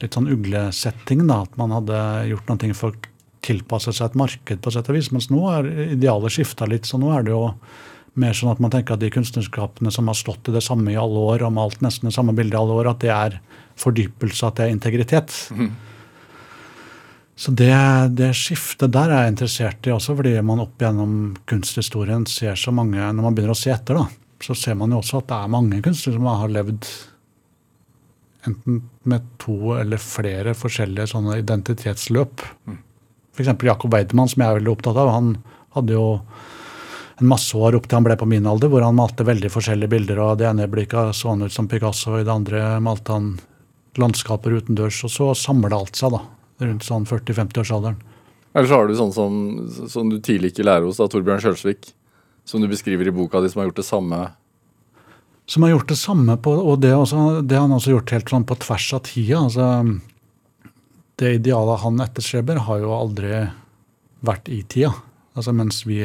litt 0.04 0.16
sånn 0.16 0.30
uglesetting. 0.30 1.26
da, 1.28 1.42
At 1.44 1.58
man 1.60 1.74
hadde 1.76 2.00
gjort 2.30 2.48
noe 2.52 2.78
for 2.78 2.94
å 2.94 3.12
tilpasse 3.44 3.92
seg 3.94 4.10
et 4.10 4.18
marked, 4.18 4.62
på 4.64 4.72
sett 4.72 4.88
og 4.88 4.96
vis. 4.96 5.12
Mens 5.14 5.28
nå 5.32 5.42
er 5.52 5.68
idealet 5.98 6.34
skifta 6.34 6.68
litt. 6.68 6.88
Så 6.88 7.00
nå 7.00 7.12
er 7.14 7.26
det 7.26 7.34
jo 7.34 7.44
mer 8.20 8.36
sånn 8.36 8.52
at 8.52 8.62
man 8.62 8.72
tenker 8.72 8.96
at 8.96 9.02
de 9.02 9.10
kunstnerskapene 9.14 9.92
som 9.94 10.08
har 10.10 10.16
stått 10.18 10.50
i 10.50 10.54
det 10.54 10.62
samme 10.64 10.92
i 10.92 10.98
alle 10.98 11.24
år, 11.32 11.44
og 11.46 11.54
malt 11.56 11.82
nesten 11.84 12.10
det 12.10 12.16
samme 12.16 12.34
bildet 12.36 12.56
i 12.56 12.60
alle 12.60 12.78
år, 12.80 12.90
at 12.92 13.04
det 13.04 13.12
er 13.14 13.38
fordypelse, 13.78 14.46
at 14.46 14.58
det 14.58 14.66
er 14.66 14.74
integritet. 14.74 15.34
Mm. 15.54 15.70
Så 17.38 17.52
det, 17.54 17.74
det, 18.18 18.32
skiftet 18.34 18.90
der 18.94 19.12
er 19.14 19.22
jeg 19.22 19.36
interessert 19.36 19.86
i 19.86 19.92
også, 19.94 20.16
fordi 20.18 20.32
man 20.42 20.64
opp 20.64 20.82
gjennom 20.82 21.12
kunsthistorien 21.46 22.24
ser 22.26 22.58
så 22.58 22.72
mange 22.74 22.98
Når 22.98 23.22
man 23.22 23.36
begynner 23.36 23.54
å 23.54 23.58
se 23.58 23.70
etter, 23.70 24.00
da, 24.00 24.08
så 24.42 24.56
ser 24.58 24.74
man 24.80 24.90
jo 24.90 24.98
også 24.98 25.20
at 25.20 25.28
det 25.30 25.38
er 25.38 25.54
mange 25.54 25.78
kunstnere 25.84 26.18
som 26.18 26.26
har 26.32 26.50
levd 26.56 26.90
enten 28.48 28.82
med 29.08 29.30
to 29.38 29.76
eller 29.78 30.02
flere 30.02 30.54
forskjellige 30.58 31.12
sånne 31.12 31.38
identitetsløp. 31.38 32.42
Mm. 32.66 32.82
F.eks. 33.34 33.54
Jakob 33.70 33.94
Weidemann, 33.94 34.30
som 34.30 34.42
jeg 34.42 34.50
er 34.50 34.58
veldig 34.58 34.74
opptatt 34.74 34.98
av. 34.98 35.12
Han 35.14 35.32
hadde 35.76 35.94
jo 35.94 36.06
en 37.18 37.28
masse 37.28 37.56
år 37.56 37.74
opp 37.74 37.88
til 37.88 37.98
han 37.98 38.06
ble 38.06 38.16
på 38.18 38.28
min 38.30 38.46
alder, 38.46 38.70
hvor 38.70 38.84
han 38.86 38.96
malte 38.98 39.26
veldig 39.26 39.50
forskjellige 39.50 39.90
bilder. 39.90 40.18
og 40.22 40.38
Det 40.38 40.46
ene 40.48 40.66
øyeblikket 40.66 41.16
så 41.18 41.32
han 41.32 41.42
ut 41.42 41.54
som 41.54 41.68
Picasso, 41.68 42.12
og 42.14 42.22
i 42.22 42.26
det 42.26 42.34
andre 42.34 42.64
malte 42.84 43.14
han 43.14 43.30
landskaper 43.98 44.54
utendørs. 44.60 45.02
Og 45.08 45.10
så 45.10 45.30
samla 45.34 45.74
alt 45.76 45.98
seg, 45.98 46.14
da 46.14 46.22
rundt 46.66 46.86
sånn 46.86 47.06
40-50-årsalderen. 47.06 47.98
Eller 48.56 48.68
så 48.68 48.80
har 48.80 48.88
du 48.88 48.96
sånn 48.98 49.14
som, 49.14 49.32
som 49.90 50.10
du 50.10 50.18
tidlig 50.24 50.52
ikke 50.52 50.66
lærer 50.66 50.86
hos 50.88 50.98
da, 50.98 51.06
Torbjørn 51.10 51.42
Kjølsvik, 51.44 51.92
som 52.48 52.62
du 52.62 52.68
beskriver 52.70 53.08
i 53.08 53.14
boka 53.14 53.42
di, 53.44 53.50
som 53.52 53.62
har 53.62 53.68
gjort 53.68 53.82
det 53.82 53.88
samme 53.88 54.20
Som 55.48 55.64
har 55.64 55.70
gjort 55.70 55.88
det 55.88 55.96
samme, 55.96 56.36
på, 56.36 56.52
og 56.52 56.80
det, 56.82 56.94
også, 56.96 57.42
det 57.42 57.56
har 57.56 57.66
han 57.66 57.76
også 57.76 57.94
gjort 57.94 58.14
helt 58.16 58.32
sånn 58.32 58.48
på 58.48 58.58
tvers 58.64 58.88
av 58.96 59.04
tida. 59.06 59.44
altså 59.46 59.68
Det 61.16 61.34
idealet 61.38 61.84
han 61.84 62.00
etterstreber, 62.04 62.64
har 62.66 62.82
jo 62.82 62.96
aldri 62.96 63.46
vært 64.20 64.50
i 64.52 64.62
tida. 64.62 64.92
Altså 65.38 65.54
mens 65.54 65.84
vi 65.86 66.02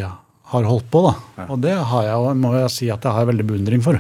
har 0.54 0.70
holdt 0.70 0.90
på, 0.94 1.04
da. 1.08 1.48
Og 1.50 1.60
det 1.64 1.76
har 1.76 2.08
jeg, 2.08 2.36
må 2.40 2.54
jeg 2.56 2.72
si 2.74 2.90
at 2.94 3.04
jeg 3.06 3.18
har 3.18 3.30
veldig 3.30 3.46
beundring 3.50 3.84
for. 3.86 4.00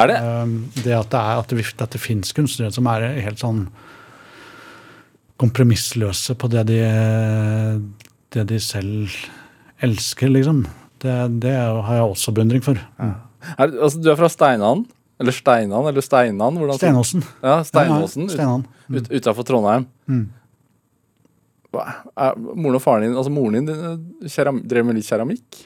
Er 0.00 0.10
det? 0.10 0.18
Ehm, 0.18 0.56
det 0.82 0.94
at 0.96 1.10
det, 1.12 1.20
er, 1.20 1.40
at 1.40 1.52
det, 1.52 1.64
at 1.78 1.94
det 1.94 2.02
finnes 2.02 2.34
kunstnere 2.36 2.74
som 2.74 2.88
er 2.90 3.06
helt 3.22 3.40
sånn 3.40 3.64
kompromissløse 5.40 6.36
på 6.36 6.50
det 6.52 6.66
de, 6.68 6.80
det 8.34 8.46
de 8.50 8.60
selv 8.60 9.14
elsker, 9.80 10.32
liksom. 10.34 10.64
Det, 11.00 11.16
det, 11.40 11.54
har 11.56 11.94
jeg 11.96 12.08
også 12.08 12.34
beundring 12.36 12.64
for. 12.64 12.80
Ja. 13.00 13.14
Er, 13.56 13.70
altså, 13.72 14.00
du 14.02 14.10
er 14.12 14.18
fra 14.20 14.28
Steinan? 14.28 14.84
Eller 15.20 15.36
Steinan, 15.36 15.86
eller 15.88 16.04
Steinan? 16.04 16.58
Steinåsen. 16.76 17.24
Ja, 17.44 17.60
Steinåsen. 17.64 18.28
Ja, 18.28 18.36
Steinan. 18.36 18.66
Mm. 18.88 18.98
Ut, 18.98 19.10
Utafor 19.16 19.48
Trondheim. 19.48 19.86
Mm. 20.08 20.26
Er, 21.70 22.34
moren 22.34 22.76
og 22.80 22.82
faren 22.82 23.04
din, 23.06 23.14
altså 23.14 23.30
moren 23.30 23.60
din 23.60 23.70
eh, 23.70 24.30
keram, 24.32 24.58
drev 24.66 24.88
med 24.88 24.98
litt 24.98 25.06
keramikk? 25.06 25.60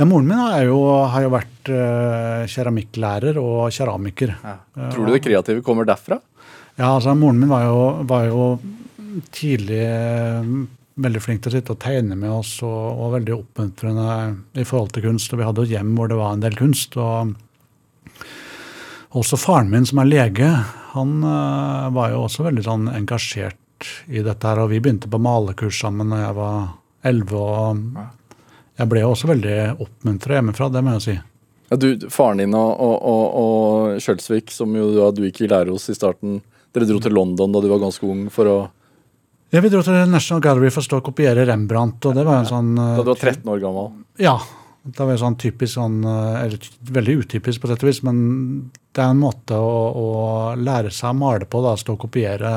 Ja, 0.00 0.06
Moren 0.08 0.30
min 0.30 0.40
jo, 0.64 0.78
har 1.12 1.26
jo 1.26 1.32
vært 1.34 1.68
uh, 1.68 2.48
keramikklærer 2.48 3.36
og 3.36 3.68
keramiker. 3.76 4.32
Ja. 4.40 4.54
Tror 4.94 5.04
du 5.04 5.12
det 5.12 5.20
kreative 5.26 5.64
kommer 5.66 5.84
derfra? 5.88 6.16
Ja, 6.78 6.94
altså 6.94 7.12
Moren 7.12 7.42
min 7.42 7.52
var 7.52 7.66
jo, 7.66 7.82
var 8.08 8.24
jo 8.30 8.46
tidlig 9.36 9.82
uh, 9.84 10.48
veldig 11.04 11.20
flink 11.20 11.44
til 11.44 11.52
å 11.52 11.56
sitte 11.58 11.76
og 11.76 11.82
tegne 11.84 12.16
med 12.16 12.32
oss 12.32 12.54
og, 12.64 12.80
og, 12.96 13.12
veldig 13.18 13.36
oppmuntrende 13.36 14.16
i 14.56 14.64
forhold 14.64 14.94
til 14.96 15.10
kunst. 15.10 15.34
Og 15.34 15.42
vi 15.42 15.48
hadde 15.50 15.68
et 15.68 15.76
hjem 15.76 15.92
hvor 15.98 16.08
det 16.08 16.20
var 16.22 16.32
en 16.32 16.44
del 16.46 16.56
kunst. 16.56 16.96
og 16.96 17.36
Også 19.20 19.36
faren 19.40 19.68
min, 19.68 19.84
som 19.84 20.00
er 20.00 20.08
lege, 20.08 20.50
han 20.94 21.18
uh, 21.20 21.92
var 21.92 22.14
jo 22.14 22.24
også 22.24 22.48
veldig 22.48 22.64
sånn 22.64 22.88
engasjert 22.96 23.59
i 24.08 24.22
dette. 24.22 24.46
her, 24.46 24.60
og 24.62 24.70
Vi 24.70 24.80
begynte 24.80 25.10
på 25.10 25.20
malekurs 25.20 25.80
sammen 25.80 26.10
da 26.12 26.22
jeg 26.26 26.36
var 26.38 26.68
elleve. 27.04 27.40
og 27.40 28.78
Jeg 28.78 28.88
ble 28.88 29.04
også 29.04 29.30
veldig 29.30 29.58
oppmuntra 29.80 30.38
hjemmefra, 30.38 30.70
det 30.72 30.84
må 30.84 30.96
jeg 30.98 31.06
si. 31.06 31.16
Ja, 31.70 31.76
du, 31.76 32.08
Faren 32.10 32.42
din 32.42 32.54
og, 32.54 32.70
og, 32.82 32.96
og, 33.06 33.24
og 33.40 34.00
Kjølsvik, 34.02 34.50
som 34.50 34.74
jo 34.74 35.10
du 35.14 35.22
gikk 35.28 35.44
i 35.44 35.50
lære 35.50 35.70
hos 35.70 35.88
i 35.92 35.94
starten, 35.94 36.40
dere 36.74 36.86
dro 36.88 36.98
til 37.02 37.14
London 37.14 37.52
da 37.54 37.62
du 37.62 37.68
var 37.70 37.82
ganske 37.82 38.06
ung 38.06 38.28
for 38.30 38.50
å 38.50 38.58
ja, 39.50 39.58
Vi 39.58 39.70
dro 39.70 39.82
til 39.82 39.96
National 40.06 40.42
Gallery 40.44 40.70
for 40.70 40.82
å 40.82 40.86
stå 40.86 40.98
og 41.00 41.08
kopiere 41.08 41.42
Rembrandt. 41.48 42.06
og 42.06 42.14
det 42.14 42.22
var 42.26 42.38
en 42.38 42.46
sånn... 42.46 42.74
Da 42.78 43.02
du 43.02 43.10
var 43.10 43.18
13 43.18 43.48
år 43.50 43.62
gammel? 43.62 43.88
Ja. 44.22 44.36
Det 44.80 45.04
var 45.04 45.18
sånn 45.20 45.36
typisk 45.36 45.74
sånn, 45.74 45.98
eh, 46.06 46.36
eller 46.44 46.68
Veldig 46.94 47.16
utypisk, 47.24 47.60
på 47.60 47.68
sett 47.68 47.82
og 47.82 47.90
vis, 47.90 47.98
men 48.06 48.20
det 48.94 49.02
er 49.02 49.10
en 49.10 49.20
måte 49.20 49.58
å, 49.58 49.74
å 49.90 50.06
lære 50.56 50.92
seg 50.94 51.10
å 51.10 51.18
male 51.18 51.48
på. 51.50 51.64
da, 51.66 51.74
Stå 51.76 51.96
og 51.98 52.06
kopiere 52.06 52.52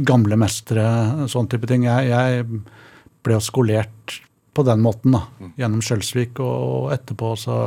gamle 0.00 0.38
mestere, 0.40 0.86
sånn 1.28 1.48
type 1.52 1.68
ting. 1.68 1.86
Jeg, 1.88 2.10
jeg 2.12 2.46
ble 3.22 3.40
skolert 3.44 4.20
på 4.52 4.64
den 4.68 4.82
måten, 4.84 5.14
da, 5.16 5.22
mm. 5.40 5.52
gjennom 5.60 5.82
Skjølsvik 5.84 6.40
og 6.44 6.92
etterpå 6.92 7.32
også 7.34 7.58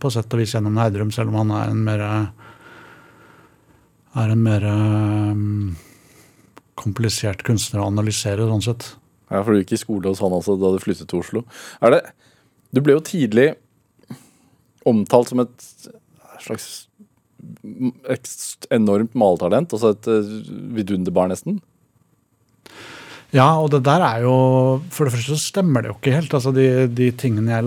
på 0.00 0.10
sett 0.12 0.34
og 0.34 0.42
vis 0.42 0.52
gjennom 0.56 0.76
Neidrum, 0.76 1.12
selv 1.14 1.32
om 1.32 1.40
han 1.42 1.54
er 1.56 1.72
en 1.72 1.84
mer 1.86 2.04
er 4.18 4.32
en 4.32 4.42
mer 4.42 4.64
um, 4.66 5.76
komplisert 6.78 7.44
kunstner 7.46 7.82
å 7.82 7.88
analysere, 7.92 8.48
sånn 8.48 8.64
sett. 8.64 8.90
Ja, 9.28 9.42
for 9.42 9.52
du 9.52 9.62
gikk 9.62 9.76
i 9.76 9.80
skole 9.80 10.10
hos 10.10 10.22
han 10.24 10.34
altså 10.34 10.56
da 10.60 10.72
du 10.74 10.80
flyttet 10.82 11.10
til 11.10 11.22
Oslo. 11.22 11.44
Er 11.84 11.94
det, 11.94 12.02
du 12.72 12.82
ble 12.84 12.96
jo 12.96 13.04
tidlig 13.04 13.50
omtalt 14.88 15.32
som 15.32 15.42
et 15.44 15.66
slags 16.42 16.87
enormt 18.74 19.14
maletalent, 19.18 19.72
altså 19.74 19.92
et 19.94 20.08
eh, 20.10 20.30
vidunderbarn, 20.76 21.32
nesten. 21.34 21.60
Ja, 23.34 23.50
og 23.60 23.68
det 23.74 23.82
der 23.84 24.00
er 24.00 24.22
jo 24.24 24.34
For 24.88 25.04
det 25.04 25.12
første 25.12 25.34
så 25.36 25.50
stemmer 25.50 25.84
det 25.84 25.90
jo 25.90 25.98
ikke 25.98 26.14
helt. 26.14 26.32
altså 26.32 26.48
De, 26.56 26.86
de 26.88 27.10
tingene 27.12 27.58
jeg 27.58 27.66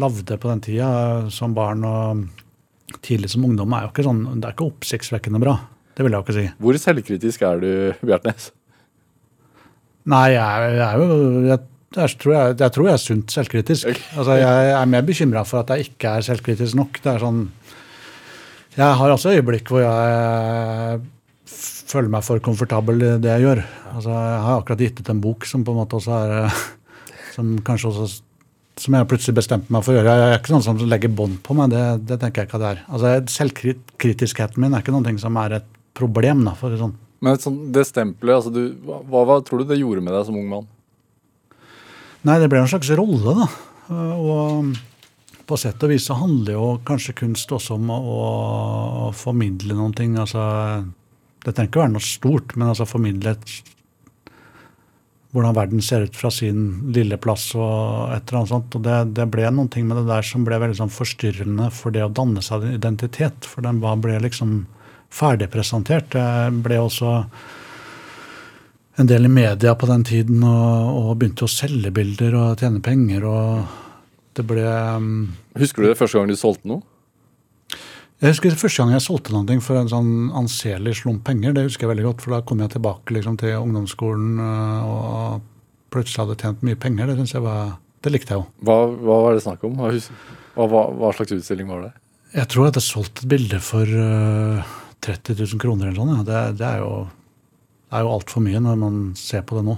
lagde 0.00 0.38
på 0.40 0.48
den 0.48 0.62
tida 0.64 0.88
som 1.28 1.52
barn 1.56 1.84
og 1.84 2.24
tidlig 3.04 3.30
som 3.32 3.44
ungdom, 3.44 3.72
er 3.74 3.84
jo 3.84 3.92
ikke 3.92 4.06
sånn, 4.06 4.22
det 4.38 4.48
er 4.48 4.54
ikke 4.54 4.68
oppsiktsvekkende 4.70 5.40
bra. 5.42 5.58
Det 5.94 6.04
vil 6.04 6.14
jeg 6.14 6.20
jo 6.20 6.24
ikke 6.24 6.36
si. 6.36 6.44
Hvor 6.62 6.78
selvkritisk 6.80 7.44
er 7.46 7.62
du, 7.62 7.70
Bjartnes? 8.06 8.48
Nei, 10.10 10.26
jeg, 10.34 10.70
jeg 10.76 10.84
er 10.84 11.00
jo 11.00 11.18
jeg, 11.48 11.58
jeg, 11.96 12.16
tror 12.20 12.34
jeg, 12.34 12.56
jeg, 12.60 12.74
tror 12.76 12.88
jeg 12.88 12.94
er 12.94 13.02
sunt 13.02 13.34
selvkritisk. 13.34 13.90
Okay. 13.90 14.06
Altså, 14.18 14.38
jeg 14.40 14.72
er 14.78 14.90
mer 14.94 15.04
bekymra 15.06 15.44
for 15.48 15.62
at 15.62 15.72
jeg 15.74 15.90
ikke 15.90 16.16
er 16.18 16.26
selvkritisk 16.26 16.78
nok. 16.80 17.00
Det 17.04 17.12
er 17.12 17.22
sånn 17.24 17.44
Jeg 18.74 18.98
har 18.98 19.12
også 19.14 19.34
øyeblikk 19.36 19.70
hvor 19.70 19.84
jeg 19.84 21.02
føler 21.94 22.10
meg 22.10 22.24
for 22.26 22.42
komfortabel 22.42 23.02
i 23.02 23.10
det 23.22 23.30
jeg 23.36 23.44
gjør. 23.46 23.60
Altså, 23.92 24.10
jeg 24.10 24.40
har 24.46 24.60
akkurat 24.60 24.82
gitt 24.82 25.00
ut 25.00 25.10
en 25.12 25.20
bok 25.22 25.46
som 25.46 25.62
på 25.66 25.74
en 25.74 25.82
måte 25.82 26.00
også 26.00 26.16
er 26.22 26.62
Som 27.34 27.56
kanskje 27.66 27.90
også 27.90 28.22
som 28.78 28.94
jeg 28.96 29.06
plutselig 29.10 29.36
bestemte 29.38 29.70
meg 29.74 29.84
for 29.86 29.94
å 29.94 29.98
gjøre. 29.98 30.12
Jeg 30.18 30.32
er 30.32 30.40
ikke 30.40 30.50
sånn 30.52 30.64
som 30.66 30.78
legger 30.90 31.12
bånd 31.14 31.38
på 31.46 31.54
meg. 31.54 31.70
Det, 31.70 31.82
det, 32.08 32.18
tenker 32.22 32.42
jeg 32.42 32.48
ikke 32.48 32.60
det 32.62 32.70
er. 32.72 32.80
Altså, 32.90 33.12
Selvkritiskheten 33.36 34.62
min 34.62 34.74
er 34.74 34.82
ikke 34.82 34.94
noe 34.94 35.14
som 35.22 35.38
er 35.42 35.58
et 35.60 35.68
problem. 35.94 36.42
da, 36.46 36.56
for 36.58 36.74
sånn. 36.78 36.96
Men 37.24 37.38
sånn, 37.40 37.60
det 37.74 37.86
stempelet, 37.88 38.40
altså 38.40 38.50
du, 38.52 38.74
hva, 38.84 39.22
hva, 39.24 39.38
tror 39.46 39.62
du 39.62 39.70
det 39.70 39.78
gjorde 39.78 40.02
med 40.04 40.12
deg 40.16 40.26
som 40.26 40.38
ung 40.40 40.48
mann? 40.50 40.66
Nei, 42.26 42.40
det 42.42 42.50
ble 42.50 42.64
en 42.64 42.70
slags 42.70 42.90
rolle, 42.98 43.36
da. 43.38 43.46
Og 43.94 44.74
på 45.46 45.58
sett 45.60 45.82
og 45.84 45.92
vis 45.92 46.08
så 46.08 46.16
handler 46.18 46.56
jo 46.56 46.66
kanskje 46.88 47.16
kunst 47.18 47.52
også 47.52 47.76
om 47.76 47.92
å, 47.92 48.00
å 49.06 49.12
formidle 49.16 49.76
noen 49.76 49.94
ting. 49.96 50.16
Altså, 50.20 50.42
det 51.44 51.52
trenger 51.52 51.70
ikke 51.70 51.82
være 51.82 51.94
noe 51.94 52.04
stort, 52.04 52.54
men 52.56 52.70
altså 52.70 52.86
formidle 52.88 53.34
et, 53.34 53.54
hvordan 55.34 55.56
verden 55.56 55.82
ser 55.84 56.06
ut 56.06 56.16
fra 56.16 56.30
sin 56.32 56.92
lille 56.94 57.18
plass 57.20 57.50
og 57.58 58.14
et 58.14 58.22
eller 58.22 58.40
annet 58.40 58.52
sånt. 58.54 58.78
Og 58.78 58.86
det, 58.86 59.00
det 59.18 59.28
ble 59.32 59.50
noen 59.50 59.70
ting 59.72 59.88
med 59.88 60.00
det 60.00 60.06
der 60.08 60.26
som 60.26 60.46
ble 60.46 60.60
veldig 60.62 60.78
sånn 60.80 60.94
forstyrrende 60.94 61.68
for 61.74 61.94
det 61.94 62.06
å 62.06 62.12
danne 62.12 62.44
seg 62.44 62.64
en 62.64 62.78
identitet. 62.78 63.50
For 63.50 63.66
den 63.66 63.82
ble 63.82 64.18
liksom 64.24 64.62
ferdigpresentert. 65.14 66.14
Det 66.14 66.64
ble 66.64 66.80
også 66.80 67.14
en 68.94 69.08
del 69.10 69.26
i 69.26 69.32
media 69.32 69.74
på 69.74 69.88
den 69.90 70.04
tiden 70.06 70.44
og, 70.46 71.00
og 71.00 71.16
begynte 71.18 71.48
å 71.48 71.50
selge 71.50 71.90
bilder 71.94 72.36
og 72.38 72.62
tjene 72.62 72.82
penger. 72.84 73.26
og 73.26 73.83
det 74.34 74.44
ble... 74.48 74.64
Um, 74.64 75.08
husker 75.58 75.84
du 75.84 75.90
det 75.90 75.98
første 75.98 76.18
gang 76.18 76.30
du 76.30 76.36
solgte 76.38 76.70
noe? 76.70 76.82
Jeg 78.22 78.32
husker 78.32 78.52
det 78.52 78.60
første 78.60 78.80
gang 78.80 78.94
jeg 78.94 79.04
solgte 79.04 79.34
noe 79.34 79.56
for 79.60 79.76
en 79.76 79.90
sånn 79.90 80.12
anselig 80.38 81.00
slump 81.02 81.24
penger. 81.26 81.52
Det 81.56 81.66
husker 81.66 81.84
jeg 81.84 81.92
veldig 81.92 82.06
godt, 82.06 82.22
for 82.24 82.36
da 82.36 82.44
kom 82.46 82.62
jeg 82.62 82.72
tilbake 82.76 83.16
liksom, 83.16 83.36
til 83.40 83.58
ungdomsskolen 83.58 84.38
uh, 84.40 84.86
og 84.86 85.42
plutselig 85.94 86.22
hadde 86.22 86.38
tjent 86.40 86.64
mye 86.66 86.78
penger. 86.80 87.10
Det, 87.10 87.26
jeg 87.30 87.44
var, 87.44 87.76
det 88.04 88.14
likte 88.14 88.34
jeg 88.34 88.42
jo. 88.42 88.46
Hva, 88.66 88.78
hva, 88.94 89.18
var 89.26 89.36
det 89.36 89.44
snakk 89.44 89.66
om? 89.68 89.76
Hva, 89.78 89.92
hva, 90.56 90.86
hva, 90.94 91.12
slags 91.18 91.34
utstilling 91.36 91.68
var 91.70 91.88
det? 91.88 91.92
Jeg 92.34 92.50
tror 92.50 92.70
at 92.70 92.78
jeg 92.80 92.86
solgte 92.86 93.26
et 93.26 93.30
bilde 93.34 93.60
for 93.62 93.86
uh, 93.86 94.72
30 95.04 95.36
000 95.44 95.62
kroner 95.62 95.90
eller 95.90 96.00
sånn. 96.00 96.14
Ja. 96.16 96.24
Det, 96.30 96.44
det 96.62 96.70
er 96.70 96.82
jo, 96.82 96.94
det 97.90 97.98
er 97.98 98.06
jo 98.06 98.14
altfor 98.14 98.46
mye 98.46 98.62
når 98.62 98.80
man 98.86 99.02
ser 99.18 99.44
på 99.46 99.58
det 99.60 99.66
nå. 99.68 99.76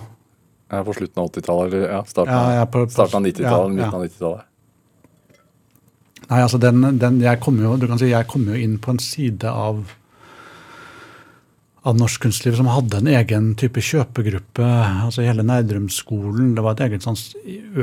Jeg 0.67 0.81
er 0.81 0.87
på 0.89 0.95
slutten 0.97 1.23
av 1.23 1.29
80-tallet, 1.31 1.67
eller 1.77 1.93
ja, 1.95 2.01
starten, 2.11 2.55
Ja, 2.57 2.65
på- 2.67 2.81
av- 2.83 2.91
starten 2.91 3.21
av 3.21 3.27
90-tallet, 3.29 3.77
ja, 3.79 3.85
midten 3.85 3.95
av 4.01 4.05
90-tallet. 4.07 4.45
Nei, 6.27 6.41
altså 6.43 6.59
den, 6.59 6.81
den, 6.99 7.21
jeg 7.23 7.39
kom 7.45 7.61
jo, 7.63 7.77
du 7.79 7.87
kan 7.87 8.01
si, 8.01 8.09
jeg 8.11 8.27
kom 8.27 8.49
jo 8.51 8.57
inn 8.59 8.79
på 8.83 8.91
en 8.91 8.99
side 8.99 9.47
av, 9.47 9.85
av 11.87 11.95
norsk 12.01 12.25
kunstliv 12.25 12.57
som 12.59 12.67
hadde 12.67 12.99
en 12.99 13.11
egen 13.13 13.53
type 13.61 13.79
kjøpegruppe. 13.79 14.67
altså 15.07 15.23
Hele 15.23 15.45
Nerdrum-skolen. 15.47 16.57
Det 16.57 16.65
var 16.67 16.75
et 16.75 16.83
eget 16.89 17.07
sånn 17.07 17.15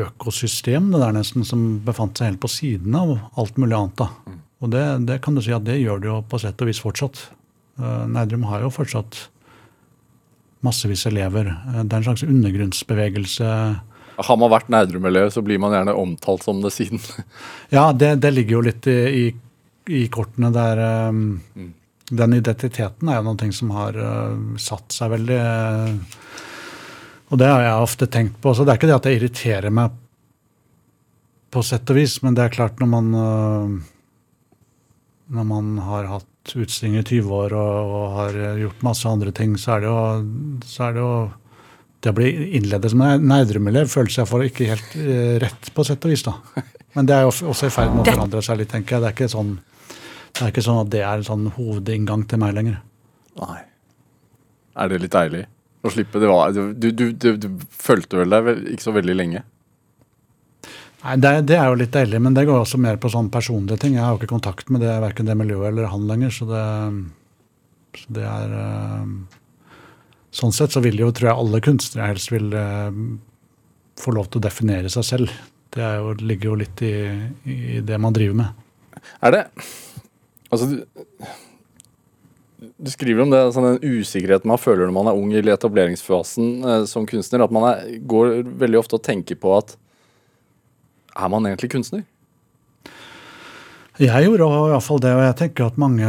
økosystem 0.04 0.90
det 0.92 1.00
der 1.06 1.16
nesten, 1.16 1.46
som 1.48 1.80
befant 1.88 2.20
seg 2.20 2.34
helt 2.34 2.42
på 2.44 2.52
siden 2.52 2.98
av 3.00 3.16
alt 3.40 3.56
mulig 3.56 3.78
annet. 3.80 3.96
da. 4.04 4.10
Og 4.64 4.72
det, 4.76 4.84
det 5.08 5.22
kan 5.24 5.36
du 5.36 5.42
si 5.44 5.56
at 5.56 5.64
det 5.64 5.80
gjør 5.80 6.04
det 6.04 6.12
jo 6.12 6.20
på 6.28 6.42
sett 6.44 6.60
og 6.64 6.68
vis 6.68 6.84
fortsatt. 6.84 7.30
Uh, 7.80 8.04
Nerdrum 8.12 8.44
har 8.52 8.62
jo 8.68 8.74
fortsatt 8.76 9.30
massevis 10.64 11.06
elever. 11.10 11.50
Eh, 11.52 11.84
det 11.84 11.94
er 11.94 12.02
en 12.02 12.08
slags 12.08 12.26
undergrunnsbevegelse. 12.28 13.52
Har 14.24 14.38
man 14.38 14.52
vært 14.54 14.70
Nerdrum-elev, 14.70 15.32
så 15.34 15.42
blir 15.46 15.62
man 15.62 15.74
gjerne 15.74 15.96
omtalt 15.98 16.46
som 16.46 16.62
det 16.64 16.74
siden. 16.76 17.02
Ja, 17.74 17.92
det, 17.94 18.16
det 18.22 18.34
ligger 18.36 18.60
jo 18.60 18.66
litt 18.68 18.88
i, 18.92 19.00
i, 19.24 19.24
i 19.90 20.04
kortene 20.14 20.52
der 20.54 20.82
um, 21.10 21.40
Den 22.14 22.36
identiteten 22.38 23.10
er 23.10 23.18
jo 23.18 23.32
noe 23.32 23.50
som 23.56 23.72
har 23.74 23.98
uh, 23.98 24.36
satt 24.62 24.94
seg 24.94 25.16
veldig 25.16 25.40
uh, 25.40 26.20
Og 27.32 27.42
det 27.42 27.50
har 27.50 27.66
jeg 27.66 27.88
ofte 27.88 28.10
tenkt 28.14 28.38
på. 28.44 28.54
Så 28.54 28.62
det 28.62 28.76
er 28.76 28.82
ikke 28.82 28.92
det 28.92 29.00
at 29.00 29.10
jeg 29.10 29.22
irriterer 29.22 29.74
meg 29.74 29.98
på 31.54 31.64
sett 31.66 31.90
og 31.90 31.98
vis, 31.98 32.20
men 32.22 32.38
det 32.38 32.46
er 32.46 32.54
klart 32.54 32.78
når 32.82 32.92
man 32.94 33.10
uh, 33.18 33.74
Når 35.34 35.50
man 35.50 35.74
har 35.90 36.12
hatt 36.14 36.30
utstilling 36.52 36.98
i 37.00 37.06
20 37.06 37.32
år 37.38 37.56
og, 37.56 37.94
og 37.98 38.06
har 38.18 38.38
gjort 38.60 38.84
masse 38.86 39.08
andre 39.10 39.32
ting, 39.36 39.56
så 39.60 39.78
er 39.78 39.84
det 39.84 39.92
jo, 39.92 40.02
så 40.68 40.90
er 40.90 40.98
det 40.98 41.04
jo 41.04 41.14
det 42.04 42.12
blir 42.12 42.34
bli 42.36 42.48
innledet 42.58 42.92
som 42.92 43.02
en 43.06 43.28
Nerdrum-elev 43.32 43.88
jeg 43.88 44.28
får 44.28 44.42
ikke 44.50 44.66
helt 44.74 44.96
eh, 45.00 45.36
rett, 45.40 45.70
på 45.72 45.86
sett 45.88 46.04
og 46.04 46.12
vis. 46.12 46.26
da. 46.26 46.34
Men 46.98 47.08
det 47.08 47.16
er 47.16 47.24
jo 47.24 47.32
også 47.54 47.70
i 47.70 47.74
ferd 47.74 47.94
med 47.94 48.04
å 48.04 48.12
forandre 48.12 48.42
seg 48.44 48.60
litt, 48.60 48.72
tenker 48.74 48.98
jeg. 48.98 49.04
Det 49.04 49.08
er 49.10 49.16
ikke 49.16 49.30
sånn, 49.32 49.54
det 50.34 50.42
er 50.44 50.52
ikke 50.52 50.66
sånn 50.66 50.82
at 50.82 50.92
det 50.92 51.02
er 51.02 51.22
en 51.22 51.30
sånn 51.30 51.48
hovedinngang 51.56 52.26
til 52.28 52.42
meg 52.44 52.58
lenger. 52.58 52.82
Nei. 53.40 53.62
Er 54.84 54.92
det 54.92 55.00
litt 55.06 55.16
deilig? 55.16 55.46
Å 55.84 55.92
slippe 55.92 56.20
det 56.20 56.28
var, 56.32 56.52
du, 56.56 56.74
du, 56.76 56.92
du, 56.92 57.06
du, 57.12 57.30
du 57.40 57.48
følte 57.72 58.20
vel 58.20 58.36
deg 58.36 58.52
ikke 58.76 58.86
så 58.86 58.94
veldig 58.96 59.16
lenge? 59.16 59.44
Nei, 61.04 61.18
det, 61.20 61.32
det 61.50 61.58
er 61.60 61.68
jo 61.68 61.80
litt 61.82 61.92
deilig, 61.92 62.20
men 62.24 62.36
det 62.36 62.46
går 62.48 62.62
også 62.62 62.80
mer 62.80 62.96
på 63.02 63.12
sånn 63.12 63.28
personlige 63.32 63.82
ting. 63.84 63.98
Jeg 63.98 64.06
har 64.06 64.14
jo 64.14 64.22
ikke 64.22 64.32
kontakt 64.32 64.70
med 64.72 64.86
det, 64.86 64.94
verken 65.04 65.28
det 65.28 65.36
miljøet 65.36 65.68
eller 65.74 65.90
han 65.92 66.08
lenger, 66.08 66.32
så 66.32 66.48
det, 66.48 66.64
så 68.00 68.20
det 68.20 68.28
er 68.28 68.60
eh, 68.64 69.08
Sånn 70.34 70.50
sett 70.50 70.74
så 70.74 70.82
vil 70.82 70.98
jo, 70.98 71.12
tror 71.14 71.28
jeg, 71.28 71.42
alle 71.44 71.60
kunstnere 71.62 72.08
helst 72.10 72.32
vil 72.34 72.48
eh, 72.58 72.96
få 74.02 74.16
lov 74.16 74.32
til 74.32 74.40
å 74.40 74.46
definere 74.48 74.90
seg 74.90 75.06
selv. 75.06 75.34
Det 75.74 75.90
jo, 76.00 76.16
ligger 76.26 76.50
jo 76.50 76.56
litt 76.64 76.82
i, 76.82 76.94
i 77.46 77.82
det 77.86 78.00
man 78.02 78.16
driver 78.16 78.40
med. 78.40 78.64
Er 79.22 79.36
det 79.36 79.44
Altså, 80.54 80.68
du, 80.70 80.82
du 82.78 82.90
skriver 82.94 83.24
om 83.24 83.32
det, 83.34 83.44
sånn 83.54 83.66
den 83.72 84.00
usikkerheten 84.00 84.50
man 84.50 84.62
føler 84.62 84.86
når 84.86 84.96
man 84.96 85.10
er 85.10 85.22
ung 85.22 85.32
i 85.34 85.42
etableringsfasen 85.42 86.50
eh, 86.66 86.84
som 86.90 87.06
kunstner. 87.10 87.46
At 87.46 87.54
man 87.54 87.70
er, 87.70 87.96
går 88.10 88.40
veldig 88.64 88.82
ofte 88.82 88.98
og 88.98 89.06
tenker 89.06 89.38
på 89.38 89.54
at 89.60 89.78
Er 91.14 91.30
man 91.30 91.46
egentlig 91.46 91.72
kunstner? 91.74 92.04
Jeg 94.02 94.26
gjorde 94.26 94.48
iallfall 94.72 95.02
det, 95.04 95.12
og 95.14 95.22
jeg 95.22 95.36
tenker 95.38 95.68
at 95.68 95.76
mange 95.78 96.02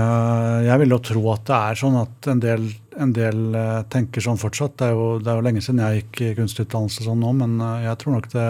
Jeg 0.64 0.80
vil 0.80 0.94
jo 0.94 0.98
tro 1.04 1.22
at 1.34 1.42
det 1.50 1.56
er 1.58 1.78
sånn 1.82 1.98
at 2.00 2.28
en 2.32 2.40
del, 2.40 2.64
en 2.96 3.12
del 3.12 3.58
eh, 3.60 3.82
tenker 3.92 4.24
sånn 4.24 4.40
fortsatt. 4.40 4.78
Det 4.80 4.88
er, 4.88 4.94
jo, 4.96 5.08
det 5.20 5.28
er 5.28 5.36
jo 5.36 5.44
lenge 5.44 5.62
siden 5.64 5.82
jeg 5.84 6.00
gikk 6.00 6.22
i 6.24 6.34
kunstutdannelse 6.38 7.04
sånn 7.04 7.20
nå, 7.20 7.34
men 7.42 7.58
eh, 7.60 7.84
jeg 7.84 8.00
tror 8.00 8.16
nok 8.16 8.30
det, 8.32 8.48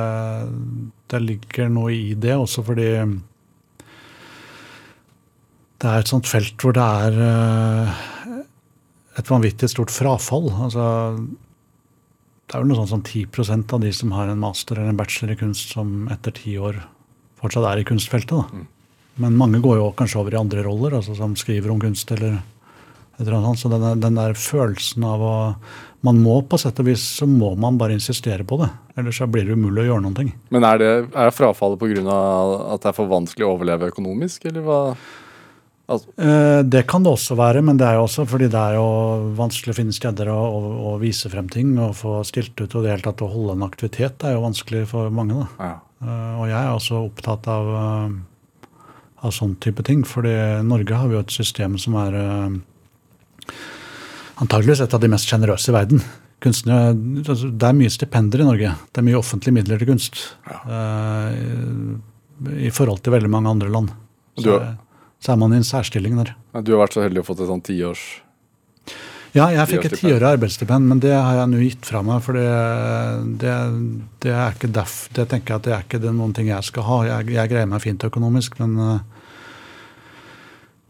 det 1.11 1.22
ligger 1.24 1.72
noe 1.74 1.90
i 1.96 2.14
det 2.14 2.36
også 2.38 2.62
fordi 2.68 2.88
det 5.82 5.90
er 5.90 6.00
et 6.00 6.09
sånt 6.14 6.30
felt 6.30 6.55
hvor 6.62 6.76
det 6.76 6.84
er 6.84 7.18
eh, 7.26 8.05
et 9.18 9.30
vanvittig 9.30 9.68
stort 9.70 9.90
frafall. 9.94 10.46
Altså, 10.68 10.86
det 12.45 12.57
er 12.57 12.62
vel 12.62 12.70
noe 12.70 12.78
sånt 12.82 12.92
som 12.92 13.03
10 13.03 13.72
av 13.72 13.80
de 13.80 13.92
som 13.97 14.12
har 14.12 14.28
en 14.28 14.40
master 14.40 14.78
eller 14.78 14.92
en 14.92 14.99
bachelor 14.99 15.32
i 15.32 15.40
kunst, 15.40 15.72
som 15.72 16.09
etter 16.12 16.34
ti 16.36 16.59
år 16.61 16.82
fortsatt 17.40 17.66
er 17.70 17.80
i 17.80 17.86
kunstfeltet. 17.88 18.36
da. 18.36 18.66
Men 19.22 19.38
mange 19.38 19.62
går 19.62 19.78
jo 19.78 19.92
kanskje 19.97 20.20
over 20.20 20.34
i 20.34 20.40
andre 20.40 20.64
roller, 20.66 20.97
altså 20.99 21.14
som 21.16 21.36
skriver 21.38 21.70
om 21.70 21.80
kunst 21.80 22.11
eller 22.12 22.40
et 23.14 23.22
eller 23.22 23.38
annet 23.38 23.61
sånt. 23.61 23.62
Så 23.62 23.70
den, 23.72 24.01
den 24.03 24.18
der 24.18 24.38
følelsen 24.38 25.07
av 25.07 25.22
å 25.24 25.34
Man 26.05 26.18
må 26.20 26.34
på 26.45 26.59
sett 26.61 26.76
og 26.82 26.84
vis 26.84 27.01
så 27.16 27.24
må 27.24 27.55
man 27.57 27.78
bare 27.80 27.95
insistere 27.97 28.45
på 28.45 28.59
det. 28.61 28.66
Ellers 29.01 29.16
så 29.16 29.24
blir 29.24 29.47
det 29.49 29.55
umulig 29.57 29.86
å 29.86 29.86
gjøre 29.86 30.03
noen 30.05 30.16
ting. 30.18 30.26
Men 30.53 30.66
er 30.68 30.82
det 30.82 30.88
er 31.16 31.30
frafallet 31.32 31.80
pga. 31.80 32.16
at 32.74 32.82
det 32.82 32.90
er 32.90 32.97
for 32.99 33.09
vanskelig 33.09 33.47
å 33.47 33.55
overleve 33.55 33.88
økonomisk, 33.88 34.45
eller 34.45 34.66
hva? 34.66 34.80
Altså, 35.87 36.09
Eh, 36.16 36.62
det 36.64 36.87
kan 36.89 37.03
det 37.05 37.11
også 37.12 37.37
være, 37.37 37.61
men 37.62 37.76
det 37.76 37.85
er 37.87 37.95
jo 37.99 38.05
også 38.07 38.24
fordi 38.26 38.47
det 38.49 38.57
er 38.61 38.74
jo 38.78 38.87
vanskelig 39.37 39.74
å 39.74 39.76
finne 39.76 39.93
steder 39.93 40.30
å, 40.32 40.39
å, 40.41 40.61
å 40.95 40.99
vise 41.03 41.28
frem 41.28 41.49
ting 41.53 41.74
og 41.78 41.93
få 41.99 42.22
stilt 42.24 42.57
ut. 42.61 42.72
Og 42.74 42.82
det 42.87 42.91
hele 42.95 43.05
tatt 43.05 43.20
å 43.20 43.28
holde 43.28 43.53
en 43.59 43.66
aktivitet 43.66 44.24
er 44.24 44.32
jo 44.39 44.45
vanskelig 44.47 44.87
for 44.89 45.11
mange. 45.12 45.35
da. 45.43 45.49
ja. 45.61 45.74
Eh, 46.05 46.32
og 46.41 46.49
jeg 46.49 46.57
er 46.61 46.72
også 46.72 47.03
opptatt 47.05 47.49
av, 47.53 47.68
eh, 47.82 48.70
av 49.28 49.30
sånn 49.37 49.57
type 49.61 49.85
ting. 49.85 50.05
fordi 50.09 50.32
i 50.32 50.62
Norge 50.64 50.95
har 50.97 51.09
vi 51.09 51.14
jo 51.18 51.20
et 51.24 51.30
system 51.37 51.76
som 51.78 51.95
er 52.01 52.16
antageligvis 54.41 54.80
et 54.85 54.95
av 54.97 55.01
de 55.05 55.09
mest 55.12 55.28
sjenerøse 55.30 55.68
i 55.70 55.74
verden. 55.76 56.01
Kunstnere, 56.45 56.93
altså, 57.24 57.49
det 57.53 57.68
er 57.68 57.76
mye 57.78 57.93
stipender 57.93 58.41
i 58.43 58.49
Norge. 58.49 58.72
Det 58.93 59.01
er 59.01 59.07
mye 59.07 59.20
offentlige 59.20 59.55
midler 59.57 59.78
til 59.80 59.89
kunst. 59.93 60.18
Ja. 60.49 61.30
I 62.66 62.72
forhold 62.74 63.01
til 63.05 63.14
veldig 63.14 63.30
mange 63.32 63.53
andre 63.53 63.70
land. 63.72 63.93
Du 64.37 64.43
Så, 64.43 64.59
har- 64.59 64.74
så 65.25 65.33
er 65.33 65.41
man 65.41 65.55
i 65.55 65.61
en 65.61 65.66
særstilling 65.66 66.18
der. 66.20 66.35
Du 66.61 66.75
har 66.75 66.85
vært 66.85 66.99
så 66.99 67.05
heldig 67.05 67.22
å 67.22 67.27
få 67.27 67.37
et 67.39 67.49
sånn 67.49 67.64
tiårs 67.64 68.05
Ja, 69.35 69.49
jeg 69.51 69.66
fikk 69.70 69.89
et 69.89 69.97
tiårig 69.99 70.29
arbeidsstipend, 70.37 70.87
men 70.91 71.01
det 71.03 71.14
har 71.16 71.41
jeg 71.41 71.51
nå 71.51 71.62
gitt 71.64 71.89
fra 71.89 72.05
meg. 72.07 72.20
For 72.22 72.37
det, 72.39 72.45
det, 73.41 73.55
det 74.22 74.35
er 74.37 74.55
ikke 74.55 74.70
derf, 74.77 75.09
det 75.16 75.25
tenker 75.33 75.57
jeg 75.57 75.62
at 75.62 75.66
det 75.66 75.75
er 75.75 75.89
ikke 75.89 76.12
noen 76.14 76.37
ting 76.37 76.53
jeg 76.53 76.68
skal 76.68 76.87
ha. 76.87 76.99
Jeg, 77.09 77.33
jeg 77.35 77.51
greier 77.51 77.70
meg 77.70 77.83
fint 77.83 78.07
økonomisk, 78.07 78.61
men 78.62 78.77
eh, 78.85 79.13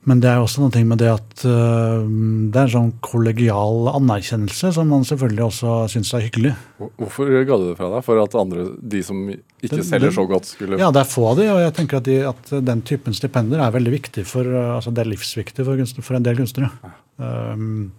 men 0.05 0.21
det 0.21 0.29
er 0.29 0.43
også 0.43 0.61
noe 0.61 0.83
med 0.85 1.01
det 1.01 1.09
at 1.09 1.45
uh, 1.49 2.05
det 2.05 2.59
er 2.61 2.67
en 2.67 2.73
sånn 2.75 2.91
kollegial 3.05 3.89
anerkjennelse 3.95 4.73
som 4.77 4.91
man 4.93 5.07
selvfølgelig 5.09 5.45
også 5.47 5.77
syns 5.95 6.13
er 6.17 6.27
hyggelig. 6.27 6.53
Hvorfor 7.01 7.31
ga 7.33 7.57
du 7.61 7.65
det 7.71 7.79
fra 7.79 7.89
deg? 7.95 8.05
For 8.05 8.21
at 8.21 8.37
andre, 8.37 8.67
de 8.81 9.03
som 9.07 9.23
ikke 9.31 9.79
Det- 9.79 9.87
selger 9.89 10.11
det- 10.11 10.15
så 10.19 10.27
godt, 10.29 10.45
skulle 10.45 10.79
Ja, 10.79 10.91
det 10.91 11.01
er 11.01 11.09
få 11.09 11.31
av 11.31 11.37
de, 11.37 11.49
og 11.49 11.61
jeg 11.65 11.75
tenker 11.75 11.97
at, 11.97 12.05
de, 12.05 12.21
at 12.29 12.65
den 12.65 12.83
typen 12.83 13.17
stipender 13.17 13.65
er 13.65 13.73
veldig 13.73 13.93
viktig 13.97 14.27
for 14.27 14.45
eh, 14.45 14.77
altså 14.77 14.93
det 14.93 15.07
er 15.07 15.11
livsviktig 15.15 15.65
for, 15.65 15.77
kunstner, 15.77 16.05
for 16.05 16.17
en 16.17 16.23
del 16.23 16.37
kunstnere. 16.37 16.71
Um, 17.17 17.93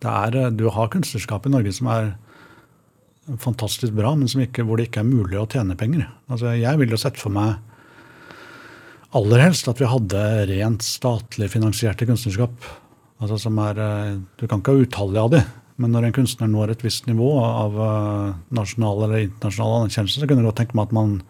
det 0.00 0.10
er, 0.10 0.36
eh, 0.46 0.50
du 0.50 0.68
har 0.70 0.88
kunstnerskap 0.88 1.46
i 1.46 1.50
Norge 1.54 1.72
som 1.72 1.86
er 1.86 2.16
fantastisk 3.38 3.92
bra, 3.94 4.14
men 4.14 4.28
som 4.28 4.42
ikke, 4.42 4.64
hvor 4.66 4.78
det 4.78 4.88
ikke 4.90 5.02
er 5.02 5.08
mulig 5.10 5.38
å 5.38 5.48
tjene 5.50 5.76
penger. 5.78 6.06
Altså, 6.30 6.52
jeg 6.58 6.78
vil 6.78 6.90
jo 6.90 6.96
sette 7.00 7.18
for 7.18 7.30
meg 7.34 7.56
aller 9.14 9.44
helst 9.44 9.68
at 9.70 9.80
vi 9.80 9.88
hadde 9.88 10.22
rent 10.50 10.84
statlig 10.84 11.50
finansierte 11.52 12.08
kunstnerskap. 12.08 12.66
Altså 13.22 13.38
som 13.40 13.58
er, 13.58 13.78
eh, 13.78 14.18
Du 14.36 14.46
kan 14.46 14.60
ikke 14.60 14.74
ha 14.74 14.82
utallige 14.84 15.22
av 15.22 15.30
de, 15.30 15.44
men 15.78 15.92
når 15.92 16.06
en 16.06 16.12
kunstner 16.12 16.48
når 16.48 16.70
et 16.70 16.82
visst 16.82 17.06
nivå 17.06 17.30
av 17.40 17.72
eh, 17.76 18.34
nasjonal 18.50 19.04
eller 19.04 19.28
internasjonal 19.28 19.82
anerkjennelse, 19.82 20.20
så 20.20 20.26
kunne 20.26 20.42
jeg 20.42 20.50
godt 20.50 20.56
tenke 20.56 20.76
meg 20.76 20.88
at 20.88 20.92
man 20.92 21.20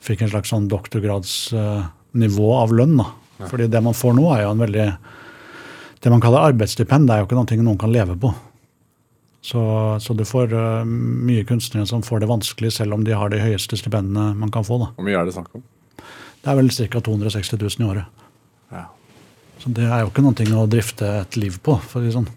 fikk 0.00 0.22
en 0.22 0.30
slags 0.30 0.48
sånn 0.48 0.68
doktorgradsnivå 0.68 2.48
av 2.56 2.72
lønn. 2.72 2.96
da. 2.96 3.06
Fordi 3.48 3.68
det 3.68 3.82
man 3.82 3.94
får 3.94 4.14
nå, 4.16 4.26
er 4.34 4.44
jo 4.44 4.52
en 4.54 4.66
veldig 4.66 4.96
Det 6.00 6.08
man 6.08 6.20
kaller 6.20 6.48
arbeidsstipend, 6.48 7.06
det 7.06 7.12
er 7.12 7.18
jo 7.20 7.26
ikke 7.26 7.36
noe 7.36 7.62
noen 7.62 7.78
kan 7.78 7.92
leve 7.92 8.16
på. 8.16 8.32
Så, 9.44 9.60
så 10.00 10.14
du 10.16 10.24
får 10.24 10.52
eh, 10.52 10.84
mye 10.84 11.44
kunstnere 11.44 11.86
som 11.86 12.00
får 12.00 12.20
det 12.20 12.28
vanskelig, 12.30 12.72
selv 12.72 12.94
om 12.96 13.04
de 13.04 13.12
har 13.12 13.28
de 13.28 13.40
høyeste 13.40 13.76
stipendene 13.76 14.32
man 14.34 14.50
kan 14.50 14.64
få. 14.64 14.78
da. 14.80 14.88
Hvor 14.96 15.04
mye 15.04 15.20
er 15.20 15.28
det 15.28 15.34
snakk 15.36 15.52
om? 15.54 15.62
Det 16.40 16.50
er 16.50 16.56
vel 16.56 16.70
ca. 16.72 17.00
260 17.04 17.56
000 17.60 17.84
i 17.84 17.88
året. 17.90 18.26
Ja. 18.72 18.86
Så 19.60 19.72
det 19.76 19.86
er 19.86 20.04
jo 20.04 20.12
ikke 20.12 20.24
noe 20.24 20.62
å 20.62 20.68
drifte 20.70 21.08
et 21.20 21.36
liv 21.40 21.58
på, 21.60 21.76
for 21.84 22.00
å 22.00 22.04
si 22.04 22.10
det 22.10 22.16
sånn. 22.16 22.30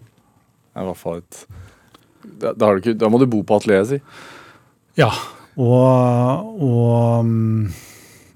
Er 0.74 0.88
hvert 0.90 1.00
fall 1.00 1.22
et 1.22 1.44
da, 2.24 2.52
da, 2.52 2.66
har 2.66 2.76
du 2.76 2.84
ikke, 2.84 2.98
da 2.98 3.10
må 3.12 3.20
du 3.20 3.26
bo 3.30 3.42
på 3.46 3.58
atelieret, 3.58 3.90
si. 3.94 3.98
Ja, 4.98 5.10
og, 5.60 6.54
og 6.64 7.26
mm, 7.28 7.74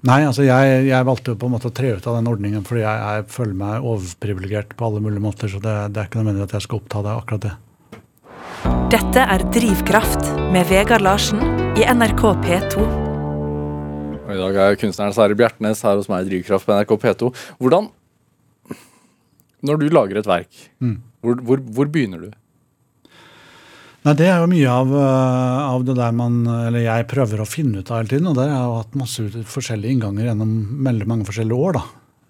Nei, 0.07 0.21
altså 0.23 0.45
jeg, 0.45 0.85
jeg 0.87 1.07
valgte 1.07 1.33
jo 1.33 1.39
på 1.39 1.49
en 1.49 1.53
måte 1.57 1.67
å 1.67 1.73
tre 1.75 1.89
ut 1.91 2.05
av 2.07 2.15
den 2.15 2.29
ordningen 2.31 2.63
fordi 2.63 2.85
jeg, 2.85 2.99
jeg 3.03 3.25
føler 3.33 3.57
meg 3.59 3.87
overprivilegert 3.89 4.71
på 4.79 4.87
alle 4.87 5.01
mulige 5.03 5.25
måter, 5.25 5.51
så 5.51 5.59
det, 5.59 5.73
det 5.91 5.99
er 5.99 6.07
ikke 6.07 6.21
nødvendig 6.21 6.45
at 6.45 6.55
jeg 6.55 6.67
skal 6.69 6.79
oppta 6.79 7.03
det 7.03 7.17
akkurat 7.17 7.49
det. 7.49 7.53
Dette 8.95 9.27
er 9.35 9.43
Drivkraft 9.51 10.31
med 10.55 10.71
Vegard 10.71 11.03
Larsen 11.03 11.43
i 11.75 11.83
NRK 11.83 12.25
P2. 12.45 13.08
Og 14.29 14.35
I 14.35 14.41
dag 14.43 14.57
er 14.61 14.75
kunstneren 14.77 15.13
Sverre 15.15 15.33
Bjertnæs 15.37 15.81
her 15.81 15.97
hos 15.97 16.09
meg 16.11 16.27
i 16.27 16.29
Drivkraft 16.29 16.67
på 16.69 16.75
NRK 16.77 16.91
P2. 17.01 17.31
Hvordan 17.57 17.89
Når 19.65 19.79
du 19.81 19.89
lager 19.91 20.17
et 20.21 20.27
verk, 20.29 20.69
Mm. 20.79 21.01
hvor, 21.21 21.35
hvor, 21.43 21.57
hvor 21.57 21.85
begynner 21.91 22.21
du? 22.21 22.29
Nei, 24.05 24.13
Det 24.13 24.27
er 24.27 24.37
jo 24.39 24.47
mye 24.47 24.69
av, 24.71 24.87
eh, 24.95 25.73
av 25.73 25.83
det 25.83 25.95
der 25.97 26.11
man, 26.15 26.45
eller 26.47 26.79
jeg 26.79 27.07
prøver 27.09 27.41
å 27.41 27.47
finne 27.49 27.79
ut 27.81 27.91
av 27.91 27.97
hele 27.97 28.07
tiden. 28.13 28.27
Og 28.27 28.35
der 28.37 28.47
har 28.47 28.61
jeg 28.63 28.77
hatt 28.77 28.95
masse 28.95 29.43
forskjellige 29.43 29.91
innganger 29.97 30.29
gjennom 30.29 30.53
veldig 30.85 31.07
mange 31.07 31.25
forskjellige 31.27 31.59
år. 31.59 31.73
da. 31.73 31.83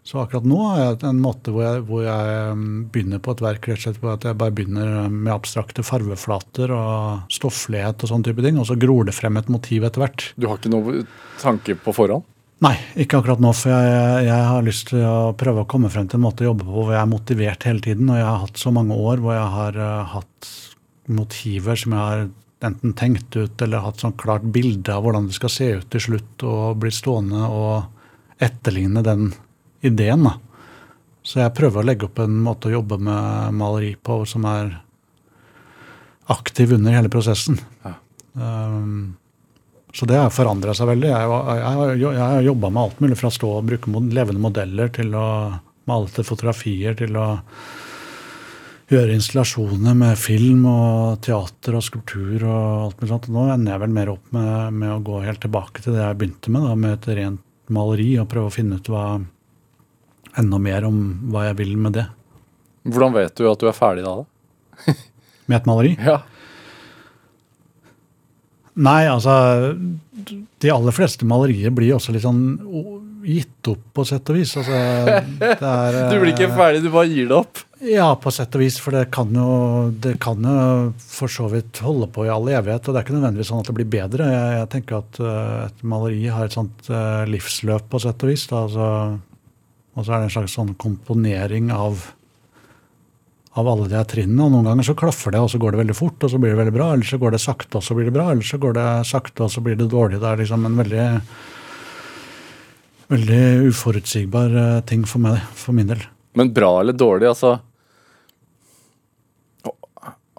Så 0.08 0.22
akkurat 0.22 0.48
nå 0.48 0.58
har 0.64 0.80
jeg 0.80 0.98
en 1.10 1.22
måte 1.22 1.52
hvor 1.54 1.66
jeg, 1.66 1.84
hvor 1.90 2.02
jeg 2.06 2.56
mm, 2.58 2.72
begynner 2.94 3.22
på 3.22 3.36
et 3.36 3.44
verk 3.44 3.68
rett 3.70 3.78
og 3.78 3.84
slett 3.84 4.02
ved 4.02 4.14
at 4.16 4.28
jeg 4.30 4.40
bare 4.40 4.56
begynner 4.56 5.12
med 5.12 5.34
abstrakte 5.34 5.86
farveflater 5.86 6.74
og 6.74 7.34
stofflighet 7.36 8.06
og 8.06 8.14
sånn 8.14 8.26
type 8.26 8.44
ting, 8.46 8.58
og 8.62 8.70
så 8.70 8.80
gror 8.80 9.10
det 9.10 9.18
frem 9.18 9.38
et 9.38 9.52
motiv 9.52 9.86
etter 9.86 10.06
hvert. 10.06 10.32
Du 10.40 10.48
har 10.50 10.58
ikke 10.58 10.74
noe 10.74 11.04
tanke 11.44 11.78
på 11.78 11.94
forhånd? 11.96 12.26
Nei, 12.60 12.74
ikke 13.00 13.22
akkurat 13.22 13.40
nå, 13.40 13.54
for 13.56 13.72
jeg, 13.72 14.24
jeg 14.28 14.48
har 14.50 14.66
lyst 14.66 14.90
til 14.90 15.04
å 15.08 15.32
prøve 15.40 15.64
å 15.64 15.70
komme 15.70 15.92
frem 15.92 16.10
til 16.12 16.20
en 16.20 16.26
måte 16.26 16.44
å 16.44 16.50
jobbe 16.50 16.66
på 16.68 16.74
hvor 16.74 16.90
jeg 16.92 17.00
er 17.00 17.12
motivert 17.14 17.68
hele 17.70 17.84
tiden. 17.86 18.10
Og 18.12 18.20
jeg 18.20 18.28
har 18.28 18.42
hatt 18.42 18.60
så 18.60 18.74
mange 18.76 18.98
år 19.00 19.22
hvor 19.24 19.38
jeg 19.38 19.54
har 19.54 19.80
uh, 19.80 20.10
hatt 20.18 20.50
motiver 21.08 21.80
som 21.80 21.96
jeg 21.96 22.04
har 22.04 22.26
enten 22.68 22.96
tenkt 23.00 23.38
ut 23.40 23.64
eller 23.64 23.86
hatt 23.86 24.04
sånn 24.04 24.18
klart 24.20 24.44
bilde 24.52 24.92
av 24.92 25.06
hvordan 25.06 25.30
det 25.30 25.38
skal 25.38 25.54
se 25.54 25.70
ut 25.80 25.88
til 25.94 26.04
slutt, 26.04 26.44
og 26.44 26.82
bli 26.84 26.92
stående 26.92 27.48
og 27.48 28.44
etterligne 28.44 29.06
den 29.08 29.30
ideen. 29.86 30.28
da. 30.28 30.36
Så 31.24 31.42
jeg 31.44 31.56
prøver 31.58 31.82
å 31.82 31.88
legge 31.88 32.08
opp 32.08 32.20
en 32.24 32.38
måte 32.44 32.70
å 32.70 32.78
jobbe 32.78 32.98
med 33.02 33.56
maleri 33.60 33.96
på 33.96 34.22
som 34.30 34.46
er 34.50 34.78
aktiv 36.30 36.74
under 36.78 36.96
hele 36.96 37.10
prosessen. 37.12 37.60
Ja. 37.84 37.96
Um, 38.34 39.18
så 39.94 40.06
det 40.06 40.20
har 40.22 40.30
forandra 40.30 40.76
seg 40.78 40.92
veldig. 40.92 41.10
Jeg, 41.10 42.18
har 42.20 42.46
jobba 42.46 42.70
med 42.70 42.84
alt 42.84 43.00
mulig, 43.02 43.18
fra 43.18 43.32
å 43.32 43.34
stå 43.34 43.52
og 43.58 43.68
bruke 43.72 43.92
levende 44.14 44.42
modeller 44.42 44.92
til 44.94 45.16
å 45.18 45.28
male 45.90 46.12
til 46.14 46.28
fotografier, 46.28 46.94
til 47.00 47.18
å 47.18 47.28
gjøre 48.90 49.16
installasjoner 49.18 49.98
med 49.98 50.18
film 50.18 50.64
og 50.70 51.20
teater 51.26 51.78
og 51.78 51.86
skulptur 51.86 52.46
og 52.46 52.86
alt 52.86 53.02
mulig 53.02 53.12
sånt. 53.12 53.28
Nå 53.34 53.48
ender 53.54 53.76
jeg 53.76 53.84
vel 53.84 53.98
mer 53.98 54.14
opp 54.14 54.32
med, 54.36 54.78
med 54.78 54.94
å 54.94 55.02
gå 55.06 55.22
helt 55.26 55.42
tilbake 55.46 55.84
til 55.84 55.98
det 55.98 56.06
jeg 56.06 56.20
begynte 56.22 56.54
med, 56.54 56.66
da, 56.66 56.78
med 56.78 56.96
et 56.98 57.10
rent 57.20 57.46
maleri, 57.70 58.12
og 58.22 58.30
prøve 58.32 58.50
å 58.50 58.54
finne 58.54 58.80
ut 58.80 58.90
hva, 58.90 59.04
enda 60.38 60.60
mer 60.62 60.86
om 60.88 61.00
hva 61.32 61.48
jeg 61.50 61.60
vil 61.62 61.78
med 61.82 61.98
det. 61.98 62.08
Hvordan 62.90 63.16
vet 63.16 63.36
du 63.38 63.48
at 63.50 63.62
du 63.62 63.70
er 63.70 63.78
ferdig 63.78 64.06
da? 64.06 64.20
da? 64.22 64.94
Med 65.50 65.58
et 65.58 65.68
maleri? 65.68 65.96
Ja. 65.98 66.20
Nei, 68.80 69.02
altså 69.10 69.34
De 70.62 70.72
aller 70.72 70.96
fleste 70.96 71.28
malerier 71.28 71.74
blir 71.76 71.96
også 71.98 72.14
litt 72.16 72.24
sånn 72.24 72.44
gitt 73.26 73.68
opp, 73.68 73.82
på 73.94 74.06
sett 74.08 74.30
og 74.32 74.38
vis. 74.40 74.54
Altså, 74.60 74.78
det 75.40 75.50
er, 75.58 75.98
Du 76.12 76.20
blir 76.22 76.32
ikke 76.32 76.48
eh, 76.48 76.56
ferdig, 76.56 76.84
du 76.86 76.92
bare 76.94 77.10
gir 77.12 77.28
det 77.30 77.36
opp? 77.36 77.62
Ja, 77.84 78.08
på 78.20 78.32
sett 78.34 78.56
og 78.56 78.64
vis. 78.64 78.80
For 78.82 78.96
det 78.96 79.10
kan 79.16 79.34
jo 79.36 79.50
det 79.92 80.16
kan 80.24 80.44
jo 80.46 80.60
for 81.04 81.32
så 81.32 81.50
vidt 81.52 81.82
holde 81.84 82.10
på 82.16 82.26
i 82.28 82.32
all 82.32 82.48
evighet. 82.48 82.88
Og 82.88 82.96
det 82.96 83.02
er 83.02 83.08
ikke 83.08 83.18
nødvendigvis 83.18 83.52
sånn 83.52 83.64
at 83.64 83.72
det 83.72 83.78
blir 83.80 83.90
bedre. 83.92 84.30
Jeg, 84.32 84.54
jeg 84.62 84.70
tenker 84.76 85.02
at 85.02 85.22
eh, 85.24 85.58
et 85.68 85.84
maleri 85.94 86.22
har 86.32 86.48
et 86.48 86.56
sånt 86.56 86.92
eh, 86.92 87.26
livsløp, 87.30 87.90
på 87.92 88.02
sett 88.04 88.26
og 88.26 88.32
vis. 88.32 88.48
Da, 88.52 88.64
altså, 88.70 88.90
og 90.00 90.08
så 90.08 90.16
er 90.16 90.24
det 90.24 90.30
en 90.30 90.34
slags 90.38 90.56
sånn 90.56 90.72
komponering 90.80 91.74
av 91.76 92.08
av 93.60 93.68
alle 93.68 93.88
de 93.90 93.98
her 93.98 94.08
trinnene. 94.08 94.46
Og 94.46 94.54
noen 94.54 94.68
ganger 94.70 94.86
så 94.88 94.96
klaffer 94.96 95.34
det, 95.34 95.42
og 95.44 95.50
så 95.52 95.60
går 95.60 95.74
det 95.74 95.82
veldig 95.82 95.98
fort, 95.98 96.24
og 96.24 96.32
så 96.32 96.40
blir 96.40 96.54
det 96.54 96.60
veldig 96.62 96.76
bra. 96.76 96.92
Eller 96.94 97.08
så 97.10 97.18
går 97.20 97.34
det 97.34 97.42
sakte, 97.44 97.80
og 97.80 97.84
så 97.84 97.98
blir 97.98 98.08
det 98.08 98.16
bra. 98.16 98.30
Eller 98.32 98.46
så 98.46 98.60
går 98.62 98.76
det 98.78 98.90
sakte, 99.10 99.46
og 99.46 99.52
så 99.52 99.64
blir 99.66 99.76
det 99.80 99.90
dårlig. 99.92 100.22
Det 100.22 100.30
er 100.30 100.44
liksom 100.44 100.68
en 100.70 100.78
veldig 100.80 101.08
veldig 103.10 103.70
uforutsigbar 103.72 104.56
eh, 104.64 104.82
ting 104.86 105.06
for 105.10 105.24
meg, 105.24 105.42
for 105.58 105.76
min 105.76 105.90
del. 105.90 106.04
Men 106.38 106.54
bra 106.54 106.76
eller 106.82 106.94
dårlig, 106.94 107.32
altså 107.32 107.58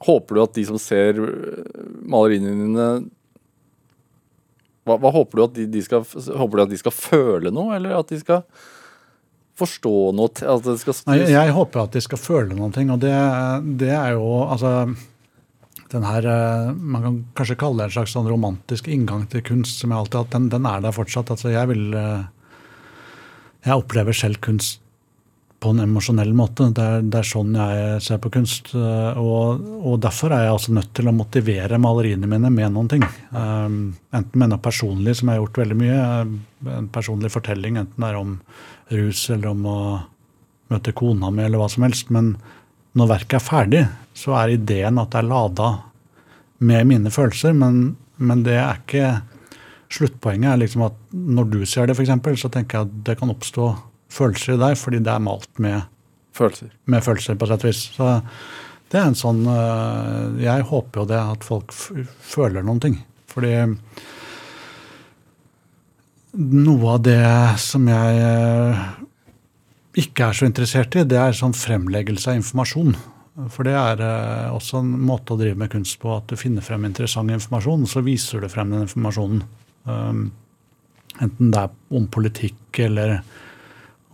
Håper 0.00 0.36
du 0.36 0.40
at 0.40 0.54
de 0.56 0.62
som 0.64 0.78
ser 0.80 1.18
øh, 1.20 1.64
maleriene 2.08 2.54
dine 2.54 2.84
hva, 4.86 4.94
hva 4.96 5.10
håper 5.12 5.36
du 5.36 5.42
at 5.44 5.58
de, 5.58 5.66
de 5.68 5.82
skal 5.84 6.06
Håper 6.06 6.56
du 6.56 6.62
at 6.62 6.70
de 6.70 6.78
skal 6.80 6.94
føle 6.94 7.52
noe, 7.52 7.74
eller 7.76 7.98
at 7.98 8.08
de 8.08 8.20
skal 8.22 8.46
forstå 9.60 9.94
noe? 10.16 10.32
At 10.32 10.66
det 10.66 10.76
skal 10.82 10.98
Nei, 11.12 11.20
jeg 11.30 11.54
håper 11.56 11.84
at 11.84 11.96
de 11.96 12.02
skal 12.04 12.20
føle 12.20 12.56
noe, 12.56 12.72
og 12.72 13.00
det, 13.04 13.14
det 13.80 13.94
er 13.94 14.16
jo 14.16 14.28
altså 14.48 14.74
den 15.90 16.04
her, 16.06 16.26
eh, 16.26 16.72
Man 16.72 17.02
kan 17.02 17.16
kanskje 17.34 17.58
kalle 17.58 17.82
det 17.82 17.90
en 17.90 17.96
slags 17.98 18.14
sånn 18.14 18.28
romantisk 18.30 18.88
inngang 18.88 19.26
til 19.30 19.42
kunst, 19.46 19.80
som 19.80 19.90
jeg 19.90 19.98
alltid 19.98 20.18
har 20.18 20.26
hatt. 20.26 20.34
Den, 20.36 20.50
den 20.52 20.68
er 20.70 20.84
der 20.84 20.94
fortsatt. 20.94 21.32
altså 21.34 21.50
Jeg 21.50 21.70
vil 21.72 21.94
eh, 21.98 22.28
Jeg 23.66 23.82
opplever 23.82 24.16
selv 24.16 24.40
kunst 24.44 24.79
på 25.60 25.70
en 25.74 25.82
emosjonell 25.84 26.30
måte. 26.36 26.70
Det 26.72 26.84
er, 26.84 27.02
det 27.04 27.18
er 27.20 27.26
sånn 27.28 27.56
jeg 27.56 27.98
ser 28.04 28.20
på 28.22 28.30
kunst. 28.32 28.70
eh, 28.74 29.18
Og, 29.20 29.64
og 29.84 29.98
derfor 30.00 30.32
er 30.32 30.46
jeg 30.46 30.54
altså 30.54 30.72
nødt 30.76 30.92
til 30.96 31.10
å 31.10 31.14
motivere 31.14 31.80
maleriene 31.80 32.30
mine 32.30 32.50
med 32.52 32.72
noen 32.72 32.88
ting. 32.88 33.04
Um, 33.30 33.80
enten 34.16 34.40
med 34.40 34.54
noe 34.54 34.62
personlig, 34.64 35.18
som 35.18 35.28
jeg 35.28 35.36
har 35.36 35.42
gjort 35.44 35.60
veldig 35.62 35.76
mye. 35.82 35.98
eh, 35.98 36.78
En 36.78 36.88
personlig 36.92 37.32
fortelling, 37.34 37.76
enten 37.76 38.00
det 38.00 38.08
er 38.08 38.20
om 38.20 38.38
rus 38.90 39.26
eller 39.30 39.52
om 39.52 39.66
å 39.68 39.80
møte 40.70 40.94
kona 40.96 41.30
mi 41.34 41.44
eller 41.44 41.60
hva 41.60 41.68
som 41.70 41.84
helst. 41.84 42.08
Men 42.14 42.34
når 42.96 43.12
verket 43.12 43.38
er 43.40 43.44
ferdig, 43.44 43.84
så 44.16 44.38
er 44.40 44.56
ideen 44.56 44.98
at 44.98 45.12
det 45.12 45.20
er 45.20 45.28
lada 45.28 45.70
med 46.58 46.88
mine 46.88 47.12
følelser. 47.12 47.52
Men, 47.56 47.96
men 48.16 48.46
det 48.46 48.56
er 48.60 48.80
ikke 48.80 49.10
Sluttpoenget 49.90 50.52
er 50.52 50.58
liksom 50.60 50.84
at 50.86 50.98
når 51.10 51.48
du 51.50 51.56
ser 51.66 51.88
det, 51.90 51.96
f.eks., 51.98 52.42
så 52.44 52.48
tenker 52.54 52.78
jeg 52.78 52.86
at 52.86 52.98
det 53.08 53.16
kan 53.18 53.32
oppstå 53.32 53.64
følelser 54.10 54.56
i 54.56 54.62
deg 54.64 54.78
fordi 54.80 55.02
det 55.04 55.12
er 55.14 55.24
malt 55.24 55.50
med, 55.62 55.86
følelser. 56.36 56.72
med 56.90 57.04
følelser, 57.06 57.38
på 57.38 57.48
sett 57.50 57.66
og 57.66 57.70
vis. 57.70 57.82
Så 57.96 58.08
det 58.90 58.98
er 58.98 59.06
en 59.06 59.18
sånn 59.18 59.44
øh, 59.46 60.40
Jeg 60.42 60.66
håper 60.66 61.02
jo 61.02 61.10
det, 61.12 61.20
at 61.36 61.46
folk 61.46 61.74
føler 61.74 62.66
noen 62.66 62.82
ting. 62.82 62.98
Fordi 63.30 63.54
noe 66.40 66.94
av 66.94 67.00
det 67.02 67.22
som 67.62 67.86
jeg 67.90 68.18
øh, 68.26 68.82
ikke 69.98 70.28
er 70.28 70.36
så 70.38 70.46
interessert 70.46 70.94
i, 70.98 71.06
det 71.06 71.18
er 71.18 71.34
sånn 71.36 71.56
fremleggelse 71.56 72.30
av 72.30 72.38
informasjon. 72.40 72.94
For 73.50 73.66
det 73.66 73.74
er 73.78 74.02
øh, 74.04 74.56
også 74.56 74.82
en 74.82 74.92
måte 75.06 75.34
å 75.34 75.40
drive 75.40 75.58
med 75.58 75.72
kunst 75.72 75.98
på, 76.02 76.12
at 76.16 76.30
du 76.30 76.38
finner 76.38 76.64
frem 76.64 76.86
interessant 76.86 77.32
informasjon, 77.34 77.86
så 77.90 78.02
viser 78.06 78.42
du 78.42 78.50
frem 78.52 78.74
den 78.74 78.86
informasjonen. 78.86 79.42
Um, 79.88 80.26
enten 81.22 81.50
det 81.54 81.62
er 81.62 81.96
om 81.96 82.06
politikk 82.12 82.82
eller 82.84 83.20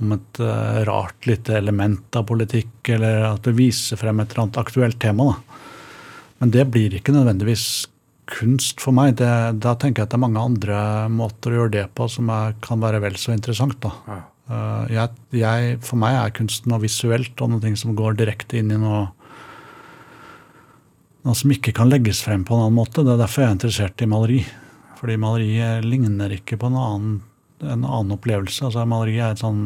om 0.03 0.13
et 0.17 0.41
uh, 0.45 0.85
rart 0.89 1.27
lite 1.29 1.57
element 1.57 2.17
av 2.19 2.27
politikk, 2.29 2.91
eller 2.97 3.31
at 3.31 3.45
det 3.47 3.57
viser 3.57 4.01
frem 4.01 4.21
et 4.21 4.33
eller 4.33 4.47
annet 4.47 4.61
aktuelt 4.61 4.99
tema. 5.01 5.31
Da. 5.31 5.61
Men 6.43 6.53
det 6.53 6.67
blir 6.73 6.97
ikke 6.99 7.15
nødvendigvis 7.17 7.87
kunst 8.27 8.83
for 8.83 8.97
meg. 8.97 9.15
Det, 9.21 9.31
da 9.63 9.77
tenker 9.79 10.03
jeg 10.03 10.09
at 10.09 10.13
det 10.13 10.19
er 10.19 10.25
mange 10.27 10.43
andre 10.43 10.79
måter 11.13 11.55
å 11.55 11.61
gjøre 11.61 11.75
det 11.79 11.85
på 11.97 12.09
som 12.13 12.29
er, 12.33 12.57
kan 12.65 12.83
være 12.83 13.01
vel 13.07 13.17
så 13.21 13.33
interessant. 13.33 13.79
Da. 13.85 13.93
Ja. 14.11 14.23
Uh, 14.47 14.83
jeg, 14.93 15.23
jeg, 15.41 15.79
for 15.87 15.99
meg 15.99 16.19
er 16.21 16.35
kunst 16.37 16.69
noe 16.71 16.83
visuelt 16.85 17.41
og 17.43 17.55
noe 17.55 17.73
som 17.79 17.97
går 17.99 18.19
direkte 18.21 18.61
inn 18.61 18.75
i 18.75 18.81
noe 18.81 19.07
noe 21.27 21.35
som 21.35 21.51
ikke 21.51 21.73
kan 21.75 21.91
legges 21.91 22.21
frem 22.23 22.45
på 22.47 22.55
en 22.55 22.69
annen 22.69 22.77
måte. 22.77 23.03
Det 23.03 23.17
er 23.17 23.19
derfor 23.19 23.43
jeg 23.43 23.49
er 23.49 23.57
interessert 23.57 24.03
i 24.05 24.07
maleri. 24.11 24.45
Fordi 25.01 25.17
maleri 25.19 25.57
ligner 25.83 26.37
ikke 26.37 26.59
på 26.61 26.69
en 26.71 26.79
annen, 26.79 27.17
en 27.65 27.83
annen 27.83 28.15
opplevelse. 28.15 28.63
Altså 28.69 28.85
Maleri 28.87 29.17
er 29.19 29.35
et 29.35 29.43
sånn 29.43 29.65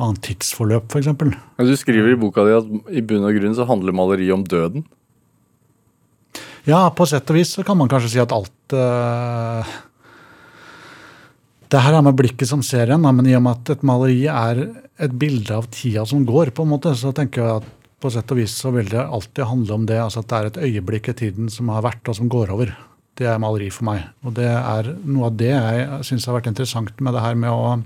annet 0.00 0.22
tidsforløp, 0.24 0.88
f.eks. 0.92 1.10
Men 1.20 1.68
du 1.68 1.76
skriver 1.76 2.14
i 2.14 2.18
boka 2.18 2.44
di 2.46 2.56
at 2.56 2.68
i 2.92 3.04
bunn 3.04 3.26
og 3.28 3.36
grunn 3.36 3.56
så 3.56 3.66
handler 3.68 3.96
maleri 3.96 4.30
om 4.34 4.44
døden. 4.48 4.86
Ja, 6.68 6.86
på 6.94 7.06
sett 7.10 7.28
og 7.32 7.36
vis 7.40 7.56
så 7.56 7.64
kan 7.66 7.78
man 7.78 7.90
kanskje 7.90 8.12
si 8.12 8.20
at 8.22 8.32
alt 8.32 8.74
uh, 8.76 9.66
Det 11.72 11.80
her 11.82 11.96
er 11.98 12.04
med 12.06 12.14
blikket 12.14 12.46
som 12.46 12.62
ser 12.62 12.92
en, 12.94 13.02
men 13.02 13.26
i 13.26 13.34
og 13.34 13.42
med 13.42 13.58
at 13.58 13.74
et 13.74 13.86
maleri 13.86 14.24
er 14.30 14.60
et 15.02 15.14
bilde 15.18 15.56
av 15.56 15.66
tida 15.74 16.04
som 16.06 16.22
går, 16.28 16.52
på 16.54 16.62
en 16.62 16.74
måte, 16.74 16.94
så 16.94 17.10
tenker 17.16 17.42
jeg 17.42 17.62
at 17.62 17.70
på 18.02 18.10
sett 18.10 18.30
og 18.34 18.38
vis 18.40 18.54
så 18.58 18.72
vil 18.74 18.88
det 18.90 19.02
alltid 19.02 19.46
handle 19.46 19.76
om 19.78 19.84
det. 19.86 19.98
altså 20.02 20.22
At 20.22 20.30
det 20.30 20.38
er 20.38 20.48
et 20.48 20.62
øyeblikk 20.68 21.12
i 21.12 21.18
tiden 21.18 21.50
som 21.50 21.70
har 21.70 21.84
vært, 21.86 22.02
og 22.10 22.18
som 22.18 22.30
går 22.30 22.50
over. 22.54 22.72
Det 23.18 23.28
er 23.30 23.40
maleri 23.42 23.68
for 23.70 23.86
meg. 23.86 24.08
Og 24.26 24.34
det 24.38 24.48
er 24.48 24.90
noe 25.04 25.28
av 25.28 25.36
det 25.38 25.52
jeg 25.52 26.06
syns 26.08 26.26
har 26.26 26.38
vært 26.38 26.50
interessant 26.50 26.98
med 26.98 27.14
det 27.14 27.22
her 27.22 27.38
med 27.38 27.52
å 27.52 27.76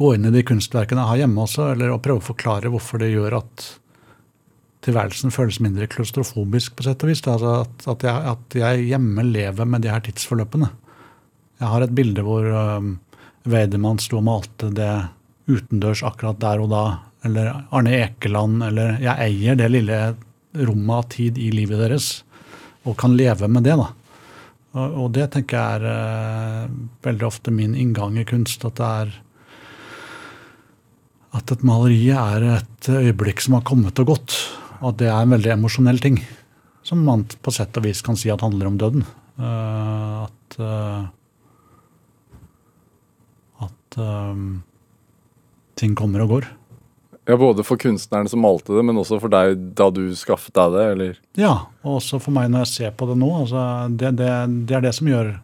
gå 0.00 0.14
inn 0.16 0.28
i 0.28 0.32
de 0.32 0.42
kunstverkene 0.46 1.02
jeg 1.04 1.12
har 1.12 1.22
hjemme 1.24 1.44
også, 1.44 1.70
eller 1.74 1.92
å 1.92 2.00
prøve 2.02 2.22
å 2.22 2.28
forklare 2.30 2.72
hvorfor 2.72 3.02
det 3.02 3.12
gjør 3.12 3.40
at 3.42 3.66
tilværelsen 4.86 5.32
føles 5.34 5.60
mindre 5.60 5.88
klaustrofobisk, 5.92 6.76
på 6.76 6.86
sett 6.86 7.04
og 7.04 7.12
vis. 7.12 7.22
Altså 7.28 7.52
at, 7.60 7.86
at, 7.92 8.06
jeg, 8.06 8.32
at 8.32 8.56
jeg 8.62 8.88
hjemme 8.88 9.26
lever 9.28 9.68
med 9.68 9.84
de 9.84 9.92
her 9.92 10.02
tidsforløpene. 10.06 10.70
Jeg 11.60 11.68
har 11.74 11.84
et 11.84 11.94
bilde 11.96 12.24
hvor 12.24 12.46
um, 12.48 12.94
Weidemann 13.50 14.00
sto 14.00 14.20
og 14.20 14.26
malte 14.30 14.70
det 14.72 14.92
utendørs 15.50 16.04
akkurat 16.06 16.40
der 16.40 16.64
og 16.64 16.72
da. 16.72 16.84
Eller 17.28 17.52
Arne 17.68 17.92
Ekeland. 17.98 18.64
Eller 18.64 18.96
jeg 19.04 19.28
eier 19.28 19.60
det 19.60 19.68
lille 19.68 20.00
rommet 20.56 20.96
av 20.96 21.08
tid 21.12 21.40
i 21.40 21.50
livet 21.52 21.82
deres. 21.82 22.12
Og 22.88 22.96
kan 23.00 23.12
leve 23.18 23.50
med 23.52 23.68
det, 23.68 23.76
da. 23.76 23.90
Og, 24.70 25.00
og 25.04 25.08
det 25.12 25.28
tenker 25.34 25.58
jeg 25.58 25.82
er 25.82 26.64
uh, 26.64 26.78
veldig 27.04 27.28
ofte 27.28 27.52
min 27.52 27.76
inngang 27.76 28.16
i 28.16 28.24
kunst. 28.24 28.64
At 28.64 28.80
det 28.80 28.94
er 29.04 29.18
at 31.36 31.52
et 31.54 31.62
maleri 31.66 32.10
er 32.14 32.46
et 32.56 32.90
øyeblikk 32.90 33.42
som 33.44 33.58
har 33.58 33.66
kommet 33.66 33.98
og 34.02 34.14
gått. 34.14 34.36
Og 34.80 34.92
at 34.92 35.00
det 35.02 35.10
er 35.10 35.20
en 35.20 35.34
veldig 35.36 35.54
emosjonell 35.54 36.00
ting. 36.02 36.18
Som 36.86 37.04
man 37.06 37.26
på 37.44 37.52
sett 37.54 37.76
og 37.76 37.86
vis 37.86 38.00
kan 38.02 38.18
si 38.18 38.32
at 38.32 38.42
handler 38.42 38.70
om 38.70 38.78
døden. 38.80 39.04
Uh, 39.40 40.26
at 40.26 40.56
uh, 40.58 41.04
at 43.60 44.00
um, 44.00 44.62
ting 45.78 45.94
kommer 45.98 46.24
og 46.24 46.34
går. 46.34 46.48
Ja, 47.28 47.36
Både 47.36 47.62
for 47.62 47.78
kunstneren 47.78 48.28
som 48.28 48.42
malte 48.42 48.74
det, 48.74 48.82
men 48.86 48.98
også 48.98 49.20
for 49.22 49.30
deg 49.30 49.58
da 49.78 49.90
du 49.94 50.02
skaffet 50.18 50.54
deg 50.56 50.72
det? 50.74 50.86
eller? 50.94 51.20
Ja, 51.38 51.52
og 51.84 52.00
også 52.00 52.18
for 52.22 52.34
meg 52.34 52.50
når 52.50 52.64
jeg 52.64 52.72
ser 52.72 52.96
på 52.96 53.06
det 53.10 53.18
nå. 53.20 53.28
Altså, 53.42 53.62
det, 53.92 54.16
det, 54.18 54.30
det, 54.66 54.78
er 54.78 54.86
det 54.86 54.94
som 54.96 55.10
gjør 55.10 55.34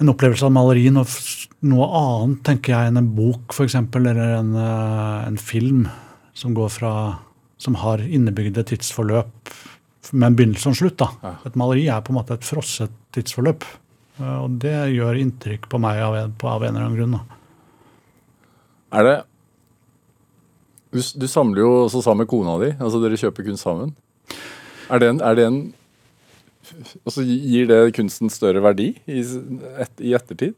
en 0.00 0.08
opplevelse 0.08 0.46
av 0.46 0.52
maleri 0.54 0.86
noe, 0.92 1.04
noe 1.68 1.88
annet, 1.98 2.40
tenker 2.46 2.72
jeg, 2.72 2.90
enn 2.90 3.00
en 3.00 3.10
bok 3.16 3.52
f.eks., 3.52 3.76
eller 3.76 4.20
en, 4.24 4.54
eh, 4.56 5.26
en, 5.26 5.36
film 5.40 5.84
som 6.36 6.54
går 6.56 6.70
fra 6.72 6.92
som 7.60 7.76
har 7.82 8.00
innebygde 8.00 8.64
tidsforløp 8.70 9.52
med 10.16 10.26
en 10.30 10.36
begynnelse 10.38 10.70
og 10.70 10.72
en 10.72 10.78
slutt. 10.78 11.02
da. 11.02 11.34
Et 11.44 11.58
maleri 11.60 11.84
er 11.92 12.00
på 12.00 12.14
en 12.14 12.20
måte 12.20 12.32
et 12.38 12.46
frosset 12.46 12.94
tidsforløp. 13.12 13.66
Eh, 14.16 14.38
og 14.38 14.56
det 14.62 14.76
gjør 14.94 15.20
inntrykk 15.20 15.68
på 15.68 15.80
meg 15.82 16.00
av 16.04 16.16
en, 16.16 16.32
av 16.32 16.64
en 16.64 16.72
eller 16.72 16.86
annen 16.86 16.96
grunn. 16.96 17.18
da. 17.18 17.40
Er 19.00 19.06
det 19.06 19.18
du, 20.90 20.98
du, 20.98 21.26
samler 21.30 21.60
jo 21.62 21.68
også 21.84 22.00
sammen 22.02 22.24
med 22.24 22.30
kona 22.32 22.56
di. 22.58 22.72
altså 22.80 22.98
Dere 22.98 23.18
kjøper 23.20 23.46
kunst 23.46 23.62
sammen. 23.62 23.92
Er 24.90 24.98
det 24.98 25.12
en, 25.12 25.20
er 25.22 25.36
det 25.38 25.44
en 25.46 25.60
altså 27.04 27.24
Gir 27.26 27.68
det 27.70 27.80
kunsten 27.96 28.30
større 28.32 28.62
verdi 28.64 28.92
i, 29.06 29.20
et, 29.22 29.94
i 30.00 30.14
ettertid? 30.16 30.54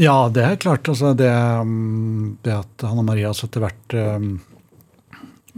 Ja, 0.00 0.28
det 0.32 0.44
er 0.46 0.56
klart. 0.60 0.88
Altså 0.88 1.12
det, 1.16 1.28
um, 1.28 2.38
det 2.44 2.54
at 2.56 2.86
Hanna 2.88 3.04
Maria 3.04 3.30
også 3.32 3.48
etter 3.48 3.64
hvert 3.66 3.96
um, 3.98 4.30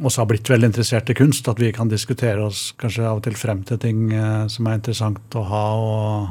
også 0.02 0.24
har 0.24 0.30
blitt 0.32 0.50
veldig 0.50 0.72
interessert 0.72 1.10
i 1.12 1.14
kunst, 1.14 1.48
at 1.48 1.60
vi 1.62 1.70
kan 1.74 1.90
diskutere 1.90 2.42
oss 2.42 2.72
kanskje 2.80 3.04
av 3.06 3.20
og 3.20 3.26
til 3.26 3.36
frem 3.38 3.62
til 3.66 3.78
ting 3.82 4.08
uh, 4.10 4.46
som 4.50 4.66
er 4.66 4.80
interessant 4.80 5.38
å 5.38 5.44
ha. 5.50 5.66
Og, 5.78 6.26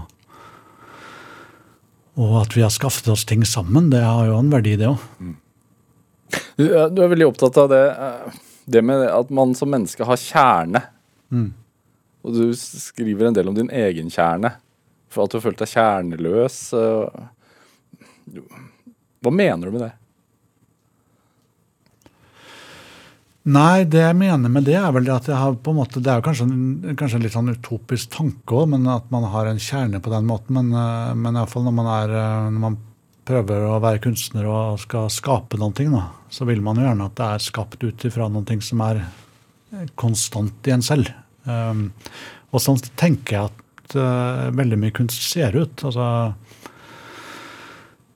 og 2.20 2.36
at 2.42 2.58
vi 2.58 2.66
har 2.66 2.74
skaffet 2.74 3.08
oss 3.14 3.24
ting 3.30 3.46
sammen, 3.48 3.90
det 3.94 4.04
har 4.04 4.28
jo 4.28 4.42
en 4.42 4.52
verdi, 4.52 4.76
det 4.80 4.92
òg. 4.92 5.08
Mm. 5.24 5.38
Du, 6.58 6.66
du, 6.66 7.00
er 7.02 7.12
veldig 7.14 7.30
opptatt 7.30 7.58
av 7.62 7.68
det, 7.72 7.84
eh, 7.92 8.38
det 8.74 8.82
med 8.86 9.04
at 9.06 9.30
man 9.34 9.54
som 9.58 9.70
menneske 9.74 10.06
har 10.06 10.20
kjerne. 10.20 10.82
Mm. 11.34 11.52
Og 12.24 12.38
du 12.38 12.46
skriver 12.56 13.28
en 13.28 13.36
del 13.36 13.50
om 13.52 13.58
din 13.58 13.72
egen 13.74 14.12
kjerne. 14.14 14.56
For 15.12 15.26
at 15.26 15.34
du 15.34 15.38
har 15.38 15.46
følt 15.46 15.60
deg 15.62 15.74
kjerneløs. 15.74 16.62
Eh. 16.78 18.40
Hva 19.24 19.34
mener 19.34 19.68
du 19.68 19.76
med 19.76 19.86
det? 19.86 19.92
Nei, 23.44 23.84
det 23.92 24.00
jeg 24.00 24.16
mener 24.16 24.52
med 24.52 24.64
det, 24.64 24.78
er 24.80 24.94
vel 24.96 25.10
at 25.12 25.26
jeg 25.28 25.36
har 25.36 25.58
på 25.60 25.74
en 25.74 25.82
måte, 25.82 26.00
Det 26.00 26.08
er 26.08 26.22
jo 26.22 26.26
kanskje, 26.30 26.46
en, 26.48 26.96
kanskje 26.96 27.18
en 27.20 27.26
litt 27.26 27.36
sånn 27.36 27.52
utopisk 27.52 28.14
tanke 28.16 28.56
òg, 28.56 28.70
men 28.72 28.88
at 28.88 29.10
man 29.12 29.28
har 29.34 29.50
en 29.50 29.60
kjerne 29.60 30.00
på 30.00 30.14
den 30.14 30.30
måten. 30.30 30.56
Men, 30.56 30.72
eh, 30.72 31.14
men 31.14 31.36
iallfall 31.36 31.68
når 31.68 31.76
man 31.76 31.92
er 31.98 32.16
når 32.48 32.62
man 32.64 32.80
prøver 33.28 33.68
å 33.68 33.82
være 33.84 34.02
kunstner 34.04 34.48
og 34.52 34.80
skal 34.84 35.12
skape 35.12 35.60
ting, 35.76 35.92
da, 35.92 36.10
så 36.32 36.48
vil 36.48 36.64
man 36.64 36.80
jo 36.80 36.88
gjerne 36.88 37.08
at 37.08 37.20
det 37.20 37.28
er 37.28 37.44
skapt 37.44 37.84
ut 37.84 38.08
ifra 38.08 38.28
noe 38.32 38.62
som 38.62 38.82
er 38.84 39.04
konstant 39.96 40.68
i 40.68 40.74
en 40.76 40.84
selv. 40.84 41.12
Um, 41.44 41.88
og 42.54 42.62
sånn 42.64 42.80
tenker 43.00 43.38
jeg 43.38 43.52
at 43.52 43.96
uh, 43.98 44.50
veldig 44.56 44.80
mye 44.80 44.96
kunst 44.96 45.26
ser 45.32 45.58
ut. 45.58 45.84
altså 45.84 46.08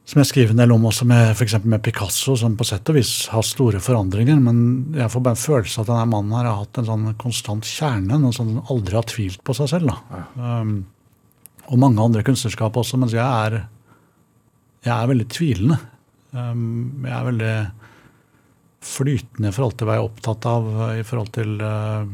som 0.08 0.22
jeg 0.22 0.30
skriver 0.30 0.54
en 0.54 0.62
del 0.62 0.72
om 0.72 0.86
også 0.88 1.04
med 1.04 1.34
for 1.36 1.64
med 1.68 1.82
Picasso, 1.84 2.38
som 2.40 2.54
på 2.56 2.64
sett 2.64 2.88
og 2.88 2.96
vis 2.96 3.10
har 3.28 3.44
store 3.44 3.82
forandringer. 3.84 4.38
Men 4.40 4.60
jeg 4.96 5.12
får 5.12 5.24
bare 5.24 5.36
en 5.36 5.42
følelse 5.42 5.82
av 5.82 5.84
at 5.84 5.90
denne 5.90 6.06
mannen 6.14 6.36
her 6.38 6.48
har 6.48 6.62
hatt 6.62 6.80
en 6.80 6.88
sånn 6.88 7.10
konstant 7.20 7.68
kjerne. 7.68 8.20
Noe 8.22 8.32
som 8.36 8.54
aldri 8.72 8.96
har 8.96 9.08
tvilt 9.12 9.44
på 9.44 9.56
seg 9.58 9.68
selv. 9.74 9.92
da. 9.92 10.22
Um, 10.40 10.78
og 11.68 11.82
mange 11.84 12.00
andre 12.00 12.24
kunstnerskap 12.24 12.80
også, 12.80 12.96
mens 13.02 13.18
jeg 13.18 13.26
er 13.26 13.66
jeg 14.86 14.94
er 14.94 15.12
veldig 15.12 15.28
tvilende. 15.36 15.80
Um, 16.32 17.04
jeg 17.04 17.16
er 17.18 17.28
veldig 17.28 17.54
flytende 18.88 19.52
i 19.52 19.58
forhold 19.58 19.76
til 19.76 19.90
hva 19.90 19.98
jeg 19.98 20.06
er 20.06 20.10
opptatt 20.14 20.48
av. 20.54 20.72
i 20.96 21.04
forhold 21.04 21.34
til 21.36 21.60
uh, 21.60 22.08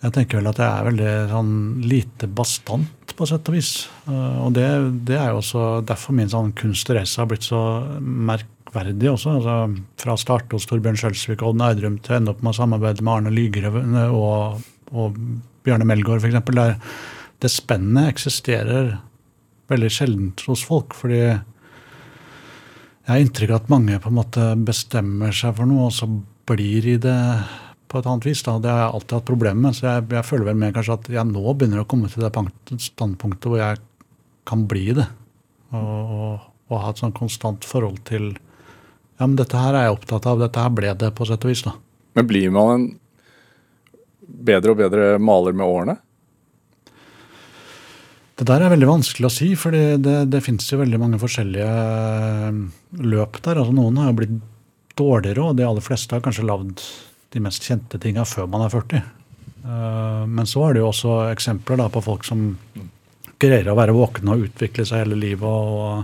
Jeg 0.00 0.14
tenker 0.16 0.40
vel 0.40 0.48
at 0.48 0.60
jeg 0.62 0.70
er 0.70 0.86
veldig 0.86 1.10
sånn 1.28 1.52
lite 1.84 2.28
bastant, 2.32 3.14
på 3.20 3.26
sett 3.28 3.50
og 3.50 3.56
vis. 3.56 3.72
Uh, 4.06 4.46
og 4.46 4.54
det, 4.56 4.64
det, 5.04 5.18
er 5.20 5.34
jo 5.34 5.42
også 5.42 5.64
derfor 5.84 6.16
min 6.16 6.30
sånn 6.32 6.54
kunstreise 6.56 7.20
har 7.20 7.28
blitt 7.28 7.44
så 7.44 7.60
merkverdig 8.00 9.10
også. 9.12 9.34
altså 9.36 9.56
Fra 10.00 10.16
å 10.16 10.22
starte 10.22 10.56
hos 10.56 10.64
Torbjørn 10.70 10.96
Skjølsvik 11.02 11.44
og 11.44 11.52
Odd 11.52 11.66
Eidrum 11.68 12.00
til 12.00 12.14
å 12.14 12.20
ende 12.20 12.32
opp 12.32 12.40
med 12.40 12.54
å 12.54 12.58
samarbeide 12.62 13.04
med 13.04 13.12
Arne 13.12 13.34
Lygerøv 13.34 13.76
og, 14.16 14.62
og 14.96 15.20
Bjørne 15.66 15.88
Melgaard, 15.90 16.24
f.eks. 16.24 16.40
Der 16.56 16.78
det 17.40 17.48
spennet 17.52 18.10
eksisterer 18.10 18.98
veldig 19.70 19.90
sjeldent 19.92 20.42
hos 20.48 20.64
folk. 20.66 20.94
fordi 20.96 21.20
jeg 21.20 21.40
har 23.08 23.22
inntrykk 23.24 23.50
av 23.54 23.62
at 23.62 23.72
mange 23.72 23.98
på 23.98 24.10
en 24.10 24.18
måte 24.18 24.48
bestemmer 24.66 25.32
seg 25.34 25.56
for 25.56 25.68
noe, 25.68 25.88
og 25.88 25.94
så 25.96 26.06
blir 26.50 26.86
i 26.86 26.96
det 27.00 27.20
på 27.90 28.00
et 28.00 28.08
annet 28.08 28.28
vis. 28.28 28.42
Da. 28.46 28.56
Det 28.62 28.70
har 28.70 28.84
jeg 28.84 28.94
alltid 28.98 29.16
hatt 29.18 29.28
problemer 29.28 29.64
med. 29.66 29.76
Så 29.76 29.86
jeg, 29.88 30.06
jeg, 30.14 30.26
føler 30.28 30.50
vel 30.50 30.60
med 30.60 30.76
kanskje 30.76 30.96
at 30.98 31.10
jeg 31.16 31.26
nå 31.30 31.42
begynner 31.50 31.82
å 31.82 31.88
komme 31.90 32.10
til 32.12 32.24
det 32.24 32.80
standpunktet 32.86 33.50
hvor 33.50 33.60
jeg 33.60 33.82
kan 34.48 34.64
bli 34.70 34.86
det. 35.00 35.08
Og, 35.74 36.14
og, 36.20 36.46
og 36.70 36.82
ha 36.84 36.92
et 36.92 37.02
sånn 37.02 37.16
konstant 37.16 37.66
forhold 37.66 38.00
til 38.08 38.32
Ja, 39.20 39.26
men 39.26 39.36
dette 39.38 39.58
her 39.58 39.76
er 39.76 39.88
jeg 39.88 39.98
opptatt 39.98 40.26
av. 40.30 40.40
Dette 40.40 40.62
her 40.64 40.74
ble 40.74 40.94
det, 40.96 41.10
på 41.16 41.26
sett 41.28 41.44
og 41.44 41.52
vis. 41.52 41.64
da. 41.66 41.74
Men 42.16 42.30
blir 42.30 42.54
man 42.54 42.70
en 42.74 42.86
bedre 44.20 44.72
og 44.72 44.80
bedre 44.80 45.10
maler 45.22 45.56
med 45.56 45.66
årene? 45.66 45.96
Det 48.40 48.46
der 48.48 48.62
er 48.64 48.72
veldig 48.72 48.88
vanskelig 48.88 49.26
å 49.28 49.32
si, 49.34 49.50
for 49.58 49.74
det, 49.74 50.14
det, 50.32 50.40
fins 50.40 50.64
jo 50.70 50.78
veldig 50.80 50.98
mange 51.02 51.18
forskjellige 51.20 51.66
eh, 51.68 52.60
løp 53.04 53.36
der. 53.44 53.60
Altså 53.60 53.74
Noen 53.76 53.98
har 54.00 54.08
jo 54.08 54.16
blitt 54.22 54.38
dårligere, 54.96 55.44
og 55.44 55.58
de 55.58 55.66
aller 55.68 55.84
fleste 55.84 56.16
har 56.16 56.24
kanskje 56.24 56.46
lagd 56.48 56.80
de 57.30 57.42
mest 57.42 57.66
kjente 57.66 58.00
tinga 58.02 58.24
før 58.26 58.48
man 58.50 58.66
er 58.66 58.72
40. 58.72 59.02
Eh, 59.64 60.24
men 60.26 60.48
så 60.48 60.64
er 60.66 60.76
det 60.76 60.82
jo 60.82 60.90
også 60.90 61.18
eksempler 61.30 61.84
på 61.92 62.02
folk 62.04 62.26
som 62.26 62.48
greier 63.40 63.70
å 63.72 63.78
være 63.78 63.96
våkne 63.96 64.34
og 64.34 64.48
utvikle 64.48 64.84
seg 64.88 65.04
hele 65.04 65.18
livet 65.18 65.46
og, 65.46 66.02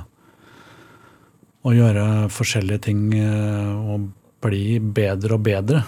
og 1.67 1.77
gjøre 1.77 2.07
forskjellige 2.33 2.87
ting 2.89 3.11
eh, 3.19 3.75
og 3.75 4.09
bli 4.47 4.79
bedre 4.81 5.37
og 5.37 5.45
bedre. 5.45 5.83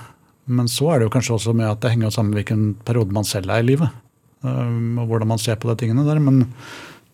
Men 0.49 0.69
så 0.73 0.93
er 0.93 1.01
det 1.01 1.09
jo 1.09 1.15
kanskje 1.15 1.37
også 1.37 1.55
med 1.57 1.69
at 1.69 1.81
det 1.83 1.93
henger 1.93 2.13
sammen 2.13 2.33
med 2.33 2.43
hvilken 2.43 2.69
periode 2.85 3.15
man 3.15 3.27
selv 3.29 3.53
er 3.53 3.63
i 3.63 3.69
livet. 3.69 4.05
Um, 4.41 5.01
og 5.03 5.11
hvordan 5.11 5.29
man 5.35 5.41
ser 5.43 5.59
på 5.59 5.69
de 5.69 5.75
tingene 5.83 6.07
der. 6.07 6.21
Men 6.23 6.47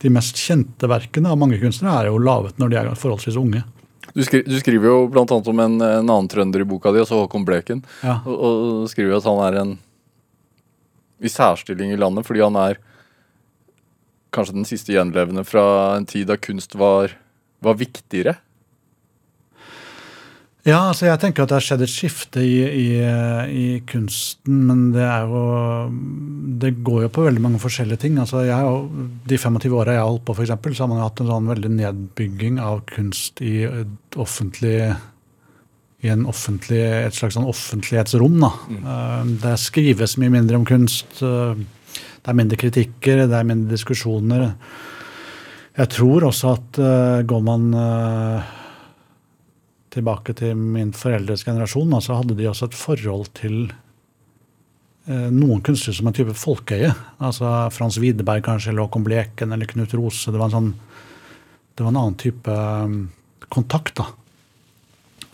de 0.02 0.12
mest 0.12 0.38
kjente 0.38 0.88
verkene 0.90 1.32
av 1.32 1.40
mange 1.40 1.58
kunstnere 1.62 2.04
er 2.04 2.10
jo 2.12 2.20
laget 2.22 2.60
når 2.60 2.70
de 2.70 2.78
er 2.78 2.92
forholdsvis 3.00 3.38
unge. 3.40 3.64
Du, 4.12 4.20
skri, 4.26 4.42
du 4.46 4.56
skriver 4.60 4.90
jo 4.90 4.98
bl.a. 5.08 5.24
om 5.24 5.60
en, 5.60 5.80
en, 5.80 6.04
annen 6.04 6.28
trønder 6.30 6.62
i 6.62 6.68
boka 6.68 6.92
di, 6.92 7.00
altså 7.02 7.22
Håkon 7.22 7.46
Bleken. 7.48 7.82
Ja. 8.04 8.20
Og, 8.28 8.36
og 8.36 8.88
skriver 8.92 9.16
at 9.18 9.28
han 9.28 9.42
er 9.46 9.60
en 9.62 9.74
i 11.24 11.30
særstilling 11.30 11.94
i 11.94 11.98
landet 11.98 12.26
fordi 12.26 12.42
han 12.44 12.58
er 12.60 12.80
kanskje 14.34 14.56
den 14.56 14.66
siste 14.68 14.92
gjenlevende 14.92 15.44
fra 15.46 15.64
en 15.96 16.06
tid 16.10 16.28
da 16.28 16.36
kunst 16.40 16.74
var, 16.78 17.14
var 17.62 17.78
viktigere. 17.78 18.36
Ja, 20.64 20.78
altså 20.88 21.04
jeg 21.10 21.20
tenker 21.20 21.44
at 21.44 21.50
det 21.52 21.58
har 21.58 21.64
skjedd 21.66 21.82
et 21.84 21.92
skifte 21.92 22.40
i, 22.40 22.56
i, 22.64 22.84
i, 23.52 23.64
kunsten, 23.84 24.62
men 24.64 24.86
det 24.94 25.02
er 25.04 25.26
jo 25.28 25.42
Det 26.62 26.70
går 26.86 27.02
jo 27.04 27.10
på 27.12 27.26
veldig 27.26 27.42
mange 27.44 27.60
forskjellige 27.60 28.00
ting. 28.06 28.16
Altså 28.22 28.46
jeg, 28.46 28.78
de 29.28 29.40
25 29.40 29.74
åra 29.76 29.98
jeg 29.98 30.00
har 30.00 30.08
holdt 30.08 30.24
på, 30.24 30.36
for 30.38 30.46
eksempel, 30.46 30.72
så 30.72 30.86
har 30.86 30.92
man 30.94 31.02
hatt 31.04 31.20
en 31.20 31.28
sånn 31.28 31.50
veldig 31.52 31.72
nedbygging 31.74 32.62
av 32.64 32.80
kunst 32.88 33.44
i 33.44 33.58
offentlig 34.16 34.78
i 36.04 36.10
en 36.12 36.26
offentlig, 36.28 36.80
et 36.80 37.16
slags 37.16 37.36
sånn 37.38 37.48
offentlighetsrom. 37.48 38.34
Da. 38.42 38.50
Mm. 38.68 38.82
Eh, 38.94 39.30
det 39.44 39.54
skrives 39.62 40.18
mye 40.20 40.32
mindre 40.32 40.60
om 40.60 40.66
kunst. 40.68 41.20
Eh, 41.24 41.62
det 42.24 42.32
er 42.32 42.36
mindre 42.36 42.58
kritikker, 42.60 43.24
det 43.28 43.38
er 43.38 43.48
mindre 43.48 43.72
diskusjoner. 43.72 44.50
Jeg 45.76 45.90
tror 45.92 46.28
også 46.28 46.52
at 46.54 46.78
uh, 46.78 47.22
går 47.26 47.40
man 47.42 47.64
tilbake 49.94 50.34
til 50.38 50.58
min 50.58 50.92
foreldres 50.96 51.44
generasjon, 51.46 51.94
så 52.02 52.18
hadde 52.20 52.36
de 52.38 52.48
også 52.50 52.68
et 52.68 52.78
forhold 52.78 53.30
til 53.38 53.56
eh, 55.08 55.30
noen 55.30 55.62
kunstnere 55.64 55.98
som 55.98 56.10
en 56.10 56.16
type 56.16 56.34
folkeøye. 56.38 56.90
Altså 57.24 57.54
Frans 57.74 58.00
Widerberg 58.02 58.44
kanskje, 58.46 58.72
eller 58.72 58.86
Håkon 58.86 59.06
Bleken 59.06 59.54
eller 59.54 59.70
Knut 59.70 59.94
Rose. 59.96 60.30
Det 60.30 60.40
var 60.40 60.50
en, 60.50 60.56
sånn, 60.58 61.00
det 61.74 61.86
var 61.86 61.94
en 61.94 62.02
annen 62.02 62.20
type 62.20 62.58
um, 62.58 63.00
kontakt. 63.48 63.96
da. 64.00 64.10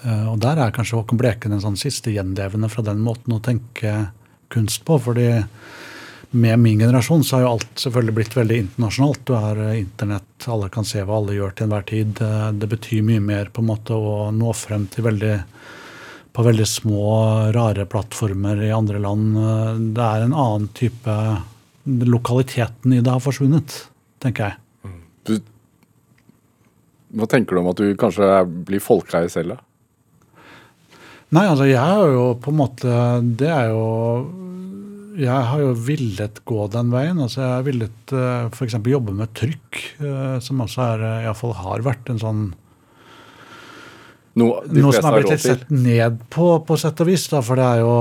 Uh, 0.04 0.32
og 0.32 0.40
der 0.44 0.60
er 0.60 0.76
kanskje 0.76 1.00
Håkon 1.00 1.20
Bleken 1.20 1.56
en 1.56 1.64
sånn 1.64 1.80
siste 1.80 2.12
gjenlevende 2.14 2.70
fra 2.72 2.84
den 2.86 3.02
måten 3.04 3.36
å 3.36 3.42
tenke 3.44 4.10
kunst 4.50 4.84
på. 4.88 4.98
fordi 5.00 5.30
med 6.30 6.58
min 6.58 6.78
generasjon 6.78 7.24
så 7.24 7.36
har 7.36 7.42
jo 7.42 7.52
alt 7.56 7.82
selvfølgelig 7.82 8.14
blitt 8.14 8.36
veldig 8.36 8.58
internasjonalt. 8.64 9.22
Du 9.26 9.32
har 9.34 9.58
eh, 9.64 9.80
internett, 9.80 10.46
alle 10.46 10.68
kan 10.70 10.86
se 10.86 11.02
hva 11.02 11.18
alle 11.18 11.34
gjør 11.34 11.54
til 11.56 11.66
enhver 11.66 11.86
tid. 11.88 12.20
Eh, 12.22 12.48
det 12.54 12.68
betyr 12.70 13.06
mye 13.06 13.22
mer 13.24 13.50
på 13.50 13.64
en 13.64 13.70
måte 13.72 13.96
å 13.98 14.30
nå 14.34 14.54
frem 14.54 14.86
til 14.92 15.08
veldig 15.08 15.36
på 16.30 16.44
veldig 16.46 16.66
små, 16.68 17.06
rare 17.56 17.86
plattformer 17.90 18.62
i 18.62 18.70
andre 18.74 19.00
land. 19.02 19.36
Eh, 19.36 19.80
det 19.96 20.04
er 20.06 20.26
en 20.26 20.36
annen 20.36 20.68
type 20.78 21.16
Lokaliteten 21.80 22.92
i 22.92 22.98
det 23.00 23.08
har 23.08 23.22
forsvunnet, 23.24 23.72
tenker 24.20 24.50
jeg. 24.50 24.92
Du, 25.26 25.32
hva 27.16 27.26
tenker 27.26 27.56
du 27.56 27.62
om 27.62 27.70
at 27.72 27.80
du 27.80 27.96
kanskje 27.98 28.28
blir 28.68 28.82
folkeeie 28.84 29.30
selv, 29.32 29.56
da? 29.56 30.44
Nei, 31.34 31.46
altså 31.48 31.66
jeg 31.66 31.80
har 31.80 32.12
jo 32.12 32.24
på 32.42 32.50
en 32.50 32.58
måte 32.58 32.92
Det 33.38 33.48
er 33.48 33.68
jo 33.70 33.82
jeg 35.20 35.46
har 35.50 35.60
jo 35.62 35.72
villet 35.76 36.40
gå 36.48 36.64
den 36.72 36.90
veien. 36.92 37.20
altså 37.20 37.42
Jeg 37.42 37.52
har 37.52 37.66
villet 37.66 38.14
uh, 38.16 38.48
f.eks. 38.48 38.78
jobbe 38.92 39.14
med 39.16 39.32
trykk, 39.36 39.80
uh, 40.00 40.38
som 40.42 40.62
også 40.64 40.86
er, 40.86 41.04
uh, 41.04 41.24
iallfall 41.26 41.54
har 41.58 41.86
vært 41.86 42.12
en 42.12 42.22
sånn 42.22 42.42
Noe, 44.38 44.60
noe 44.70 44.92
som 44.94 45.08
har 45.08 45.16
blitt 45.18 45.32
litt 45.32 45.42
sett 45.42 45.72
ned 45.74 46.20
på, 46.30 46.44
på 46.62 46.76
sett 46.78 47.00
og 47.02 47.08
vis. 47.08 47.24
Da, 47.32 47.40
for 47.42 47.58
det 47.58 47.64
er 47.66 47.80
jo 47.82 47.94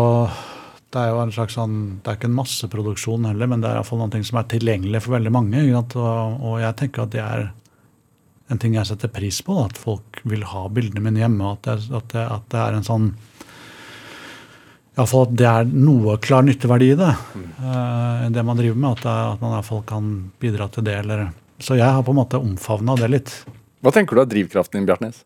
det 0.94 1.02
er 1.02 1.12
jo 1.12 1.22
en 1.22 1.32
slags 1.34 1.56
sånn, 1.58 1.78
det 2.02 2.12
er 2.12 2.18
ikke 2.18 2.30
en 2.30 2.38
masseproduksjon 2.38 3.26
heller, 3.30 3.50
men 3.50 3.62
det 3.62 3.70
er 3.70 3.80
iallfall 3.80 4.00
noe 4.02 4.22
som 4.26 4.40
er 4.42 4.48
tilgjengelig 4.50 5.02
for 5.06 5.18
veldig 5.18 5.34
mange. 5.34 5.64
Og, 5.78 5.98
og, 5.98 6.56
jeg 6.62 6.78
tenker 6.80 7.04
at 7.04 7.14
det 7.14 7.24
er 7.26 7.44
en 8.50 8.62
ting 8.62 8.78
jeg 8.78 8.90
setter 8.90 9.12
pris 9.14 9.42
på. 9.46 9.58
Da, 9.58 9.68
at 9.70 9.82
folk 9.82 10.22
vil 10.30 10.46
ha 10.50 10.64
bildene 10.74 11.04
mine 11.06 11.22
hjemme. 11.22 11.52
At 11.58 11.68
det, 11.68 11.90
at 11.90 12.14
det, 12.14 12.26
at 12.38 12.48
det 12.54 12.64
er 12.64 12.78
en 12.78 12.88
sånn 12.88 13.12
Iallfall 15.00 15.30
at 15.30 15.36
det 15.40 15.48
er 15.48 15.70
noe 15.72 16.18
klar 16.20 16.44
nytteverdi 16.44 16.92
i 16.92 16.98
det. 17.00 17.14
Mm. 17.32 17.48
Uh, 17.64 18.26
det 18.36 18.44
man 18.44 18.60
driver 18.60 18.82
med. 18.84 18.98
At, 18.98 19.06
det, 19.06 19.16
at 19.38 19.44
man 19.46 19.56
iallfall 19.56 19.86
kan 19.88 20.12
bidra 20.44 20.68
til 20.74 20.86
det. 20.88 20.98
Eller, 21.06 21.30
så 21.64 21.80
jeg 21.80 21.88
har 21.88 22.04
på 22.04 22.12
en 22.16 22.20
måte 22.20 22.42
omfavna 22.42 22.98
det 23.00 23.12
litt. 23.14 23.34
Hva 23.80 23.96
tenker 23.96 24.18
du 24.18 24.24
er 24.26 24.32
drivkraften 24.32 24.82
din, 24.82 24.90
Bjartnes? 24.90 25.24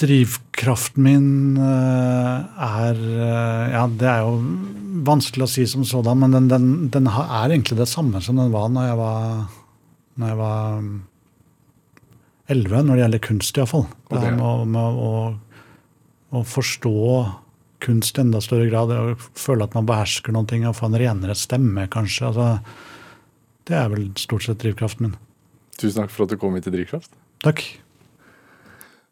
Drivkraften 0.00 1.02
min 1.02 1.30
uh, 1.56 2.44
er 2.84 3.00
uh, 3.00 3.64
Ja, 3.72 3.86
det 3.88 4.10
er 4.12 4.26
jo 4.26 4.36
vanskelig 5.06 5.46
å 5.46 5.50
si 5.50 5.64
som 5.70 5.86
sådan, 5.88 6.20
men 6.20 6.36
den, 6.36 6.50
den, 6.52 6.72
den, 6.92 7.08
er 7.08 7.48
egentlig 7.48 7.80
det 7.80 7.88
samme 7.88 8.20
som 8.22 8.36
den 8.36 8.52
var 8.52 8.68
når 8.68 8.90
jeg 8.90 8.98
var, 9.00 9.30
når 10.20 10.34
jeg 10.34 10.38
var 10.44 10.82
11, 12.50 12.82
når 12.84 12.92
det 12.92 13.04
gjelder 13.06 13.22
kunst, 13.24 13.56
iallfall. 13.56 13.86
Det 14.10 14.20
her 14.20 14.36
med, 14.36 14.68
med 14.76 15.00
å 15.00 15.12
å 16.30 16.44
forstå 16.46 17.00
kunst 17.80 18.18
i 18.18 18.24
enda 18.24 18.40
større 18.44 18.68
grad. 18.70 18.92
og 18.92 19.26
Føle 19.38 19.66
at 19.66 19.76
man 19.76 19.88
behersker 19.88 20.34
noen 20.36 20.48
ting 20.50 20.66
og 20.68 20.76
få 20.78 20.90
en 20.90 20.98
renere 21.00 21.36
stemme, 21.38 21.88
kanskje. 21.92 22.30
Altså, 22.30 22.48
det 23.68 23.78
er 23.78 23.92
vel 23.92 24.10
stort 24.20 24.46
sett 24.46 24.62
drivkraften 24.62 25.08
min. 25.08 25.20
Tusen 25.80 26.02
takk 26.02 26.12
for 26.12 26.26
at 26.26 26.34
du 26.34 26.40
kom 26.40 26.56
hit 26.56 26.66
til 26.68 26.76
Drivkraft. 26.76 27.14
Takk. 27.40 27.64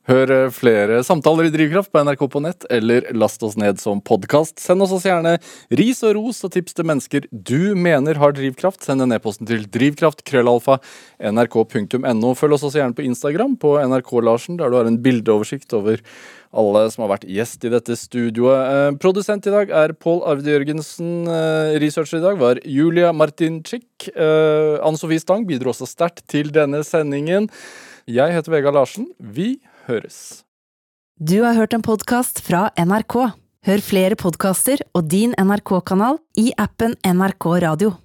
Hør 0.08 0.30
eh, 0.32 0.50
flere 0.52 1.02
samtaler 1.04 1.48
i 1.48 1.52
Drivkraft 1.52 1.90
på 1.92 2.00
NRK 2.00 2.22
på 2.32 2.40
nett, 2.40 2.64
eller 2.72 3.10
last 3.16 3.42
oss 3.44 3.58
ned 3.60 3.80
som 3.80 4.00
podkast. 4.00 4.56
Send 4.60 4.84
oss 4.84 4.92
også 4.96 5.10
gjerne 5.10 5.34
ris 5.80 6.00
og 6.08 6.14
ros 6.16 6.40
og 6.48 6.52
tips 6.54 6.76
til 6.76 6.88
mennesker 6.88 7.26
du 7.32 7.76
mener 7.76 8.20
har 8.20 8.32
drivkraft. 8.36 8.84
Send 8.84 9.04
en 9.04 9.12
e-posten 9.16 9.48
til 9.48 9.66
drivkraft.krøllalfa 9.68 10.78
nrk.no. 11.28 12.32
Følg 12.40 12.56
oss 12.56 12.64
også 12.68 12.80
gjerne 12.80 12.96
på 12.96 13.04
Instagram 13.04 13.58
på 13.60 13.74
NRK-Larsen, 13.84 14.56
der 14.60 14.72
du 14.72 14.78
har 14.80 14.88
en 14.88 15.00
bildeoversikt 15.04 15.76
over 15.76 16.00
alle 16.53 16.84
som 16.92 17.05
har 17.05 17.12
vært 17.16 17.28
gjest 17.28 17.64
i 17.66 17.72
dette 17.72 17.96
studioet. 17.99 18.72
Eh, 18.72 18.96
produsent 19.03 19.46
i 19.46 19.55
dag 19.55 19.70
er 19.70 19.92
Pål 19.92 20.22
Arvid 20.30 20.51
Jørgensen. 20.53 21.28
Eh, 21.28 21.76
researcher 21.82 22.20
i 22.20 22.24
dag 22.24 22.40
var 22.40 22.62
Julia 22.64 23.12
Martinczyk. 23.12 24.09
Anne 24.16 24.96
Sofie 24.96 25.20
Stang 25.20 25.46
bidro 25.49 25.74
også 25.74 25.88
sterkt 25.88 26.24
til 26.30 26.53
denne 26.55 26.84
sendingen. 26.86 27.51
Jeg 28.09 28.32
heter 28.32 28.55
Vegard 28.55 28.78
Larsen. 28.78 29.11
Vi 29.20 29.59
høres. 29.88 30.44
Du 31.18 31.42
har 31.42 31.59
hørt 31.59 31.74
en 31.74 31.82
podkast 31.82 32.40
fra 32.46 32.68
NRK. 32.78 33.34
Hør 33.66 33.82
flere 33.82 34.16
podkaster 34.16 34.80
og 34.94 35.11
din 35.11 35.34
NRK-kanal 35.34 36.20
i 36.38 36.53
appen 36.57 36.94
NRK 37.05 37.51
Radio. 37.66 37.99